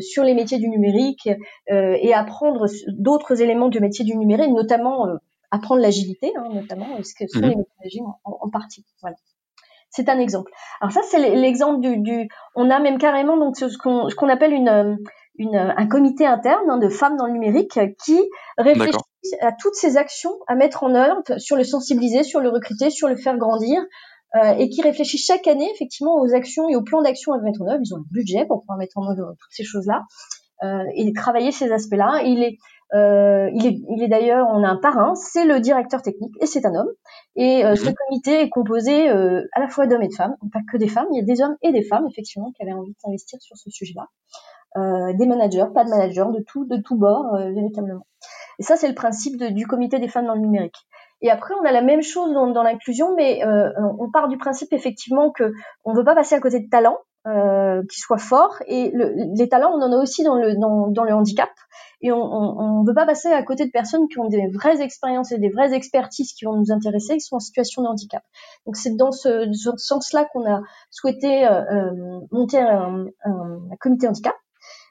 sur 0.00 0.24
les 0.24 0.34
métiers 0.34 0.58
du 0.58 0.68
numérique 0.68 1.28
et 1.68 2.14
apprendre 2.14 2.66
d'autres 2.88 3.42
éléments 3.42 3.68
du 3.68 3.80
métier 3.80 4.04
du 4.04 4.16
numérique, 4.16 4.52
notamment 4.52 5.06
apprendre 5.50 5.80
l'agilité, 5.80 6.32
hein, 6.36 6.48
notamment, 6.52 6.86
ce 7.02 7.14
que 7.14 7.26
sont 7.28 7.40
mhm. 7.40 7.48
les 7.48 7.56
méthodologies 7.56 8.00
en, 8.24 8.38
en, 8.40 8.50
partie. 8.50 8.84
Voilà. 9.00 9.16
C'est 9.90 10.08
un 10.08 10.18
exemple. 10.18 10.50
Alors 10.80 10.92
ça, 10.92 11.00
c'est 11.08 11.34
l'exemple 11.34 11.80
du, 11.80 11.98
du, 11.98 12.28
On 12.54 12.70
a 12.70 12.78
même 12.78 12.98
carrément 12.98 13.38
donc 13.38 13.56
ce 13.56 13.76
qu'on 13.78 14.08
qu'on 14.16 14.28
appelle 14.28 14.52
une, 14.52 14.98
une, 15.36 15.56
un 15.56 15.86
comité 15.86 16.26
interne 16.26 16.68
hein, 16.68 16.78
de 16.78 16.90
femmes 16.90 17.16
dans 17.16 17.26
le 17.26 17.32
numérique 17.32 17.78
qui 18.04 18.20
réfléchit 18.58 18.98
à 19.40 19.52
toutes 19.52 19.74
ces 19.74 19.96
actions 19.96 20.36
à 20.46 20.54
mettre 20.54 20.84
en 20.84 20.94
œuvre 20.94 21.22
sur 21.38 21.56
le 21.56 21.64
sensibiliser, 21.64 22.22
sur 22.22 22.40
le 22.40 22.50
recruter, 22.50 22.90
sur 22.90 23.08
le 23.08 23.16
faire 23.16 23.38
grandir, 23.38 23.80
euh, 24.36 24.54
et 24.58 24.68
qui 24.68 24.82
réfléchit 24.82 25.16
chaque 25.16 25.46
année 25.46 25.70
effectivement 25.72 26.16
aux 26.20 26.34
actions 26.34 26.68
et 26.68 26.76
aux 26.76 26.82
plans 26.82 27.00
d'action 27.00 27.32
à 27.32 27.38
mettre 27.38 27.62
en 27.62 27.66
œuvre. 27.66 27.80
Ils 27.82 27.94
ont 27.94 27.98
le 27.98 28.10
budget 28.10 28.44
pour 28.46 28.60
pouvoir 28.60 28.76
mettre 28.76 28.98
en 28.98 29.10
œuvre 29.10 29.34
toutes 29.40 29.52
ces 29.52 29.64
choses-là 29.64 30.02
euh, 30.64 30.84
et 30.94 31.12
travailler 31.14 31.50
ces 31.50 31.72
aspects-là. 31.72 32.22
Il 32.24 32.42
est 32.42 32.58
euh, 32.94 33.50
il 33.52 33.66
est, 33.66 33.80
il 33.90 34.02
est 34.02 34.08
d'ailleurs, 34.08 34.48
on 34.50 34.62
a 34.64 34.68
un 34.68 34.76
parrain, 34.76 35.14
c'est 35.14 35.44
le 35.44 35.60
directeur 35.60 36.02
technique 36.02 36.34
et 36.40 36.46
c'est 36.46 36.64
un 36.64 36.74
homme. 36.74 36.90
Et 37.36 37.64
euh, 37.64 37.76
ce 37.76 37.86
mhm. 37.88 37.94
comité 37.94 38.42
est 38.42 38.48
composé 38.48 39.10
euh, 39.10 39.46
à 39.52 39.60
la 39.60 39.68
fois 39.68 39.86
d'hommes 39.86 40.02
et 40.02 40.08
de 40.08 40.14
femmes, 40.14 40.36
pas 40.52 40.60
que 40.70 40.76
des 40.76 40.88
femmes. 40.88 41.06
Il 41.12 41.18
y 41.18 41.20
a 41.20 41.24
des 41.24 41.42
hommes 41.42 41.56
et 41.62 41.72
des 41.72 41.82
femmes 41.82 42.06
effectivement 42.08 42.50
qui 42.52 42.62
avaient 42.62 42.72
envie 42.72 42.92
de 42.92 42.98
s'investir 42.98 43.40
sur 43.42 43.56
ce 43.56 43.70
sujet-là. 43.70 44.06
Euh, 44.76 45.12
des 45.14 45.26
managers, 45.26 45.66
pas 45.74 45.84
de 45.84 45.90
managers, 45.90 46.26
de 46.34 46.42
tout, 46.46 46.64
de 46.64 46.76
tout 46.76 46.96
bord 46.96 47.36
véritablement. 47.36 48.06
Et 48.58 48.62
ça, 48.62 48.76
c'est 48.76 48.88
le 48.88 48.94
principe 48.94 49.36
de, 49.36 49.48
du 49.48 49.66
comité 49.66 49.98
des 49.98 50.08
femmes 50.08 50.26
dans 50.26 50.34
le 50.34 50.40
numérique. 50.40 50.76
Et 51.20 51.30
après, 51.30 51.54
on 51.60 51.64
a 51.64 51.72
la 51.72 51.82
même 51.82 52.02
chose 52.02 52.32
dans, 52.32 52.48
dans 52.48 52.62
l'inclusion, 52.62 53.14
mais 53.16 53.42
on 53.44 54.10
part 54.10 54.28
du 54.28 54.36
principe 54.36 54.72
effectivement 54.72 55.30
que 55.30 55.52
on 55.84 55.94
veut 55.94 56.04
pas 56.04 56.14
passer 56.14 56.34
à 56.34 56.40
côté 56.40 56.60
de 56.60 56.68
talents 56.68 56.98
euh, 57.26 57.82
qui 57.90 58.00
soient 58.00 58.18
forts. 58.18 58.62
Et 58.66 58.90
le, 58.94 59.12
les 59.36 59.48
talents, 59.48 59.72
on 59.74 59.82
en 59.82 59.92
a 59.92 59.96
aussi 59.96 60.22
dans 60.22 60.36
le, 60.36 60.54
dans, 60.56 60.86
dans 60.86 61.04
le 61.04 61.12
handicap. 61.12 61.50
Et 62.00 62.12
on 62.12 62.82
ne 62.82 62.86
veut 62.86 62.94
pas 62.94 63.06
passer 63.06 63.28
à 63.28 63.42
côté 63.42 63.66
de 63.66 63.70
personnes 63.70 64.06
qui 64.08 64.18
ont 64.20 64.28
des 64.28 64.46
vraies 64.48 64.80
expériences 64.80 65.32
et 65.32 65.38
des 65.38 65.48
vraies 65.48 65.74
expertises 65.74 66.32
qui 66.32 66.44
vont 66.44 66.56
nous 66.56 66.70
intéresser, 66.70 67.14
qui 67.14 67.20
sont 67.20 67.36
en 67.36 67.40
situation 67.40 67.82
de 67.82 67.88
handicap. 67.88 68.22
Donc 68.66 68.76
c'est 68.76 68.94
dans 68.94 69.10
ce, 69.10 69.50
ce 69.52 69.70
sens-là 69.76 70.26
qu'on 70.32 70.48
a 70.48 70.60
souhaité 70.90 71.46
euh, 71.46 71.62
euh 71.70 72.20
monter 72.30 72.58
un, 72.58 73.06
un, 73.24 73.30
un, 73.30 73.76
comité 73.80 74.06
handicap. 74.06 74.34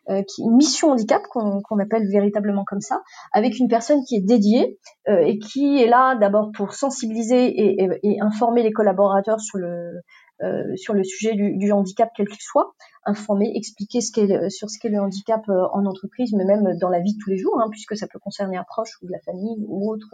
Euh, 0.09 0.23
qui, 0.23 0.41
une 0.41 0.55
mission 0.55 0.91
handicap 0.91 1.21
qu'on 1.23 1.79
appelle 1.79 2.07
véritablement 2.09 2.63
comme 2.63 2.79
ça, 2.79 3.01
avec 3.33 3.59
une 3.59 3.67
personne 3.67 4.05
qui 4.05 4.15
est 4.15 4.21
dédiée 4.21 4.79
euh, 5.09 5.19
et 5.19 5.37
qui 5.37 5.83
est 5.83 5.87
là 5.87 6.15
d'abord 6.15 6.51
pour 6.55 6.73
sensibiliser 6.73 7.47
et, 7.47 7.83
et, 7.83 7.89
et, 8.03 8.21
informer 8.21 8.63
les 8.63 8.71
collaborateurs 8.71 9.41
sur 9.41 9.57
le 9.57 9.99
euh, 10.43 10.75
sur 10.75 10.93
le 10.93 11.03
sujet 11.03 11.33
du, 11.33 11.57
du 11.57 11.71
handicap 11.71 12.09
quel 12.15 12.27
qu'il 12.27 12.41
soit, 12.41 12.73
informer, 13.05 13.51
expliquer 13.55 14.01
ce 14.01 14.11
qu'est 14.11 14.49
sur 14.49 14.69
ce 14.69 14.79
qu'est 14.79 14.89
le 14.89 14.99
handicap 14.99 15.41
euh, 15.49 15.67
en 15.73 15.85
entreprise, 15.85 16.33
mais 16.33 16.45
même 16.45 16.77
dans 16.79 16.89
la 16.89 16.99
vie 16.99 17.13
de 17.13 17.17
tous 17.23 17.29
les 17.29 17.37
jours, 17.37 17.59
hein, 17.59 17.67
puisque 17.71 17.95
ça 17.95 18.07
peut 18.07 18.19
concerner 18.19 18.57
un 18.57 18.63
proche 18.63 18.97
ou 19.01 19.07
de 19.07 19.11
la 19.11 19.19
famille 19.19 19.57
ou 19.67 19.91
autre. 19.91 20.07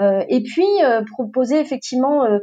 Euh, 0.00 0.22
et 0.28 0.42
puis 0.44 0.66
euh, 0.84 1.02
proposer 1.10 1.58
effectivement 1.58 2.24
euh, 2.24 2.38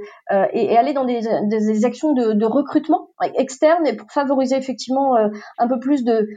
et, 0.51 0.73
et, 0.73 0.77
aller 0.77 0.91
dans 0.91 1.05
des, 1.05 1.21
des 1.47 1.85
actions 1.85 2.11
de, 2.11 2.33
de, 2.33 2.45
recrutement 2.45 3.11
externe 3.35 3.87
et 3.87 3.95
pour 3.95 4.11
favoriser 4.11 4.57
effectivement 4.57 5.15
un 5.15 5.67
peu 5.67 5.79
plus 5.79 6.03
de 6.03 6.27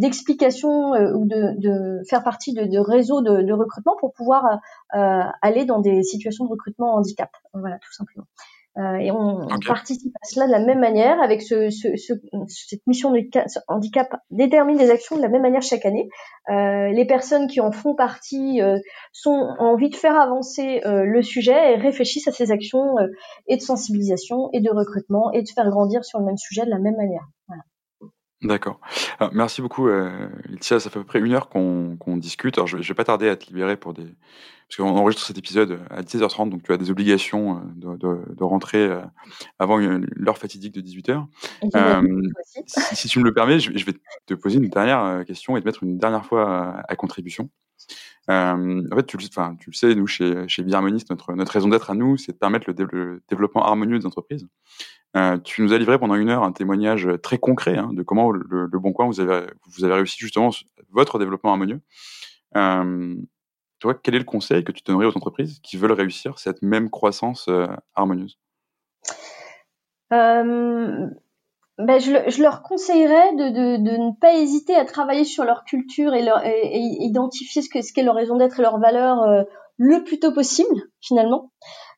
d'explications 0.00 0.90
ou 0.90 1.26
de, 1.26 1.60
de, 1.60 2.02
faire 2.08 2.24
partie 2.24 2.52
de, 2.52 2.64
de 2.64 2.78
réseaux 2.78 3.22
de, 3.22 3.42
de, 3.42 3.52
recrutement 3.52 3.94
pour 4.00 4.12
pouvoir 4.12 4.58
aller 4.90 5.64
dans 5.64 5.80
des 5.80 6.02
situations 6.02 6.46
de 6.46 6.50
recrutement 6.50 6.94
handicap. 6.94 7.30
Voilà, 7.52 7.78
tout 7.78 7.92
simplement. 7.92 8.26
Euh, 8.76 8.96
et 8.96 9.12
on, 9.12 9.46
participe 9.66 10.14
à 10.16 10.26
cela 10.26 10.46
de 10.46 10.50
la 10.50 10.58
même 10.58 10.80
manière 10.80 11.22
avec 11.22 11.42
ce, 11.42 11.70
ce, 11.70 11.96
ce, 11.96 12.12
cette 12.48 12.84
mission 12.88 13.12
de 13.12 13.20
handicap 13.68 14.08
détermine 14.30 14.76
des 14.76 14.90
actions 14.90 15.16
de 15.16 15.22
la 15.22 15.28
même 15.28 15.42
manière 15.42 15.62
chaque 15.62 15.84
année. 15.84 16.08
Euh, 16.50 16.88
les 16.88 17.06
personnes 17.06 17.46
qui 17.46 17.60
en 17.60 17.70
font 17.70 17.94
partie 17.94 18.60
euh, 18.60 18.78
sont 19.12 19.30
ont 19.30 19.62
envie 19.64 19.90
de 19.90 19.96
faire 19.96 20.18
avancer 20.18 20.80
le 20.84 21.22
sujet 21.22 21.72
et 21.72 21.76
réfléchissent 21.76 22.28
à 22.28 22.32
ces 22.32 22.50
actions 22.50 22.96
et 23.46 23.56
de 23.56 23.62
sensibilisation 23.62 24.50
et 24.52 24.60
de 24.60 24.70
recrutement 24.70 25.30
et 25.32 25.42
de 25.42 25.48
faire 25.48 25.68
grandir 25.70 26.04
sur 26.04 26.18
le 26.18 26.24
même 26.24 26.36
sujet 26.36 26.64
de 26.64 26.70
la 26.70 26.78
même 26.78 26.96
manière. 26.96 27.28
Voilà. 27.46 27.62
D'accord. 28.42 28.78
merci 29.32 29.62
beaucoup, 29.62 29.88
euh, 29.88 30.28
Ça 30.60 30.78
fait 30.78 30.88
à 30.88 30.90
peu 30.90 31.04
près 31.04 31.20
une 31.20 31.32
heure 31.32 31.48
qu'on 31.48 32.16
discute. 32.16 32.58
Alors, 32.58 32.66
je, 32.66 32.76
ne 32.76 32.82
vais 32.82 32.94
pas 32.94 33.04
tarder 33.04 33.28
à 33.28 33.36
te 33.36 33.46
libérer 33.46 33.76
pour 33.76 33.94
des. 33.94 34.06
Parce 34.68 34.76
qu'on 34.76 34.96
enregistre 34.96 35.26
cet 35.26 35.38
épisode 35.38 35.80
à 35.90 36.02
16h30, 36.02 36.50
donc 36.50 36.62
tu 36.62 36.72
as 36.72 36.76
des 36.76 36.90
obligations 36.90 37.56
euh, 37.56 37.96
de, 37.96 38.34
de, 38.34 38.44
rentrer 38.44 38.84
euh, 38.84 39.00
avant 39.58 39.78
l'heure 39.78 40.38
fatidique 40.38 40.74
de 40.74 40.80
18h. 40.80 41.24
Euh, 41.74 42.22
si, 42.66 43.08
tu 43.08 43.18
me 43.18 43.24
le 43.24 43.34
permets, 43.34 43.58
je, 43.58 43.84
vais 43.84 43.94
te 44.26 44.34
poser 44.34 44.58
une 44.58 44.68
dernière 44.68 45.24
question 45.26 45.56
et 45.56 45.60
te 45.60 45.66
mettre 45.66 45.82
une 45.82 45.98
dernière 45.98 46.24
fois 46.24 46.82
à, 46.88 46.96
contribution. 46.96 47.50
en 48.28 48.56
fait, 48.94 49.06
tu, 49.06 49.16
enfin, 49.28 49.56
tu 49.60 49.70
le 49.70 49.74
sais, 49.74 49.94
nous, 49.94 50.06
chez, 50.06 50.48
chez 50.48 50.62
Biharmoniste, 50.62 51.10
notre, 51.10 51.34
notre 51.34 51.52
raison 51.52 51.68
d'être 51.68 51.90
à 51.90 51.94
nous, 51.94 52.16
c'est 52.16 52.32
de 52.32 52.38
permettre 52.38 52.70
le, 52.70 52.88
le, 52.90 53.22
développement 53.28 53.64
harmonieux 53.64 53.98
des 53.98 54.06
entreprises. 54.06 54.46
Euh, 55.16 55.38
tu 55.38 55.62
nous 55.62 55.72
as 55.72 55.78
livré 55.78 55.98
pendant 55.98 56.16
une 56.16 56.28
heure 56.28 56.42
un 56.42 56.52
témoignage 56.52 57.08
très 57.22 57.38
concret 57.38 57.78
hein, 57.78 57.90
de 57.92 58.02
comment 58.02 58.32
le, 58.32 58.66
Bon 58.66 58.92
Coin 58.92 59.06
vous 59.06 59.20
avez, 59.20 59.46
vous 59.68 59.84
avez 59.84 59.94
réussi 59.94 60.18
justement 60.18 60.50
votre 60.90 61.18
développement 61.18 61.50
harmonieux. 61.50 61.80
Euh, 62.56 63.14
toi, 63.84 63.92
quel 64.02 64.14
est 64.14 64.18
le 64.18 64.24
conseil 64.24 64.64
que 64.64 64.72
tu 64.72 64.82
donnerais 64.82 65.04
aux 65.04 65.14
entreprises 65.14 65.60
qui 65.62 65.76
veulent 65.76 65.92
réussir 65.92 66.38
cette 66.38 66.62
même 66.62 66.88
croissance 66.88 67.48
euh, 67.48 67.66
harmonieuse? 67.94 68.38
Euh, 70.10 71.06
ben 71.76 72.00
je, 72.00 72.42
leur 72.42 72.62
conseillerais 72.62 73.34
de, 73.34 73.50
de, 73.50 73.76
de, 73.76 73.96
ne 73.98 74.18
pas 74.18 74.36
hésiter 74.36 74.74
à 74.74 74.86
travailler 74.86 75.24
sur 75.24 75.44
leur 75.44 75.64
culture 75.64 76.14
et, 76.14 76.22
leur, 76.22 76.42
et, 76.46 76.78
identifier 77.00 77.60
ce 77.60 77.68
qu'est 77.68 77.82
ce 77.82 78.00
leur 78.00 78.14
raison 78.14 78.36
d'être 78.36 78.58
et 78.58 78.62
leur 78.62 78.78
valeur 78.78 79.22
euh, 79.22 79.42
le 79.76 80.02
plus 80.02 80.18
tôt 80.18 80.32
possible, 80.32 80.88
finalement. 81.02 81.52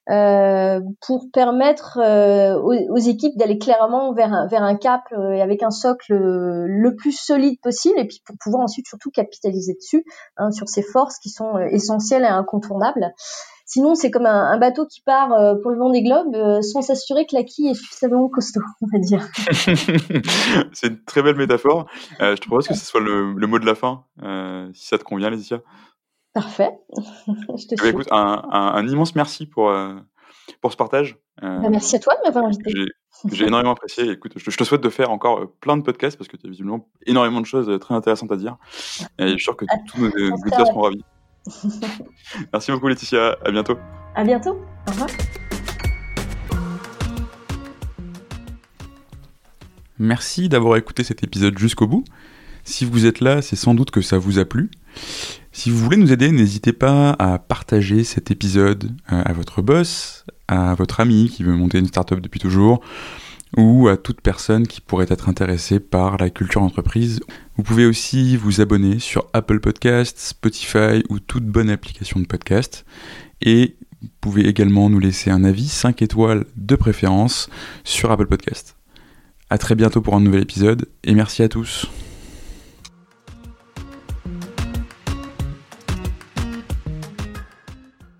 Euh, 0.08 0.78
pour 1.04 1.26
permettre 1.32 1.98
euh, 1.98 2.54
aux, 2.60 2.96
équipes 2.96 3.36
d'aller 3.36 3.58
clairement 3.58 4.14
vers 4.14 4.32
un, 4.32 4.46
vers 4.46 4.62
un 4.62 4.76
cap 4.76 5.02
euh, 5.12 5.32
et 5.32 5.42
avec 5.42 5.64
un 5.64 5.72
socle 5.72 6.14
le 6.14 6.94
plus 6.94 7.10
solide 7.10 7.58
possible 7.60 7.98
et 7.98 8.06
puis 8.06 8.22
pour 8.24 8.36
pouvoir 8.38 8.62
ensuite 8.62 8.86
surtout 8.86 9.10
capitaliser 9.10 9.74
dessus 9.74 10.04
hein, 10.36 10.52
sur 10.52 10.68
ces 10.68 10.82
forces 10.82 11.18
qui 11.18 11.28
sont 11.28 11.58
essentielles 11.58 12.22
et 12.22 12.28
incontournables. 12.28 13.12
Sinon, 13.64 13.96
c'est 13.96 14.12
comme 14.12 14.26
un, 14.26 14.56
bateau 14.58 14.86
qui 14.86 15.00
part 15.00 15.30
pour 15.60 15.72
le 15.72 15.76
vent 15.76 15.90
des 15.90 16.04
globes 16.04 16.62
sans 16.62 16.82
s'assurer 16.82 17.26
que 17.26 17.34
la 17.34 17.42
quille 17.42 17.70
est 17.70 17.74
suffisamment 17.74 18.28
costaud, 18.28 18.60
on 18.80 18.86
va 18.92 19.00
dire. 19.00 19.26
c'est 20.72 20.86
une 20.86 21.02
très 21.04 21.20
belle 21.20 21.34
métaphore. 21.34 21.86
je 22.20 22.36
te 22.36 22.46
propose 22.46 22.68
que 22.68 22.74
ce 22.74 22.86
soit 22.86 23.00
le, 23.00 23.32
le 23.32 23.46
mot 23.48 23.58
de 23.58 23.66
la 23.66 23.74
fin, 23.74 24.04
si 24.72 24.86
ça 24.86 24.98
te 24.98 25.02
convient, 25.02 25.30
Laetitia. 25.30 25.62
Parfait. 26.36 26.68
je 27.56 27.66
te 27.66 27.72
eh 27.72 27.76
ben, 27.76 27.88
écoute, 27.88 28.08
un, 28.10 28.42
un, 28.52 28.86
immense 28.86 29.14
merci 29.14 29.46
pour, 29.46 29.70
euh, 29.70 29.94
pour 30.60 30.70
ce 30.70 30.76
partage. 30.76 31.16
Euh, 31.42 31.60
bah, 31.60 31.70
merci 31.70 31.96
à 31.96 31.98
toi 31.98 32.12
de 32.14 32.20
m'avoir 32.26 32.44
invité. 32.44 32.74
J'ai 33.32 33.46
énormément 33.46 33.72
apprécié. 33.72 34.10
Écoute, 34.10 34.32
je, 34.36 34.54
te 34.54 34.62
souhaite 34.62 34.82
de 34.82 34.90
faire 34.90 35.10
encore 35.10 35.38
euh, 35.38 35.46
plein 35.62 35.78
de 35.78 35.82
podcasts 35.82 36.18
parce 36.18 36.28
que 36.28 36.36
tu 36.36 36.46
as 36.46 36.50
visiblement 36.50 36.90
énormément 37.06 37.40
de 37.40 37.46
choses 37.46 37.80
très 37.80 37.94
intéressantes 37.94 38.32
à 38.32 38.36
dire. 38.36 38.58
Et 39.18 39.28
je 39.28 39.32
suis 39.32 39.44
sûr 39.44 39.56
que 39.56 39.64
ah, 39.70 39.76
tous 39.88 39.98
nos 39.98 40.08
auditeurs 40.08 40.66
seront 40.66 40.82
ravis. 40.82 41.04
merci 42.52 42.70
beaucoup, 42.70 42.88
Laetitia. 42.88 43.38
À 43.42 43.50
bientôt. 43.50 43.78
À 44.14 44.22
bientôt. 44.22 44.58
Au 44.88 44.90
revoir. 44.90 45.08
Merci 49.98 50.50
d'avoir 50.50 50.76
écouté 50.76 51.02
cet 51.02 51.24
épisode 51.24 51.56
jusqu'au 51.56 51.86
bout. 51.86 52.04
Si 52.64 52.84
vous 52.84 53.06
êtes 53.06 53.20
là, 53.20 53.40
c'est 53.40 53.56
sans 53.56 53.72
doute 53.72 53.90
que 53.90 54.02
ça 54.02 54.18
vous 54.18 54.38
a 54.38 54.44
plu. 54.44 54.70
Si 55.52 55.70
vous 55.70 55.78
voulez 55.78 55.96
nous 55.96 56.12
aider, 56.12 56.30
n'hésitez 56.32 56.72
pas 56.72 57.16
à 57.18 57.38
partager 57.38 58.04
cet 58.04 58.30
épisode 58.30 58.92
euh, 59.12 59.22
à 59.24 59.32
votre 59.32 59.62
boss, 59.62 60.24
à 60.48 60.74
votre 60.74 61.00
ami 61.00 61.30
qui 61.30 61.42
veut 61.42 61.54
monter 61.54 61.78
une 61.78 61.86
startup 61.86 62.20
depuis 62.20 62.40
toujours, 62.40 62.82
ou 63.56 63.88
à 63.88 63.96
toute 63.96 64.20
personne 64.20 64.66
qui 64.66 64.80
pourrait 64.80 65.06
être 65.08 65.28
intéressée 65.28 65.80
par 65.80 66.18
la 66.18 66.30
culture 66.30 66.62
entreprise. 66.62 67.20
Vous 67.56 67.62
pouvez 67.62 67.86
aussi 67.86 68.36
vous 68.36 68.60
abonner 68.60 68.98
sur 68.98 69.26
Apple 69.32 69.60
Podcasts, 69.60 70.18
Spotify 70.18 71.02
ou 71.08 71.20
toute 71.20 71.46
bonne 71.46 71.70
application 71.70 72.20
de 72.20 72.26
podcast. 72.26 72.84
Et 73.40 73.76
vous 74.02 74.08
pouvez 74.20 74.46
également 74.46 74.90
nous 74.90 74.98
laisser 74.98 75.30
un 75.30 75.44
avis 75.44 75.68
5 75.68 76.02
étoiles 76.02 76.44
de 76.56 76.76
préférence 76.76 77.48
sur 77.84 78.10
Apple 78.10 78.26
Podcasts. 78.26 78.76
A 79.48 79.58
très 79.58 79.74
bientôt 79.74 80.00
pour 80.00 80.14
un 80.14 80.20
nouvel 80.20 80.42
épisode 80.42 80.86
et 81.04 81.14
merci 81.14 81.42
à 81.42 81.48
tous. 81.48 81.88